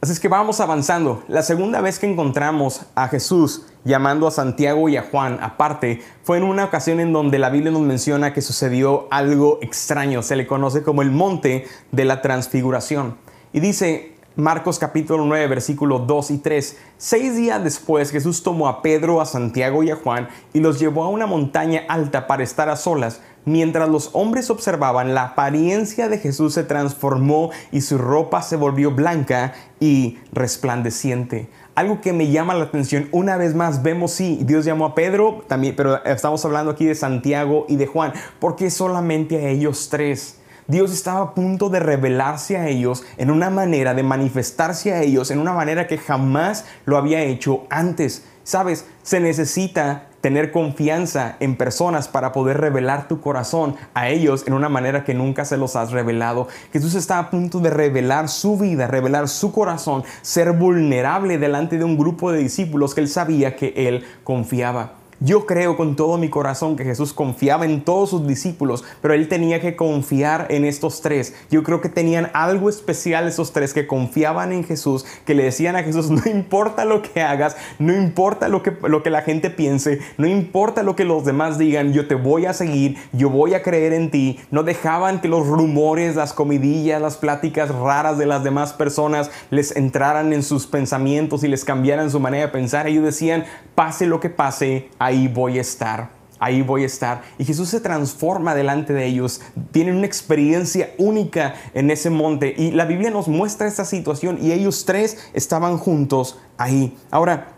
Así 0.01 0.11
es 0.11 0.19
que 0.19 0.27
vamos 0.27 0.59
avanzando. 0.59 1.23
La 1.29 1.43
segunda 1.43 1.79
vez 1.79 1.99
que 1.99 2.11
encontramos 2.11 2.81
a 2.95 3.07
Jesús 3.07 3.67
llamando 3.85 4.27
a 4.27 4.31
Santiago 4.31 4.89
y 4.89 4.97
a 4.97 5.03
Juan 5.03 5.39
aparte 5.41 6.01
fue 6.23 6.37
en 6.37 6.43
una 6.43 6.65
ocasión 6.65 6.99
en 6.99 7.13
donde 7.13 7.39
la 7.39 7.49
Biblia 7.49 7.71
nos 7.71 7.83
menciona 7.83 8.33
que 8.33 8.41
sucedió 8.41 9.07
algo 9.11 9.59
extraño. 9.61 10.21
Se 10.21 10.35
le 10.35 10.47
conoce 10.47 10.83
como 10.83 11.03
el 11.03 11.11
monte 11.11 11.67
de 11.91 12.03
la 12.03 12.21
transfiguración. 12.21 13.15
Y 13.53 13.61
dice, 13.61 14.12
Marcos 14.35 14.79
capítulo 14.79 15.25
9, 15.25 15.45
versículos 15.45 16.07
2 16.07 16.31
y 16.31 16.37
3. 16.39 16.77
Seis 16.97 17.35
días 17.35 17.63
después 17.63 18.09
Jesús 18.09 18.41
tomó 18.41 18.67
a 18.67 18.81
Pedro, 18.81 19.21
a 19.21 19.27
Santiago 19.27 19.83
y 19.83 19.91
a 19.91 19.95
Juan 19.95 20.27
y 20.53 20.59
los 20.59 20.79
llevó 20.79 21.03
a 21.03 21.09
una 21.09 21.27
montaña 21.27 21.83
alta 21.87 22.25
para 22.25 22.41
estar 22.41 22.67
a 22.67 22.75
solas. 22.75 23.21
Mientras 23.45 23.89
los 23.89 24.09
hombres 24.13 24.49
observaban, 24.49 25.13
la 25.13 25.23
apariencia 25.23 26.09
de 26.09 26.17
Jesús 26.17 26.55
se 26.55 26.63
transformó 26.63 27.51
y 27.71 27.81
su 27.81 27.99
ropa 27.99 28.41
se 28.41 28.55
volvió 28.55 28.89
blanca 28.89 29.53
y 29.79 30.17
resplandeciente. 30.31 31.47
Algo 31.75 32.01
que 32.01 32.11
me 32.11 32.31
llama 32.31 32.55
la 32.55 32.63
atención, 32.63 33.09
una 33.11 33.37
vez 33.37 33.53
más 33.53 33.83
vemos, 33.83 34.13
sí, 34.13 34.39
Dios 34.43 34.65
llamó 34.65 34.85
a 34.85 34.95
Pedro, 34.95 35.43
también, 35.47 35.75
pero 35.75 36.03
estamos 36.05 36.43
hablando 36.43 36.71
aquí 36.71 36.85
de 36.85 36.95
Santiago 36.95 37.65
y 37.67 37.75
de 37.75 37.85
Juan, 37.85 38.13
porque 38.39 38.71
solamente 38.71 39.45
a 39.45 39.49
ellos 39.49 39.89
tres. 39.89 40.39
Dios 40.67 40.91
estaba 40.93 41.21
a 41.21 41.33
punto 41.33 41.69
de 41.69 41.79
revelarse 41.79 42.57
a 42.57 42.67
ellos 42.67 43.03
en 43.17 43.31
una 43.31 43.49
manera, 43.49 43.93
de 43.93 44.03
manifestarse 44.03 44.93
a 44.93 45.01
ellos 45.01 45.29
en 45.31 45.39
una 45.39 45.53
manera 45.53 45.87
que 45.87 45.97
jamás 45.97 46.65
lo 46.85 46.97
había 46.97 47.21
hecho 47.21 47.63
antes. 47.69 48.25
Sabes, 48.43 48.85
se 49.03 49.19
necesita 49.19 50.07
tener 50.21 50.53
confianza 50.53 51.35
en 51.41 51.57
personas 51.57 52.07
para 52.07 52.31
poder 52.31 52.61
revelar 52.61 53.09
tu 53.09 53.19
corazón 53.19 53.75
a 53.93 54.07
ellos 54.07 54.45
en 54.47 54.53
una 54.53 54.69
manera 54.69 55.03
que 55.03 55.13
nunca 55.13 55.43
se 55.43 55.57
los 55.57 55.75
has 55.75 55.91
revelado. 55.91 56.47
Jesús 56.71 56.95
está 56.95 57.19
a 57.19 57.29
punto 57.29 57.59
de 57.59 57.69
revelar 57.69 58.29
su 58.29 58.57
vida, 58.57 58.87
revelar 58.87 59.27
su 59.27 59.51
corazón, 59.51 60.05
ser 60.21 60.53
vulnerable 60.53 61.37
delante 61.37 61.77
de 61.77 61.83
un 61.83 61.97
grupo 61.97 62.31
de 62.31 62.39
discípulos 62.39 62.95
que 62.95 63.01
él 63.01 63.09
sabía 63.09 63.57
que 63.57 63.73
él 63.75 64.05
confiaba. 64.23 65.02
Yo 65.25 65.45
creo 65.45 65.77
con 65.77 65.95
todo 65.95 66.17
mi 66.17 66.27
corazón 66.27 66.75
que 66.75 66.83
Jesús 66.83 67.13
confiaba 67.13 67.63
en 67.63 67.85
todos 67.85 68.09
sus 68.09 68.27
discípulos, 68.27 68.83
pero 69.01 69.13
él 69.13 69.29
tenía 69.29 69.61
que 69.61 69.77
confiar 69.77 70.47
en 70.49 70.65
estos 70.65 70.99
tres. 70.99 71.33
Yo 71.49 71.63
creo 71.63 71.79
que 71.79 71.87
tenían 71.87 72.29
algo 72.33 72.67
especial 72.67 73.25
esos 73.25 73.53
tres 73.53 73.73
que 73.73 73.87
confiaban 73.87 74.51
en 74.51 74.65
Jesús, 74.65 75.05
que 75.23 75.33
le 75.33 75.43
decían 75.43 75.77
a 75.77 75.83
Jesús, 75.83 76.11
no 76.11 76.29
importa 76.29 76.83
lo 76.83 77.01
que 77.01 77.21
hagas, 77.21 77.55
no 77.79 77.93
importa 77.93 78.49
lo 78.49 78.63
que, 78.63 78.75
lo 78.85 79.01
que 79.01 79.09
la 79.09 79.21
gente 79.21 79.49
piense, 79.49 79.99
no 80.17 80.27
importa 80.27 80.83
lo 80.83 80.97
que 80.97 81.05
los 81.05 81.23
demás 81.23 81.57
digan, 81.57 81.93
yo 81.93 82.05
te 82.05 82.15
voy 82.15 82.45
a 82.45 82.51
seguir, 82.51 82.97
yo 83.13 83.29
voy 83.29 83.53
a 83.53 83.63
creer 83.63 83.93
en 83.93 84.11
ti. 84.11 84.41
No 84.51 84.63
dejaban 84.63 85.21
que 85.21 85.29
los 85.29 85.47
rumores, 85.47 86.17
las 86.17 86.33
comidillas, 86.33 87.01
las 87.01 87.15
pláticas 87.15 87.73
raras 87.73 88.17
de 88.17 88.25
las 88.25 88.43
demás 88.43 88.73
personas 88.73 89.31
les 89.51 89.73
entraran 89.77 90.33
en 90.33 90.43
sus 90.43 90.67
pensamientos 90.67 91.45
y 91.45 91.47
les 91.47 91.63
cambiaran 91.63 92.11
su 92.11 92.19
manera 92.19 92.47
de 92.47 92.51
pensar. 92.51 92.87
Ellos 92.87 93.05
decían, 93.05 93.45
pase 93.73 94.05
lo 94.05 94.19
que 94.19 94.29
pase, 94.29 94.89
ahí 94.99 95.12
voy 95.27 95.57
a 95.57 95.61
estar, 95.61 96.09
ahí 96.39 96.61
voy 96.61 96.83
a 96.83 96.87
estar. 96.87 97.21
Y 97.37 97.45
Jesús 97.45 97.69
se 97.69 97.79
transforma 97.79 98.55
delante 98.55 98.93
de 98.93 99.05
ellos, 99.05 99.41
tienen 99.71 99.95
una 99.95 100.05
experiencia 100.05 100.91
única 100.97 101.55
en 101.73 101.89
ese 101.91 102.09
monte. 102.09 102.53
Y 102.57 102.71
la 102.71 102.85
Biblia 102.85 103.11
nos 103.11 103.27
muestra 103.27 103.67
esta 103.67 103.85
situación 103.85 104.37
y 104.41 104.51
ellos 104.51 104.85
tres 104.85 105.29
estaban 105.33 105.77
juntos 105.77 106.39
ahí. 106.57 106.97
Ahora, 107.11 107.53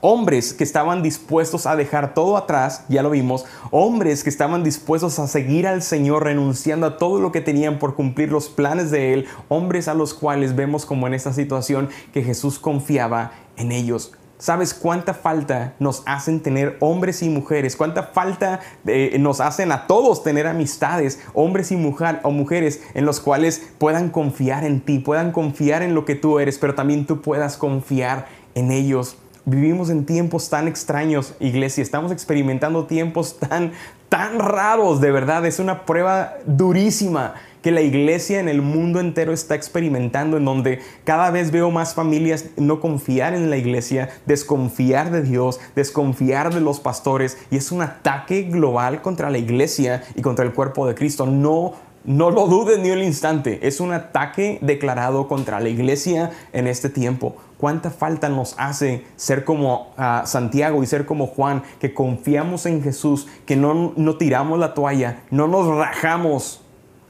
hombres 0.00 0.52
que 0.52 0.64
estaban 0.64 1.02
dispuestos 1.02 1.66
a 1.66 1.76
dejar 1.76 2.14
todo 2.14 2.36
atrás, 2.36 2.84
ya 2.88 3.02
lo 3.02 3.10
vimos, 3.10 3.44
hombres 3.70 4.24
que 4.24 4.30
estaban 4.30 4.64
dispuestos 4.64 5.18
a 5.18 5.26
seguir 5.26 5.66
al 5.66 5.82
Señor 5.82 6.24
renunciando 6.24 6.86
a 6.86 6.96
todo 6.96 7.20
lo 7.20 7.32
que 7.32 7.40
tenían 7.40 7.78
por 7.78 7.94
cumplir 7.94 8.32
los 8.32 8.48
planes 8.48 8.90
de 8.90 9.14
Él, 9.14 9.26
hombres 9.48 9.88
a 9.88 9.94
los 9.94 10.14
cuales 10.14 10.56
vemos 10.56 10.86
como 10.86 11.06
en 11.06 11.14
esta 11.14 11.32
situación 11.32 11.88
que 12.12 12.22
Jesús 12.22 12.58
confiaba 12.58 13.32
en 13.56 13.72
ellos. 13.72 14.12
¿Sabes 14.40 14.72
cuánta 14.72 15.12
falta 15.12 15.74
nos 15.78 16.02
hacen 16.06 16.40
tener 16.40 16.78
hombres 16.80 17.22
y 17.22 17.28
mujeres? 17.28 17.76
¿Cuánta 17.76 18.04
falta 18.04 18.60
eh, 18.86 19.18
nos 19.20 19.38
hacen 19.38 19.70
a 19.70 19.86
todos 19.86 20.22
tener 20.22 20.46
amistades, 20.46 21.20
hombres 21.34 21.70
y 21.72 21.76
mujer, 21.76 22.20
o 22.22 22.30
mujeres 22.30 22.82
en 22.94 23.04
los 23.04 23.20
cuales 23.20 23.70
puedan 23.76 24.08
confiar 24.08 24.64
en 24.64 24.80
ti, 24.80 24.98
puedan 24.98 25.32
confiar 25.32 25.82
en 25.82 25.94
lo 25.94 26.06
que 26.06 26.14
tú 26.14 26.38
eres, 26.38 26.56
pero 26.56 26.74
también 26.74 27.04
tú 27.04 27.20
puedas 27.20 27.58
confiar 27.58 28.28
en 28.54 28.72
ellos? 28.72 29.18
Vivimos 29.44 29.90
en 29.90 30.06
tiempos 30.06 30.48
tan 30.48 30.68
extraños, 30.68 31.34
iglesia. 31.38 31.82
Estamos 31.82 32.10
experimentando 32.10 32.86
tiempos 32.86 33.38
tan, 33.38 33.72
tan 34.08 34.38
raros, 34.38 35.02
de 35.02 35.10
verdad. 35.10 35.44
Es 35.44 35.58
una 35.58 35.84
prueba 35.84 36.36
durísima 36.46 37.34
que 37.62 37.70
la 37.70 37.80
iglesia 37.80 38.40
en 38.40 38.48
el 38.48 38.62
mundo 38.62 39.00
entero 39.00 39.32
está 39.32 39.54
experimentando, 39.54 40.36
en 40.36 40.44
donde 40.44 40.80
cada 41.04 41.30
vez 41.30 41.50
veo 41.50 41.70
más 41.70 41.94
familias 41.94 42.46
no 42.56 42.80
confiar 42.80 43.34
en 43.34 43.50
la 43.50 43.56
iglesia, 43.56 44.10
desconfiar 44.26 45.10
de 45.10 45.22
Dios, 45.22 45.60
desconfiar 45.74 46.52
de 46.54 46.60
los 46.60 46.80
pastores, 46.80 47.38
y 47.50 47.56
es 47.56 47.72
un 47.72 47.82
ataque 47.82 48.42
global 48.42 49.02
contra 49.02 49.30
la 49.30 49.38
iglesia 49.38 50.02
y 50.14 50.22
contra 50.22 50.44
el 50.44 50.52
cuerpo 50.52 50.86
de 50.86 50.94
Cristo. 50.94 51.26
No 51.26 51.74
no 52.04 52.30
lo 52.30 52.46
duden 52.46 52.82
ni 52.82 52.90
un 52.90 53.02
instante, 53.02 53.66
es 53.66 53.78
un 53.78 53.92
ataque 53.92 54.58
declarado 54.62 55.28
contra 55.28 55.60
la 55.60 55.68
iglesia 55.68 56.30
en 56.52 56.66
este 56.66 56.88
tiempo. 56.88 57.36
¿Cuánta 57.58 57.90
falta 57.90 58.30
nos 58.30 58.54
hace 58.58 59.04
ser 59.16 59.44
como 59.44 59.92
ah, 59.98 60.22
Santiago 60.24 60.82
y 60.82 60.86
ser 60.86 61.04
como 61.04 61.26
Juan, 61.26 61.62
que 61.78 61.92
confiamos 61.92 62.64
en 62.64 62.82
Jesús, 62.82 63.28
que 63.44 63.54
no, 63.54 63.92
no 63.96 64.16
tiramos 64.16 64.58
la 64.58 64.72
toalla, 64.72 65.24
no 65.30 65.46
nos 65.46 65.66
rajamos 65.76 66.62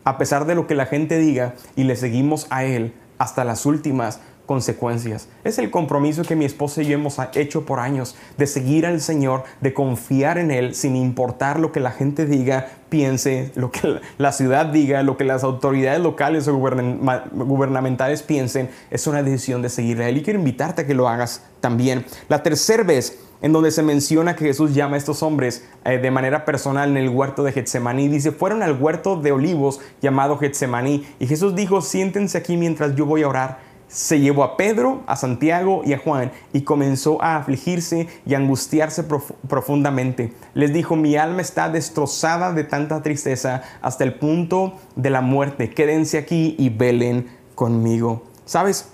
a 0.05 0.19
pesar 0.19 0.47
de 0.47 0.55
lo 0.55 0.67
que 0.67 0.75
la 0.75 0.87
gente 0.87 1.19
diga 1.19 1.55
y 1.77 1.85
le 1.85 1.97
seguimos 1.97 2.47
a 2.51 2.65
Él 2.65 2.93
hasta 3.19 3.45
las 3.45 3.67
últimas 3.67 4.21
consecuencias. 4.51 5.29
Es 5.45 5.59
el 5.59 5.71
compromiso 5.71 6.25
que 6.25 6.35
mi 6.35 6.45
esposa 6.45 6.83
y 6.83 6.87
yo 6.87 6.95
hemos 6.95 7.19
hecho 7.35 7.65
por 7.65 7.79
años, 7.79 8.17
de 8.37 8.49
seguir 8.49 8.85
al 8.85 9.01
Señor, 9.01 9.45
de 9.61 9.73
confiar 9.73 10.39
en 10.39 10.51
Él 10.51 10.75
sin 10.75 10.97
importar 10.97 11.61
lo 11.61 11.71
que 11.71 11.79
la 11.79 11.93
gente 11.93 12.27
diga, 12.27 12.67
piense, 12.89 13.53
lo 13.55 13.71
que 13.71 14.01
la 14.19 14.33
ciudad 14.33 14.67
diga, 14.67 15.05
lo 15.05 15.17
que 15.17 15.23
las 15.23 15.45
autoridades 15.45 16.01
locales 16.01 16.49
o 16.49 16.57
gubernamentales 16.57 18.25
piensen. 18.25 18.71
Es 18.91 19.07
una 19.07 19.23
decisión 19.23 19.63
de 19.63 19.69
seguir 19.69 20.03
a 20.03 20.09
Él 20.09 20.17
y 20.17 20.23
quiero 20.25 20.41
invitarte 20.41 20.83
a 20.83 20.87
que 20.89 20.95
lo 20.95 21.09
hagas 21.09 21.45
también. 21.61 22.05
La 22.29 22.43
tercera 22.43 22.83
vez 22.83 23.21
en 23.43 23.53
donde 23.53 23.71
se 23.71 23.83
menciona 23.83 24.37
que 24.37 24.45
Jesús 24.45 24.75
llama 24.75 24.97
a 24.97 24.99
estos 24.99 25.23
hombres 25.23 25.65
eh, 25.85 25.99
de 25.99 26.11
manera 26.11 26.45
personal 26.45 26.91
en 26.91 26.97
el 26.97 27.09
huerto 27.09 27.43
de 27.43 27.53
Getsemaní. 27.53 28.09
Dice, 28.09 28.33
fueron 28.33 28.63
al 28.63 28.81
huerto 28.81 29.17
de 29.17 29.33
olivos 29.33 29.81
llamado 30.01 30.39
Getsemaní. 30.39 31.07
Y 31.19 31.27
Jesús 31.27 31.55
dijo, 31.55 31.81
siéntense 31.81 32.39
aquí 32.39 32.57
mientras 32.57 32.95
yo 32.95 33.07
voy 33.07 33.23
a 33.23 33.29
orar. 33.29 33.71
Se 33.89 34.21
llevó 34.21 34.45
a 34.45 34.57
Pedro, 34.57 35.03
a 35.07 35.17
Santiago 35.17 35.83
y 35.85 35.95
a 35.95 35.99
Juan 35.99 36.31
y 36.53 36.61
comenzó 36.61 37.21
a 37.21 37.37
afligirse 37.37 38.07
y 38.25 38.35
angustiarse 38.35 39.03
profundamente. 39.49 40.33
Les 40.55 40.73
dijo, 40.73 40.95
mi 40.95 41.17
alma 41.17 41.41
está 41.41 41.69
destrozada 41.69 42.53
de 42.53 42.63
tanta 42.63 43.03
tristeza 43.03 43.63
hasta 43.83 44.05
el 44.05 44.15
punto 44.15 44.75
de 44.95 45.11
la 45.11 45.23
muerte. 45.23 45.71
Quédense 45.71 46.19
aquí 46.19 46.55
y 46.57 46.69
velen 46.69 47.31
conmigo. 47.57 48.23
¿Sabes? 48.45 48.91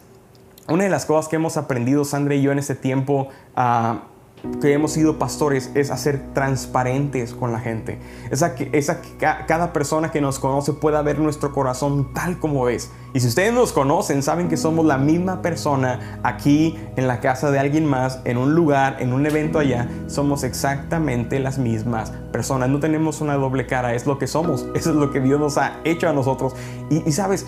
Una 0.66 0.84
de 0.84 0.90
las 0.90 1.04
cosas 1.04 1.28
que 1.28 1.36
hemos 1.36 1.58
aprendido, 1.58 2.06
Sandra 2.06 2.34
y 2.34 2.42
yo, 2.42 2.52
en 2.52 2.58
este 2.58 2.74
tiempo... 2.74 3.28
Uh, 3.54 4.15
que 4.60 4.72
hemos 4.72 4.92
sido 4.92 5.18
pastores 5.18 5.70
es 5.74 5.90
hacer 5.90 6.32
transparentes 6.32 7.34
con 7.34 7.52
la 7.52 7.60
gente. 7.60 7.98
Esa 8.30 8.54
que, 8.54 8.70
esa 8.72 9.00
cada 9.18 9.72
persona 9.72 10.10
que 10.10 10.20
nos 10.20 10.38
conoce 10.38 10.72
pueda 10.72 11.02
ver 11.02 11.18
nuestro 11.18 11.52
corazón 11.52 12.12
tal 12.14 12.38
como 12.38 12.68
es. 12.68 12.90
Y 13.12 13.20
si 13.20 13.28
ustedes 13.28 13.52
nos 13.52 13.72
conocen, 13.72 14.22
saben 14.22 14.48
que 14.48 14.56
somos 14.56 14.84
la 14.84 14.98
misma 14.98 15.42
persona 15.42 16.20
aquí 16.22 16.78
en 16.96 17.06
la 17.06 17.20
casa 17.20 17.50
de 17.50 17.58
alguien 17.58 17.86
más, 17.86 18.20
en 18.24 18.38
un 18.38 18.54
lugar, 18.54 18.96
en 19.00 19.12
un 19.12 19.26
evento 19.26 19.58
allá. 19.58 19.88
Somos 20.06 20.44
exactamente 20.44 21.38
las 21.38 21.58
mismas 21.58 22.10
personas. 22.32 22.68
No 22.68 22.80
tenemos 22.80 23.20
una 23.20 23.34
doble 23.34 23.66
cara, 23.66 23.94
es 23.94 24.06
lo 24.06 24.18
que 24.18 24.26
somos. 24.26 24.66
Eso 24.74 24.90
es 24.90 24.96
lo 24.96 25.10
que 25.10 25.20
Dios 25.20 25.40
nos 25.40 25.58
ha 25.58 25.80
hecho 25.84 26.08
a 26.08 26.12
nosotros. 26.12 26.54
Y, 26.90 27.08
y 27.08 27.12
sabes, 27.12 27.46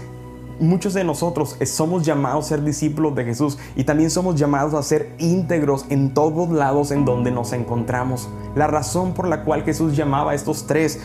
muchos 0.60 0.94
de 0.94 1.04
nosotros 1.04 1.56
somos 1.64 2.04
llamados 2.04 2.46
a 2.46 2.48
ser 2.48 2.64
discípulos 2.64 3.14
de 3.14 3.24
Jesús 3.24 3.58
y 3.76 3.84
también 3.84 4.10
somos 4.10 4.36
llamados 4.36 4.74
a 4.74 4.82
ser 4.82 5.12
íntegros 5.18 5.86
en 5.88 6.14
todos 6.14 6.50
lados 6.50 6.90
en 6.90 7.04
donde 7.04 7.30
nos 7.30 7.52
encontramos. 7.52 8.28
La 8.54 8.66
razón 8.66 9.14
por 9.14 9.28
la 9.28 9.44
cual 9.44 9.62
Jesús 9.62 9.96
llamaba 9.96 10.32
a 10.32 10.34
estos 10.34 10.66
tres, 10.66 11.00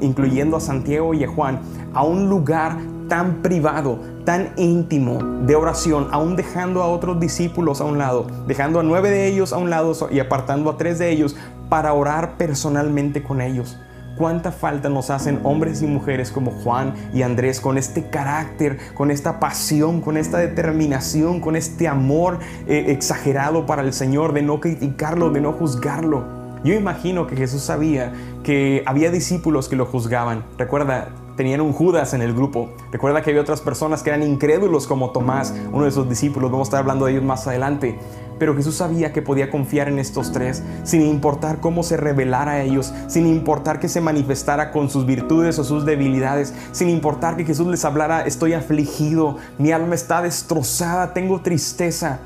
incluyendo 0.00 0.56
a 0.56 0.60
Santiago 0.60 1.14
y 1.14 1.24
a 1.24 1.28
Juan, 1.28 1.60
a 1.94 2.04
un 2.04 2.28
lugar 2.28 2.78
tan 3.08 3.42
privado, 3.42 3.98
tan 4.24 4.52
íntimo 4.56 5.22
de 5.44 5.54
oración, 5.54 6.08
aún 6.12 6.36
dejando 6.36 6.82
a 6.82 6.88
otros 6.88 7.20
discípulos 7.20 7.80
a 7.80 7.84
un 7.84 7.98
lado, 7.98 8.26
dejando 8.46 8.80
a 8.80 8.82
nueve 8.82 9.10
de 9.10 9.28
ellos 9.28 9.52
a 9.52 9.58
un 9.58 9.70
lado 9.70 9.92
y 10.10 10.18
apartando 10.18 10.70
a 10.70 10.76
tres 10.76 10.98
de 10.98 11.10
ellos 11.10 11.36
para 11.68 11.92
orar 11.92 12.36
personalmente 12.36 13.22
con 13.22 13.40
ellos 13.40 13.76
cuánta 14.22 14.52
falta 14.52 14.88
nos 14.88 15.10
hacen 15.10 15.40
hombres 15.42 15.82
y 15.82 15.86
mujeres 15.88 16.30
como 16.30 16.52
Juan 16.52 16.94
y 17.12 17.22
Andrés 17.22 17.60
con 17.60 17.76
este 17.76 18.08
carácter, 18.08 18.78
con 18.94 19.10
esta 19.10 19.40
pasión, 19.40 20.00
con 20.00 20.16
esta 20.16 20.38
determinación, 20.38 21.40
con 21.40 21.56
este 21.56 21.88
amor 21.88 22.38
eh, 22.68 22.84
exagerado 22.90 23.66
para 23.66 23.82
el 23.82 23.92
Señor, 23.92 24.32
de 24.32 24.42
no 24.42 24.60
criticarlo, 24.60 25.30
de 25.30 25.40
no 25.40 25.50
juzgarlo. 25.54 26.24
Yo 26.62 26.72
imagino 26.72 27.26
que 27.26 27.34
Jesús 27.34 27.62
sabía 27.62 28.12
que 28.44 28.84
había 28.86 29.10
discípulos 29.10 29.68
que 29.68 29.74
lo 29.74 29.86
juzgaban. 29.86 30.44
Recuerda, 30.56 31.08
tenían 31.36 31.60
un 31.60 31.72
Judas 31.72 32.14
en 32.14 32.22
el 32.22 32.34
grupo. 32.34 32.70
Recuerda 32.90 33.22
que 33.22 33.30
había 33.30 33.42
otras 33.42 33.60
personas 33.60 34.02
que 34.02 34.10
eran 34.10 34.22
incrédulos 34.22 34.86
como 34.86 35.10
Tomás, 35.10 35.54
uno 35.72 35.84
de 35.84 35.90
sus 35.90 36.08
discípulos. 36.08 36.50
Vamos 36.50 36.66
a 36.66 36.70
estar 36.70 36.80
hablando 36.80 37.06
de 37.06 37.12
ellos 37.12 37.24
más 37.24 37.46
adelante. 37.46 37.98
Pero 38.38 38.56
Jesús 38.56 38.76
sabía 38.76 39.12
que 39.12 39.22
podía 39.22 39.50
confiar 39.50 39.88
en 39.88 39.98
estos 39.98 40.32
tres, 40.32 40.62
sin 40.82 41.02
importar 41.02 41.60
cómo 41.60 41.82
se 41.82 41.96
revelara 41.96 42.52
a 42.52 42.62
ellos, 42.62 42.92
sin 43.06 43.26
importar 43.26 43.78
que 43.78 43.88
se 43.88 44.00
manifestara 44.00 44.72
con 44.72 44.90
sus 44.90 45.06
virtudes 45.06 45.58
o 45.60 45.64
sus 45.64 45.84
debilidades, 45.84 46.52
sin 46.72 46.88
importar 46.88 47.36
que 47.36 47.44
Jesús 47.44 47.68
les 47.68 47.84
hablara, 47.84 48.26
estoy 48.26 48.54
afligido, 48.54 49.36
mi 49.58 49.70
alma 49.70 49.94
está 49.94 50.22
destrozada, 50.22 51.14
tengo 51.14 51.40
tristeza. 51.40 52.18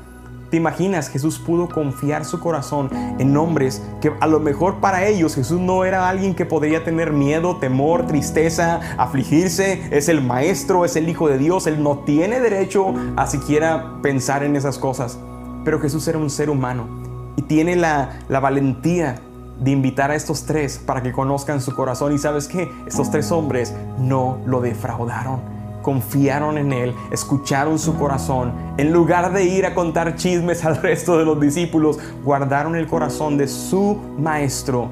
¿Te 0.49 0.55
imaginas? 0.55 1.09
Jesús 1.09 1.39
pudo 1.39 1.67
confiar 1.67 2.23
su 2.23 2.39
corazón 2.39 2.89
en 3.19 3.35
hombres 3.35 3.81
que 3.99 4.13
a 4.21 4.27
lo 4.27 4.39
mejor 4.39 4.79
para 4.79 5.05
ellos 5.05 5.35
Jesús 5.35 5.59
no 5.59 5.83
era 5.83 6.07
alguien 6.07 6.35
que 6.35 6.45
podría 6.45 6.85
tener 6.85 7.11
miedo, 7.11 7.57
temor, 7.57 8.07
tristeza, 8.07 8.79
afligirse. 8.97 9.81
Es 9.91 10.07
el 10.07 10.21
maestro, 10.21 10.85
es 10.85 10.95
el 10.95 11.09
hijo 11.09 11.27
de 11.27 11.37
Dios. 11.37 11.67
Él 11.67 11.83
no 11.83 11.99
tiene 11.99 12.39
derecho 12.39 12.93
a 13.17 13.27
siquiera 13.27 13.97
pensar 14.01 14.43
en 14.43 14.55
esas 14.55 14.77
cosas. 14.77 15.19
Pero 15.65 15.81
Jesús 15.81 16.07
era 16.07 16.17
un 16.17 16.29
ser 16.29 16.49
humano 16.49 16.87
y 17.35 17.41
tiene 17.41 17.75
la, 17.75 18.21
valentía 18.29 19.19
de 19.59 19.71
invitar 19.71 20.11
a 20.11 20.15
estos 20.15 20.45
tres 20.45 20.77
para 20.77 21.03
que 21.03 21.11
conozcan 21.11 21.59
su 21.59 21.75
corazón. 21.75 22.13
Y 22.13 22.17
sabes 22.19 22.47
qué? 22.47 22.71
Estos 22.85 23.11
tres 23.11 23.33
hombres 23.33 23.73
no 23.99 24.39
lo 24.45 24.61
defraudaron. 24.61 25.56
Confiaron 25.87 26.57
en 26.57 26.73
Él, 26.73 26.93
escucharon 27.11 27.79
su 27.79 27.97
corazón. 27.97 28.51
En 28.75 28.91
lugar 28.91 29.31
de 29.31 29.45
ir 29.45 29.65
a 29.65 29.73
contar 29.73 30.17
chismes 30.17 30.65
al 30.65 30.81
resto 30.81 31.17
de 31.17 31.23
los 31.23 31.39
discípulos, 31.39 31.97
guardaron 32.25 32.75
el 32.75 32.87
corazón 32.87 33.37
de 33.37 33.47
su 33.47 33.97
maestro, 34.19 34.89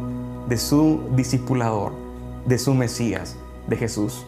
de 0.47 0.55
su 0.57 1.01
discipulador, 1.13 1.91
de 2.45 2.57
su 2.57 2.73
Mesías, 2.73 3.35
de 3.67 3.75
Jesús. 3.75 4.25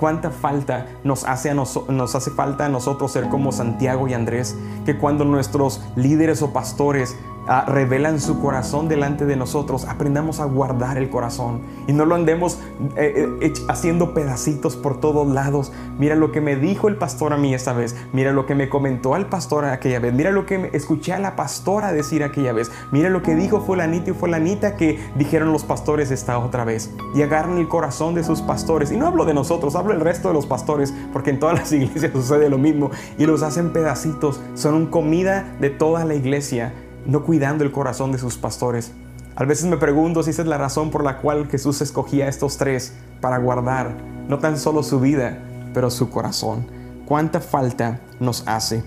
Cuánta 0.00 0.30
falta 0.30 0.86
nos 1.04 1.22
hace, 1.24 1.50
a 1.50 1.54
nos 1.54 2.14
hace 2.14 2.30
falta 2.30 2.64
a 2.64 2.70
nosotros 2.70 3.12
ser 3.12 3.28
como 3.28 3.52
Santiago 3.52 4.08
y 4.08 4.14
Andrés, 4.14 4.56
que 4.86 4.96
cuando 4.96 5.26
nuestros 5.26 5.82
líderes 5.96 6.40
o 6.40 6.50
pastores 6.50 7.14
Ah, 7.48 7.64
revelan 7.68 8.20
su 8.20 8.40
corazón 8.40 8.88
delante 8.88 9.24
de 9.24 9.36
nosotros, 9.36 9.84
aprendamos 9.84 10.40
a 10.40 10.46
guardar 10.46 10.98
el 10.98 11.08
corazón 11.08 11.60
y 11.86 11.92
no 11.92 12.04
lo 12.04 12.16
andemos 12.16 12.58
eh, 12.96 13.28
eh, 13.40 13.52
haciendo 13.68 14.14
pedacitos 14.14 14.74
por 14.74 14.98
todos 14.98 15.28
lados. 15.28 15.72
Mira 15.96 16.16
lo 16.16 16.32
que 16.32 16.40
me 16.40 16.56
dijo 16.56 16.88
el 16.88 16.96
pastor 16.96 17.32
a 17.32 17.36
mí 17.36 17.54
esta 17.54 17.72
vez, 17.72 17.94
mira 18.12 18.32
lo 18.32 18.46
que 18.46 18.56
me 18.56 18.68
comentó 18.68 19.14
al 19.14 19.26
pastor 19.26 19.64
aquella 19.64 20.00
vez, 20.00 20.12
mira 20.12 20.32
lo 20.32 20.44
que 20.44 20.70
escuché 20.72 21.12
a 21.12 21.20
la 21.20 21.36
pastora 21.36 21.92
decir 21.92 22.24
aquella 22.24 22.52
vez, 22.52 22.72
mira 22.90 23.10
lo 23.10 23.22
que 23.22 23.36
dijo 23.36 23.60
fulanito 23.60 24.10
y 24.10 24.14
fulanita 24.14 24.74
que 24.74 24.98
dijeron 25.14 25.52
los 25.52 25.62
pastores 25.62 26.10
esta 26.10 26.40
otra 26.40 26.64
vez. 26.64 26.90
Y 27.14 27.22
agarran 27.22 27.58
el 27.58 27.68
corazón 27.68 28.16
de 28.16 28.24
sus 28.24 28.42
pastores, 28.42 28.90
y 28.90 28.96
no 28.96 29.06
hablo 29.06 29.24
de 29.24 29.34
nosotros, 29.34 29.76
hablo 29.76 29.92
del 29.92 30.00
resto 30.00 30.26
de 30.28 30.34
los 30.34 30.46
pastores, 30.46 30.92
porque 31.12 31.30
en 31.30 31.38
todas 31.38 31.56
las 31.56 31.72
iglesias 31.72 32.10
sucede 32.12 32.50
lo 32.50 32.58
mismo, 32.58 32.90
y 33.18 33.24
los 33.24 33.44
hacen 33.44 33.72
pedacitos, 33.72 34.40
son 34.54 34.74
un 34.74 34.86
comida 34.86 35.54
de 35.60 35.70
toda 35.70 36.04
la 36.04 36.16
iglesia 36.16 36.72
no 37.06 37.24
cuidando 37.24 37.64
el 37.64 37.72
corazón 37.72 38.12
de 38.12 38.18
sus 38.18 38.36
pastores. 38.36 38.92
A 39.36 39.44
veces 39.44 39.66
me 39.66 39.76
pregunto 39.76 40.22
si 40.22 40.30
esa 40.30 40.42
es 40.42 40.48
la 40.48 40.58
razón 40.58 40.90
por 40.90 41.04
la 41.04 41.18
cual 41.18 41.46
Jesús 41.48 41.80
escogía 41.80 42.26
a 42.26 42.28
estos 42.28 42.56
tres 42.56 42.94
para 43.20 43.38
guardar 43.38 43.94
no 44.28 44.38
tan 44.38 44.58
solo 44.58 44.82
su 44.82 44.98
vida, 45.00 45.38
pero 45.74 45.90
su 45.90 46.10
corazón. 46.10 46.66
¿Cuánta 47.06 47.40
falta 47.40 48.00
nos 48.18 48.42
hace? 48.46 48.82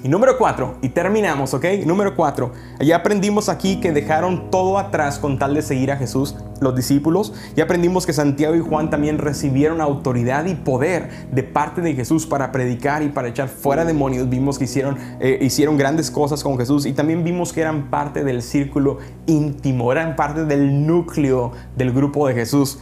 Y 0.00 0.08
número 0.08 0.38
cuatro, 0.38 0.76
y 0.80 0.90
terminamos, 0.90 1.54
¿ok? 1.54 1.64
Número 1.84 2.14
cuatro, 2.14 2.52
ya 2.78 2.94
aprendimos 2.94 3.48
aquí 3.48 3.80
que 3.80 3.90
dejaron 3.90 4.48
todo 4.48 4.78
atrás 4.78 5.18
con 5.18 5.40
tal 5.40 5.54
de 5.54 5.62
seguir 5.62 5.90
a 5.90 5.96
Jesús, 5.96 6.36
los 6.60 6.76
discípulos. 6.76 7.34
Ya 7.56 7.64
aprendimos 7.64 8.06
que 8.06 8.12
Santiago 8.12 8.54
y 8.54 8.60
Juan 8.60 8.90
también 8.90 9.18
recibieron 9.18 9.80
autoridad 9.80 10.44
y 10.44 10.54
poder 10.54 11.28
de 11.32 11.42
parte 11.42 11.80
de 11.80 11.94
Jesús 11.94 12.26
para 12.26 12.52
predicar 12.52 13.02
y 13.02 13.08
para 13.08 13.26
echar 13.26 13.48
fuera 13.48 13.84
demonios. 13.84 14.30
Vimos 14.30 14.56
que 14.56 14.64
hicieron, 14.64 14.96
eh, 15.18 15.40
hicieron 15.42 15.76
grandes 15.76 16.12
cosas 16.12 16.44
con 16.44 16.56
Jesús 16.58 16.86
y 16.86 16.92
también 16.92 17.24
vimos 17.24 17.52
que 17.52 17.62
eran 17.62 17.90
parte 17.90 18.22
del 18.22 18.42
círculo 18.42 18.98
íntimo, 19.26 19.90
eran 19.90 20.14
parte 20.14 20.44
del 20.44 20.86
núcleo 20.86 21.50
del 21.76 21.92
grupo 21.92 22.28
de 22.28 22.34
Jesús. 22.34 22.78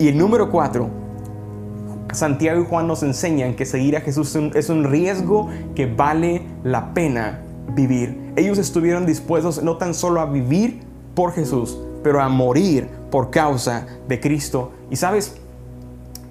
Y 0.00 0.08
el 0.08 0.18
número 0.18 0.50
cuatro, 0.50 0.90
Santiago 2.12 2.62
y 2.62 2.66
Juan 2.66 2.86
nos 2.86 3.02
enseñan 3.02 3.54
que 3.54 3.66
seguir 3.66 3.96
a 3.96 4.00
Jesús 4.00 4.34
es 4.54 4.68
un 4.68 4.84
riesgo 4.84 5.48
que 5.74 5.86
vale 5.86 6.42
la 6.64 6.92
pena 6.92 7.42
vivir. 7.74 8.32
Ellos 8.36 8.58
estuvieron 8.58 9.06
dispuestos 9.06 9.62
no 9.62 9.76
tan 9.76 9.94
solo 9.94 10.20
a 10.20 10.26
vivir 10.26 10.80
por 11.14 11.32
Jesús, 11.32 11.78
pero 12.02 12.20
a 12.20 12.28
morir 12.28 12.88
por 13.10 13.30
causa 13.30 13.86
de 14.08 14.20
Cristo. 14.20 14.72
Y 14.90 14.96
sabes, 14.96 15.36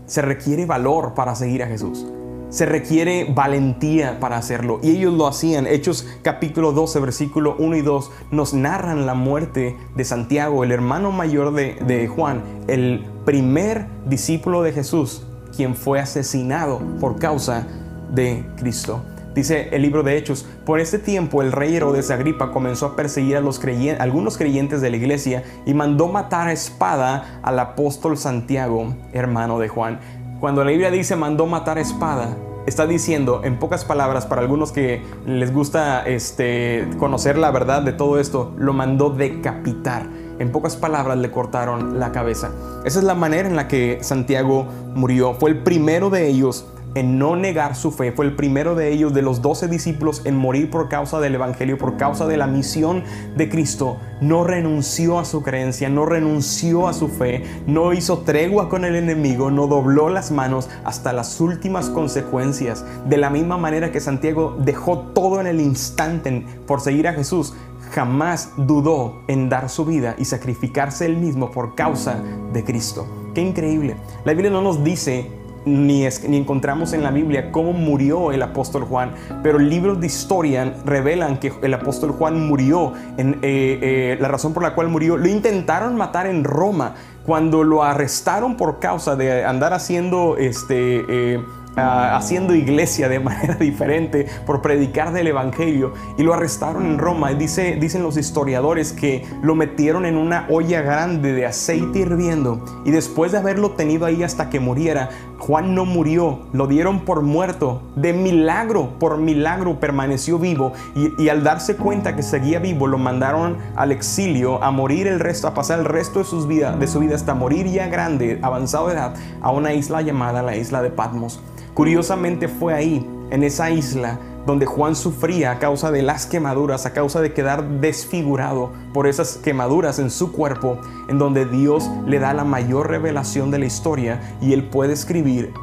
se 0.05 0.21
requiere 0.21 0.65
valor 0.65 1.13
para 1.13 1.35
seguir 1.35 1.63
a 1.63 1.67
Jesús. 1.67 2.05
Se 2.49 2.65
requiere 2.65 3.31
valentía 3.31 4.19
para 4.19 4.37
hacerlo. 4.37 4.79
Y 4.81 4.89
ellos 4.89 5.13
lo 5.13 5.27
hacían. 5.27 5.67
Hechos 5.67 6.07
capítulo 6.23 6.71
12, 6.71 6.99
versículo 6.99 7.55
1 7.59 7.75
y 7.75 7.81
2 7.83 8.11
nos 8.31 8.55
narran 8.55 9.05
la 9.05 9.13
muerte 9.13 9.77
de 9.95 10.03
Santiago, 10.03 10.63
el 10.63 10.71
hermano 10.71 11.11
mayor 11.11 11.53
de, 11.53 11.75
de 11.75 12.07
Juan, 12.07 12.41
el 12.67 13.05
primer 13.23 13.85
discípulo 14.07 14.63
de 14.63 14.71
Jesús 14.71 15.23
quien 15.59 15.75
fue 15.75 15.99
asesinado 15.99 16.79
por 17.01 17.19
causa 17.19 17.67
de 18.13 18.45
Cristo. 18.55 19.01
Dice 19.35 19.67
el 19.73 19.81
libro 19.81 20.03
de 20.03 20.15
Hechos, 20.15 20.45
por 20.65 20.79
este 20.79 20.99
tiempo 20.99 21.41
el 21.41 21.51
rey 21.51 21.75
Herodes 21.75 22.11
Agripa 22.11 22.53
comenzó 22.53 22.85
a 22.85 22.95
perseguir 22.95 23.35
a 23.35 23.41
los 23.41 23.59
algunos 23.99 24.37
creyentes 24.37 24.79
de 24.79 24.89
la 24.89 24.95
iglesia 24.95 25.43
y 25.65 25.73
mandó 25.73 26.07
matar 26.07 26.47
a 26.47 26.53
espada 26.53 27.41
al 27.43 27.59
apóstol 27.59 28.17
Santiago, 28.17 28.95
hermano 29.11 29.59
de 29.59 29.67
Juan. 29.67 29.99
Cuando 30.39 30.63
la 30.63 30.71
Biblia 30.71 30.91
dice 30.91 31.17
mandó 31.17 31.45
matar 31.45 31.77
a 31.77 31.81
espada, 31.81 32.37
está 32.65 32.87
diciendo, 32.87 33.41
en 33.43 33.59
pocas 33.59 33.83
palabras, 33.83 34.25
para 34.25 34.39
algunos 34.39 34.71
que 34.71 35.03
les 35.25 35.53
gusta 35.53 36.07
este, 36.07 36.87
conocer 36.99 37.37
la 37.37 37.51
verdad 37.51 37.81
de 37.81 37.91
todo 37.91 38.17
esto, 38.17 38.53
lo 38.57 38.71
mandó 38.71 39.09
decapitar. 39.09 40.07
En 40.39 40.51
pocas 40.51 40.77
palabras 40.77 41.17
le 41.17 41.31
cortaron 41.31 41.99
la 41.99 42.11
cabeza. 42.11 42.51
Esa 42.85 42.99
es 42.99 43.05
la 43.05 43.15
manera 43.15 43.47
en 43.47 43.55
la 43.55 43.67
que 43.67 43.99
Santiago 44.01 44.65
murió. 44.95 45.33
Fue 45.33 45.49
el 45.49 45.59
primero 45.59 46.09
de 46.09 46.27
ellos 46.27 46.65
en 46.95 47.19
no 47.19 47.35
negar 47.35 47.75
su 47.75 47.91
fe. 47.91 48.11
Fue 48.11 48.25
el 48.25 48.35
primero 48.35 48.75
de 48.75 48.91
ellos, 48.91 49.13
de 49.13 49.21
los 49.21 49.41
doce 49.41 49.67
discípulos, 49.67 50.21
en 50.25 50.35
morir 50.35 50.69
por 50.69 50.89
causa 50.89 51.19
del 51.19 51.35
Evangelio, 51.35 51.77
por 51.77 51.97
causa 51.97 52.27
de 52.27 52.37
la 52.37 52.47
misión 52.47 53.03
de 53.37 53.49
Cristo. 53.49 53.97
No 54.21 54.43
renunció 54.43 55.19
a 55.19 55.25
su 55.25 55.43
creencia, 55.43 55.89
no 55.89 56.05
renunció 56.05 56.87
a 56.87 56.93
su 56.93 57.07
fe, 57.07 57.43
no 57.67 57.93
hizo 57.93 58.19
tregua 58.19 58.69
con 58.69 58.85
el 58.85 58.95
enemigo, 58.95 59.51
no 59.51 59.67
dobló 59.67 60.09
las 60.09 60.31
manos 60.31 60.69
hasta 60.83 61.13
las 61.13 61.39
últimas 61.39 61.89
consecuencias. 61.89 62.85
De 63.07 63.17
la 63.17 63.29
misma 63.29 63.57
manera 63.57 63.91
que 63.91 63.99
Santiago 63.99 64.57
dejó 64.59 64.99
todo 65.13 65.39
en 65.39 65.47
el 65.47 65.61
instante 65.61 66.45
por 66.67 66.81
seguir 66.81 67.07
a 67.07 67.13
Jesús, 67.13 67.53
jamás 67.91 68.53
dudó 68.57 69.21
en 69.27 69.49
dar 69.49 69.69
su 69.69 69.85
vida 69.85 70.15
y 70.17 70.25
sacrificarse 70.25 71.05
él 71.05 71.17
mismo 71.17 71.51
por 71.51 71.75
causa 71.75 72.21
de 72.53 72.63
Cristo. 72.63 73.07
Qué 73.33 73.41
increíble. 73.41 73.95
La 74.25 74.33
Biblia 74.33 74.51
no 74.51 74.61
nos 74.61 74.83
dice 74.83 75.39
ni, 75.65 76.07
ni, 76.27 76.37
encontramos 76.37 76.93
en 76.93 77.03
la 77.03 77.11
Biblia 77.11 77.51
cómo 77.51 77.73
murió 77.73 78.31
el 78.31 78.41
apóstol 78.41 78.83
Juan, 78.83 79.11
pero 79.43 79.59
libros 79.59 79.99
de 79.99 80.07
historia 80.07 80.73
revelan 80.85 81.39
que 81.39 81.53
el 81.61 81.73
apóstol 81.73 82.11
Juan 82.11 82.47
murió. 82.47 82.93
En, 83.17 83.33
eh, 83.41 83.79
eh, 83.81 84.17
la 84.19 84.27
razón 84.27 84.53
por 84.53 84.63
la 84.63 84.73
cual 84.73 84.87
murió, 84.87 85.17
lo 85.17 85.27
intentaron 85.27 85.95
matar 85.95 86.27
en 86.27 86.43
Roma 86.43 86.95
cuando 87.25 87.63
lo 87.63 87.83
arrestaron 87.83 88.55
por 88.57 88.79
causa 88.79 89.15
de 89.15 89.43
andar 89.45 89.73
haciendo 89.73 90.37
este. 90.37 91.05
Eh, 91.07 91.43
haciendo 91.75 92.55
iglesia 92.55 93.09
de 93.09 93.19
manera 93.19 93.55
diferente 93.55 94.27
por 94.45 94.61
predicar 94.61 95.13
del 95.13 95.27
Evangelio 95.27 95.93
y 96.17 96.23
lo 96.23 96.33
arrestaron 96.33 96.85
en 96.85 96.97
Roma. 96.97 97.31
Dice, 97.33 97.77
dicen 97.79 98.03
los 98.03 98.17
historiadores 98.17 98.93
que 98.93 99.25
lo 99.41 99.55
metieron 99.55 100.05
en 100.05 100.17
una 100.17 100.45
olla 100.49 100.81
grande 100.81 101.33
de 101.33 101.45
aceite 101.45 101.99
hirviendo 101.99 102.63
y 102.85 102.91
después 102.91 103.31
de 103.31 103.37
haberlo 103.37 103.71
tenido 103.71 104.05
ahí 104.05 104.23
hasta 104.23 104.49
que 104.49 104.59
muriera, 104.59 105.09
Juan 105.39 105.73
no 105.73 105.85
murió, 105.85 106.39
lo 106.51 106.67
dieron 106.67 107.01
por 107.05 107.21
muerto. 107.21 107.81
De 107.95 108.13
milagro, 108.13 108.99
por 108.99 109.17
milagro 109.17 109.79
permaneció 109.79 110.37
vivo 110.37 110.73
y, 110.95 111.29
al 111.29 111.43
darse 111.43 111.75
cuenta 111.77 112.15
que 112.15 112.23
seguía 112.23 112.59
vivo 112.59 112.87
lo 112.87 112.97
mandaron 112.97 113.57
al 113.75 113.91
exilio 113.91 114.61
a 114.63 114.71
morir 114.71 115.07
el 115.07 115.19
resto, 115.19 115.47
a 115.47 115.53
pasar 115.53 115.79
el 115.79 115.85
resto 115.85 116.19
de, 116.19 116.25
sus 116.25 116.47
vida, 116.47 116.75
de 116.75 116.87
su 116.87 116.99
vida 116.99 117.15
hasta 117.15 117.33
morir 117.33 117.67
ya 117.67 117.87
grande, 117.87 118.39
avanzado 118.41 118.87
de 118.87 118.95
edad, 118.95 119.15
a 119.41 119.51
una 119.51 119.73
isla 119.73 120.01
llamada 120.01 120.41
la 120.41 120.55
isla 120.55 120.81
de 120.81 120.89
Patmos. 120.89 121.39
Curiosamente 121.73 122.47
fue 122.47 122.73
ahí, 122.73 123.07
en 123.31 123.43
esa 123.43 123.69
isla, 123.69 124.19
donde 124.45 124.65
Juan 124.65 124.95
sufría 124.95 125.51
a 125.51 125.59
causa 125.59 125.91
de 125.91 126.01
las 126.01 126.25
quemaduras, 126.25 126.85
a 126.85 126.93
causa 126.93 127.21
de 127.21 127.33
quedar 127.33 127.63
desfigurado 127.79 128.71
por 128.93 129.07
esas 129.07 129.37
quemaduras 129.37 129.99
en 129.99 130.09
su 130.09 130.31
cuerpo, 130.31 130.79
en 131.07 131.19
donde 131.19 131.45
Dios 131.45 131.89
le 132.07 132.19
da 132.19 132.33
la 132.33 132.43
mayor 132.43 132.89
revelación 132.89 133.51
de 133.51 133.59
la 133.59 133.65
historia 133.65 134.37
y 134.41 134.53
él 134.53 134.63
puede 134.63 134.93
escribir 134.93 135.53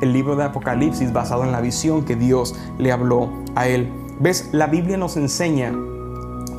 el 0.00 0.12
libro 0.12 0.34
de 0.34 0.44
Apocalipsis 0.44 1.12
basado 1.12 1.44
en 1.44 1.52
la 1.52 1.60
visión 1.60 2.04
que 2.04 2.16
Dios 2.16 2.56
le 2.78 2.90
habló 2.90 3.30
a 3.54 3.68
él. 3.68 3.88
¿Ves? 4.18 4.48
La 4.52 4.66
Biblia 4.66 4.96
nos 4.96 5.16
enseña 5.16 5.72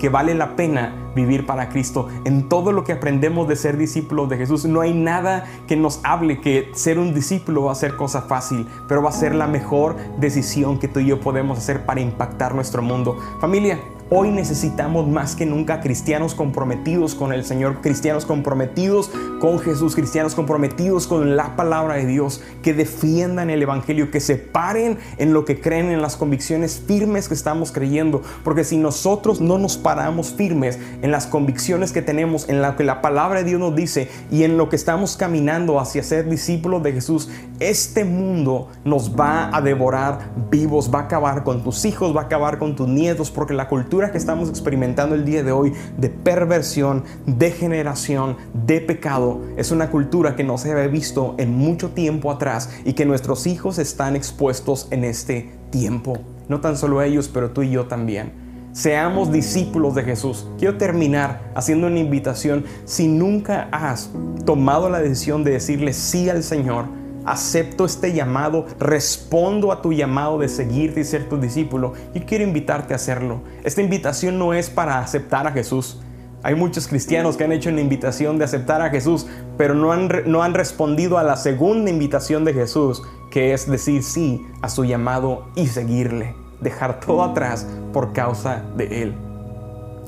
que 0.04 0.10
vale 0.10 0.36
la 0.36 0.58
pena 0.58 0.94
vivir 1.16 1.46
para 1.46 1.70
Cristo. 1.70 2.10
En 2.26 2.50
todo 2.50 2.74
lo 2.74 2.84
que 2.84 2.92
aprendemos 2.92 3.48
de 3.48 3.56
ser 3.56 3.78
discípulos 3.78 4.28
de 4.28 4.36
Jesús, 4.36 4.66
no 4.66 4.82
hay 4.82 4.94
nada 4.94 5.46
que 5.66 5.78
nos 5.78 6.02
hable 6.04 6.42
que 6.42 6.70
ser 6.74 7.00
un 7.00 7.14
discípulo 7.14 7.64
va 7.64 7.72
a 7.72 7.76
ser 7.76 7.96
cosa 7.96 8.24
fácil, 8.24 8.68
pero 8.90 9.02
va 9.02 9.12
a 9.12 9.14
ser 9.14 9.34
la 9.34 9.48
mejor 9.48 9.96
decisión 10.20 10.78
que 10.78 10.90
tú 10.90 11.00
y 11.00 11.06
yo 11.06 11.22
podemos 11.22 11.58
hacer 11.58 11.86
para 11.86 12.02
impactar 12.02 12.54
nuestro 12.54 12.82
mundo. 12.82 13.18
Familia, 13.40 13.80
Hoy 14.16 14.30
necesitamos 14.30 15.08
más 15.08 15.36
que 15.36 15.48
nunca 15.48 15.82
cristianos 15.82 16.36
comprometidos 16.36 17.16
con 17.16 17.34
el 17.34 17.44
Señor, 17.44 17.82
cristianos 17.82 18.28
comprometidos 18.28 19.10
con 19.40 19.58
Jesús, 19.58 19.96
cristianos 19.96 20.36
comprometidos 20.36 21.08
con 21.08 21.36
la 21.36 21.56
palabra 21.56 21.96
de 21.96 22.06
Dios, 22.06 22.44
que 22.62 22.76
defiendan 22.76 23.50
el 23.50 23.64
Evangelio, 23.64 24.12
que 24.12 24.20
se 24.20 24.36
paren 24.36 25.00
en 25.18 25.34
lo 25.34 25.46
que 25.46 25.60
creen, 25.60 25.90
en 25.90 26.04
las 26.04 26.16
convicciones 26.16 26.80
firmes 26.86 27.28
que 27.28 27.34
estamos 27.34 27.72
creyendo. 27.72 28.22
Porque 28.44 28.64
si 28.64 28.78
nosotros 28.78 29.42
no 29.42 29.58
nos 29.58 29.78
paramos 29.78 30.32
firmes 30.32 30.78
en 31.02 31.10
las 31.10 31.26
convicciones 31.26 31.92
que 31.92 32.04
tenemos, 32.04 32.48
en 32.50 32.62
lo 32.62 32.76
que 32.76 32.84
la 32.84 33.02
palabra 33.02 33.40
de 33.40 33.46
Dios 33.46 33.60
nos 33.60 33.76
dice 33.76 34.12
y 34.30 34.44
en 34.44 34.58
lo 34.58 34.70
que 34.70 34.76
estamos 34.76 35.18
caminando 35.18 35.80
hacia 35.80 36.04
ser 36.04 36.30
discípulos 36.30 36.84
de 36.84 36.94
Jesús, 36.94 37.32
este 37.60 38.06
mundo 38.06 38.68
nos 38.86 39.20
va 39.20 39.50
a 39.52 39.60
devorar 39.60 40.20
vivos, 40.52 40.94
va 40.94 41.00
a 41.00 41.04
acabar 41.06 41.44
con 41.44 41.64
tus 41.64 41.84
hijos, 41.86 42.16
va 42.16 42.22
a 42.22 42.26
acabar 42.26 42.60
con 42.60 42.76
tus 42.76 42.88
nietos, 42.88 43.32
porque 43.32 43.56
la 43.56 43.68
cultura 43.68 44.03
que 44.12 44.18
estamos 44.18 44.50
experimentando 44.50 45.16
el 45.16 45.26
día 45.26 45.44
de 45.44 45.52
hoy 45.52 45.74
de 45.98 46.10
perversión, 46.10 47.04
de 47.26 47.52
generación, 47.52 48.38
de 48.54 48.82
pecado, 48.82 49.42
es 49.58 49.72
una 49.72 49.90
cultura 49.90 50.36
que 50.36 50.44
no 50.44 50.58
se 50.58 50.72
había 50.72 50.88
visto 50.88 51.36
en 51.38 51.56
mucho 51.56 51.92
tiempo 51.92 52.32
atrás 52.32 52.70
y 52.86 52.94
que 52.94 53.06
nuestros 53.06 53.48
hijos 53.48 53.80
están 53.80 54.16
expuestos 54.16 54.88
en 54.92 55.04
este 55.04 55.52
tiempo. 55.70 56.18
No 56.48 56.62
tan 56.62 56.78
solo 56.78 57.02
ellos, 57.02 57.30
pero 57.34 57.52
tú 57.52 57.64
y 57.64 57.72
yo 57.72 57.86
también. 57.86 58.44
Seamos 58.74 59.32
discípulos 59.32 59.94
de 59.94 60.04
Jesús. 60.04 60.48
Quiero 60.58 60.78
terminar 60.78 61.52
haciendo 61.54 61.86
una 61.88 62.00
invitación. 62.00 62.66
Si 62.86 63.08
nunca 63.08 63.70
has 63.72 64.10
tomado 64.46 64.90
la 64.90 65.00
decisión 65.00 65.44
de 65.44 65.52
decirle 65.52 65.94
sí 65.94 66.28
al 66.30 66.42
Señor, 66.42 66.86
acepto 67.26 67.86
este 67.86 68.14
llamado, 68.14 68.66
respondo 68.80 69.72
a 69.72 69.82
tu 69.82 69.94
llamado 69.94 70.38
de 70.40 70.50
seguirte 70.50 71.02
y 71.02 71.04
ser 71.04 71.30
tu 71.30 71.38
discípulo 71.38 71.94
y 72.14 72.22
quiero 72.22 72.44
invitarte 72.44 72.94
a 72.94 72.98
hacerlo. 72.98 73.42
Esta 73.64 73.82
invitación 73.82 74.38
no 74.38 74.54
es 74.54 74.70
para 74.70 75.00
aceptar 75.00 75.48
a 75.48 75.52
Jesús. 75.52 76.02
Hay 76.44 76.56
muchos 76.56 76.88
cristianos 76.88 77.38
que 77.38 77.46
han 77.46 77.54
hecho 77.54 77.70
una 77.70 77.82
invitación 77.82 78.38
de 78.38 78.44
aceptar 78.44 78.82
a 78.82 78.90
Jesús, 78.90 79.28
pero 79.58 79.74
no 79.76 79.94
han, 79.94 80.10
no 80.26 80.44
han 80.44 80.54
respondido 80.54 81.18
a 81.18 81.24
la 81.24 81.38
segunda 81.38 81.90
invitación 81.90 82.44
de 82.44 82.54
Jesús, 82.54 83.02
que 83.32 83.54
es 83.54 83.70
decir 83.70 84.04
sí 84.04 84.42
a 84.62 84.68
su 84.68 84.84
llamado 84.84 85.46
y 85.56 85.68
seguirle, 85.68 86.36
dejar 86.60 87.00
todo 87.00 87.24
atrás 87.24 87.66
por 87.94 88.12
causa 88.12 88.62
de 88.76 89.04
Él. 89.04 89.33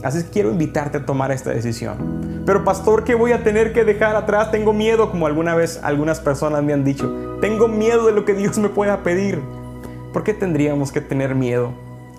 Así 0.06 0.22
que 0.22 0.30
quiero 0.30 0.52
invitarte 0.52 1.00
a 1.00 1.06
tomar 1.08 1.32
esta 1.32 1.50
decisión. 1.50 2.44
Pero 2.46 2.64
pastor, 2.64 3.04
¿qué 3.04 3.16
voy 3.16 3.32
a 3.32 3.44
tener 3.44 3.74
que 3.74 3.84
dejar 3.84 4.16
atrás? 4.16 4.52
Tengo 4.52 4.72
miedo, 4.72 5.10
como 5.10 5.26
alguna 5.26 5.56
vez 5.56 5.80
algunas 5.82 6.20
personas 6.20 6.62
me 6.62 6.74
han 6.74 6.84
dicho. 6.84 7.12
Tengo 7.42 7.68
miedo 7.68 8.06
de 8.06 8.12
lo 8.12 8.24
que 8.24 8.36
Dios 8.36 8.60
me 8.60 8.70
pueda 8.70 9.02
pedir. 9.02 9.42
¿Por 10.14 10.24
qué 10.24 10.36
tendríamos 10.36 10.92
que 10.92 11.02
tener 11.02 11.34
miedo? 11.34 11.72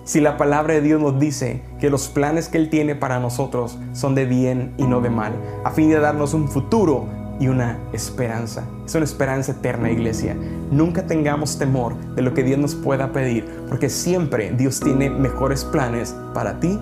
Si 0.03 0.19
la 0.19 0.35
palabra 0.35 0.73
de 0.73 0.81
Dios 0.81 1.01
nos 1.01 1.17
dice 1.17 1.61
que 1.79 1.89
los 1.89 2.09
planes 2.09 2.49
que 2.49 2.57
Él 2.57 2.69
tiene 2.69 2.93
para 2.93 3.21
nosotros 3.21 3.79
son 3.93 4.15
de 4.15 4.25
bien 4.25 4.73
y 4.75 4.83
no 4.83 4.99
de 4.99 5.09
mal, 5.09 5.31
a 5.63 5.71
fin 5.71 5.89
de 5.89 5.97
darnos 5.97 6.33
un 6.33 6.49
futuro 6.49 7.05
y 7.39 7.47
una 7.47 7.79
esperanza. 7.93 8.65
Es 8.85 8.95
una 8.95 9.05
esperanza 9.05 9.53
eterna, 9.53 9.89
iglesia. 9.89 10.35
Nunca 10.71 11.05
tengamos 11.05 11.57
temor 11.57 11.95
de 12.15 12.21
lo 12.21 12.33
que 12.33 12.43
Dios 12.43 12.59
nos 12.59 12.75
pueda 12.75 13.13
pedir, 13.13 13.47
porque 13.69 13.87
siempre 13.87 14.51
Dios 14.51 14.81
tiene 14.81 15.09
mejores 15.09 15.63
planes 15.63 16.13
para 16.33 16.59
ti 16.59 16.77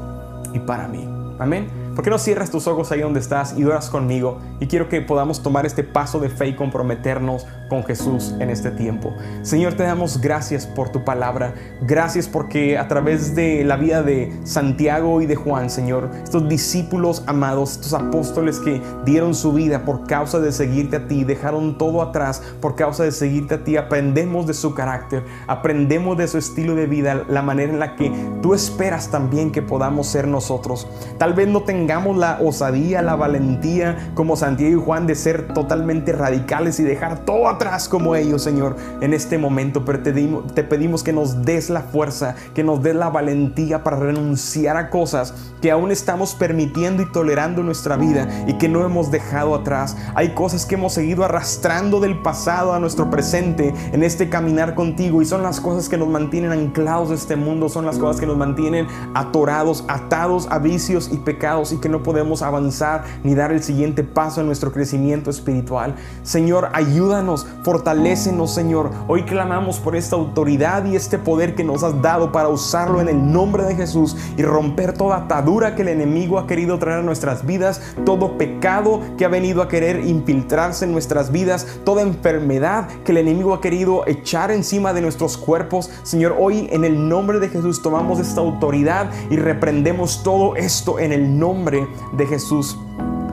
y 0.56 0.60
para 0.60 0.88
mí. 0.88 1.08
Amén. 1.38 1.70
¿Por 1.96 2.04
qué 2.04 2.10
no 2.10 2.18
cierras 2.18 2.50
tus 2.50 2.66
ojos 2.68 2.92
ahí 2.92 3.02
donde 3.02 3.20
estás 3.20 3.58
y 3.58 3.64
oras 3.66 3.90
conmigo? 3.90 4.40
Y 4.60 4.68
quiero 4.68 4.90
que 4.90 5.02
podamos 5.02 5.44
tomar 5.44 5.66
este 5.66 5.84
paso 5.84 6.20
de 6.20 6.30
fe 6.30 6.48
y 6.48 6.56
comprometernos 6.56 7.46
con 7.70 7.84
Jesús 7.84 8.34
en 8.40 8.50
este 8.50 8.72
tiempo. 8.72 9.14
Señor, 9.42 9.74
te 9.74 9.84
damos 9.84 10.22
gracias 10.22 10.66
por 10.66 10.90
tu 10.90 11.04
palabra. 11.04 11.54
Gracias 11.82 12.28
porque 12.28 12.78
a 12.78 12.88
través 12.88 13.36
de 13.36 13.64
la 13.64 13.76
vida 13.78 14.04
de 14.04 14.32
Santiago 14.44 15.22
y 15.22 15.26
de 15.26 15.36
Juan, 15.36 15.70
Señor, 15.70 16.10
estos 16.24 16.48
discípulos 16.48 17.24
amados, 17.28 17.74
estos 17.74 17.94
apóstoles 17.94 18.60
que 18.60 18.82
dieron 19.06 19.34
su 19.34 19.54
vida 19.54 19.86
por 19.86 20.08
causa 20.08 20.40
de 20.40 20.52
seguirte 20.52 20.98
a 20.98 21.08
ti, 21.08 21.24
dejaron 21.24 21.78
todo 21.78 22.02
atrás 22.02 22.42
por 22.62 22.76
causa 22.76 23.04
de 23.04 23.12
seguirte 23.12 23.56
a 23.56 23.64
ti, 23.64 23.78
aprendemos 23.78 24.48
de 24.48 24.54
su 24.54 24.74
carácter, 24.74 25.24
aprendemos 25.48 26.18
de 26.18 26.28
su 26.28 26.38
estilo 26.38 26.76
de 26.76 26.88
vida, 26.88 27.24
la 27.28 27.42
manera 27.42 27.72
en 27.72 27.80
la 27.80 27.96
que 27.96 28.12
tú 28.42 28.54
esperas 28.54 29.10
también 29.10 29.52
que 29.52 29.62
podamos 29.62 30.08
ser 30.08 30.28
nosotros. 30.28 30.88
Tal 31.18 31.34
vez 31.34 31.48
no 31.48 31.64
tengamos 31.64 32.18
la 32.18 32.40
osadía, 32.42 33.02
la 33.02 33.16
valentía 33.16 34.12
como 34.14 34.36
Santiago 34.36 34.82
y 34.82 34.84
Juan 34.84 35.08
de 35.08 35.16
ser 35.16 35.54
totalmente 35.54 36.12
radicales 36.12 36.80
y 36.80 36.84
dejar 36.84 37.26
todo 37.26 37.48
atrás 37.56 37.90
como 37.90 38.16
ellos, 38.16 38.42
Señor, 38.42 38.76
en 39.02 39.14
este 39.14 39.38
momento, 39.38 39.86
pero 39.86 40.00
te, 40.00 40.14
te 40.54 40.64
pedimos 40.64 41.04
que 41.04 41.14
nos 41.14 41.44
des 41.44 41.70
la 41.70 41.82
fuerza, 41.82 42.36
que 42.54 42.64
nos 42.64 42.82
des 42.82 42.96
la 42.96 43.10
valentía 43.10 43.84
para 43.84 43.98
renunciar 43.98 44.78
a 44.78 44.90
cosas 44.90 45.34
que 45.62 45.72
aún 45.72 45.92
estamos 45.92 46.36
permitiendo 46.36 47.02
y 47.02 47.12
tolerando 47.12 47.62
en 47.62 47.68
nuestra 47.68 47.98
vida 47.98 48.28
y 48.48 48.54
que 48.54 48.70
no 48.70 48.86
hemos 48.86 49.12
dejado 49.12 49.56
atrás. 49.56 49.98
Hay 50.14 50.34
cosas 50.34 50.66
que 50.66 50.76
hemos 50.76 50.94
seguido 50.94 51.24
arrastrando 51.24 52.00
del 52.00 52.22
pasado 52.22 52.74
a 52.74 52.80
nuestro 52.80 53.10
presente 53.10 53.74
en 53.92 54.04
este 54.04 54.30
caminar 54.30 54.76
contigo 54.76 55.22
y 55.22 55.26
son 55.26 55.44
las 55.44 55.60
cosas 55.60 55.90
que 55.90 55.98
nos 55.98 56.08
mantienen 56.08 56.52
anclados 56.52 57.12
a 57.12 57.16
este 57.16 57.36
mundo, 57.36 57.70
son 57.70 57.86
las 57.86 57.98
cosas 57.98 58.20
que 58.20 58.28
nos 58.28 58.38
mantienen 58.38 58.88
atorados, 59.14 59.86
atados 59.88 60.48
a 60.52 60.60
vicios 60.60 61.10
y 61.12 61.18
pecados. 61.18 61.72
y 61.72 61.78
que 61.78 61.90
no 61.90 62.04
podemos 62.04 62.42
avanzar 62.42 63.04
ni 63.24 63.36
dar 63.36 63.52
el 63.52 63.64
siguiente 63.64 64.04
paso 64.04 64.42
en 64.42 64.48
nuestro 64.48 64.72
crecimiento 64.72 65.30
espiritual. 65.30 65.96
Señor, 66.24 66.70
ayúdanos, 66.74 67.45
fortalécenos, 67.64 68.54
Señor. 68.54 68.92
Hoy 69.08 69.24
clamamos 69.24 69.80
por 69.80 69.96
esta 69.96 70.16
autoridad 70.16 70.86
y 70.86 70.96
este 70.96 71.18
poder 71.18 71.56
que 71.56 71.64
nos 71.64 71.84
has 71.84 72.02
dado 72.02 72.32
para 72.32 72.50
usarlo 72.50 73.02
en 73.02 73.10
el 73.10 73.32
nombre 73.32 73.64
de 73.64 73.76
Jesús 73.76 74.16
y 74.38 74.44
romper 74.44 74.94
toda 74.94 75.18
atadura 75.18 75.76
que 75.76 75.82
el 75.82 75.90
enemigo 75.90 76.40
ha 76.40 76.48
querido 76.48 76.80
traer 76.80 77.00
a 77.00 77.04
nuestras 77.04 77.46
vidas, 77.46 77.82
todo 78.06 78.38
pecado 78.38 79.02
que 79.18 79.26
ha 79.26 79.30
venido 79.30 79.62
a 79.62 79.68
querer 79.68 80.06
infiltrarse 80.06 80.86
en 80.86 80.92
nuestras 80.92 81.32
vidas, 81.32 81.80
toda 81.84 82.02
enfermedad 82.02 82.88
que 83.04 83.12
el 83.12 83.20
enemigo 83.20 83.54
ha 83.54 83.62
querido 83.62 84.06
echar 84.08 84.52
encima 84.52 84.94
de 84.94 85.02
nuestros 85.02 85.38
cuerpos. 85.38 85.90
Señor, 86.04 86.36
hoy 86.40 86.68
en 86.72 86.86
el 86.86 87.08
nombre 87.08 87.40
de 87.40 87.50
Jesús 87.50 87.82
tomamos 87.82 88.20
esta 88.20 88.42
autoridad 88.42 89.10
y 89.30 89.38
reprendemos 89.38 90.24
todo 90.24 90.56
esto 90.56 91.00
en 91.00 91.12
el 91.12 91.38
nombre 91.38 91.88
de 92.14 92.26
Jesús. 92.26 92.78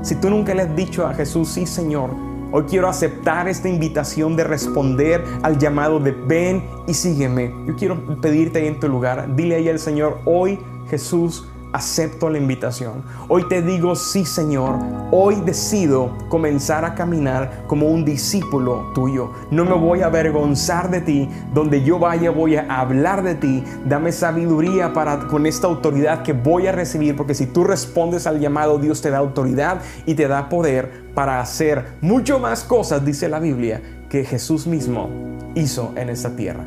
Si 0.03 0.17
tú 0.17 0.31
nunca 0.31 0.55
le 0.55 0.63
has 0.63 0.77
dicho 0.77 1.07
a 1.07 1.15
Jesús, 1.15 1.49
sí 1.51 1.67
Señor, 1.67 2.32
hoy 2.53 2.65
quiero 2.65 2.89
aceptar 2.89 3.49
esta 3.49 3.69
invitación 3.69 4.37
de 4.37 4.45
responder 4.45 5.25
al 5.43 5.59
llamado 5.59 5.99
de 5.99 6.13
ven 6.13 6.65
y 6.87 6.95
sígueme. 6.95 7.53
Yo 7.67 7.75
quiero 7.77 8.21
pedirte 8.21 8.61
ahí 8.61 8.69
en 8.69 8.79
tu 8.79 8.89
lugar, 8.89 9.35
dile 9.35 9.57
ahí 9.57 9.69
al 9.69 9.79
Señor, 9.79 10.21
hoy 10.25 10.59
Jesús, 10.89 11.49
acepto 11.73 12.29
la 12.29 12.39
invitación. 12.39 13.03
Hoy 13.29 13.49
te 13.49 13.63
digo, 13.63 13.97
sí 13.97 14.25
Señor, 14.25 14.79
hoy 15.11 15.37
decido 15.45 16.17
comenzar 16.29 16.85
a 16.85 16.95
caminar 16.95 17.65
como 17.67 17.89
un 17.89 18.05
discípulo 18.05 18.93
tuyo. 18.95 19.31
No 19.51 19.65
me 19.65 19.75
voy 19.75 20.03
a 20.03 20.07
avergonzar 20.07 20.91
de 20.91 21.01
ti. 21.01 21.29
Donde 21.53 21.83
yo 21.83 21.99
vaya 21.99 22.31
voy 22.31 22.57
a 22.57 22.81
hablar 22.81 23.23
de 23.23 23.35
ti. 23.35 23.65
Dame 23.87 24.13
sabiduría 24.13 24.93
para 24.93 25.27
con 25.27 25.47
esta 25.47 25.67
autoridad 25.67 26.23
que 26.23 26.33
voy 26.33 26.67
a 26.67 26.73
recibir, 26.73 27.17
porque 27.17 27.35
si 27.35 27.47
tú 27.47 27.65
respondes 27.65 28.27
al 28.27 28.41
llamado, 28.41 28.79
Dios 28.79 29.01
te 29.01 29.11
da 29.11 29.19
autoridad 29.19 29.81
y 30.07 30.15
te 30.15 30.29
da 30.29 30.49
poder 30.49 31.13
para 31.15 31.41
hacer 31.41 31.97
mucho 32.01 32.39
más 32.39 32.65
cosas, 32.65 33.05
dice 33.05 33.29
la 33.29 33.39
Biblia, 33.39 33.83
que 34.09 34.25
Jesús 34.25 34.67
mismo 34.67 35.09
hizo 35.55 35.93
en 35.97 36.09
esta 36.09 36.35
tierra. 36.37 36.65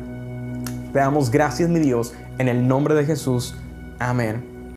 Te 0.92 0.98
damos 0.98 1.30
gracias, 1.30 1.68
mi 1.68 1.80
Dios, 1.80 2.14
en 2.38 2.48
el 2.48 2.66
nombre 2.66 2.94
de 2.94 3.04
Jesús. 3.04 3.56
Amén 3.98 4.55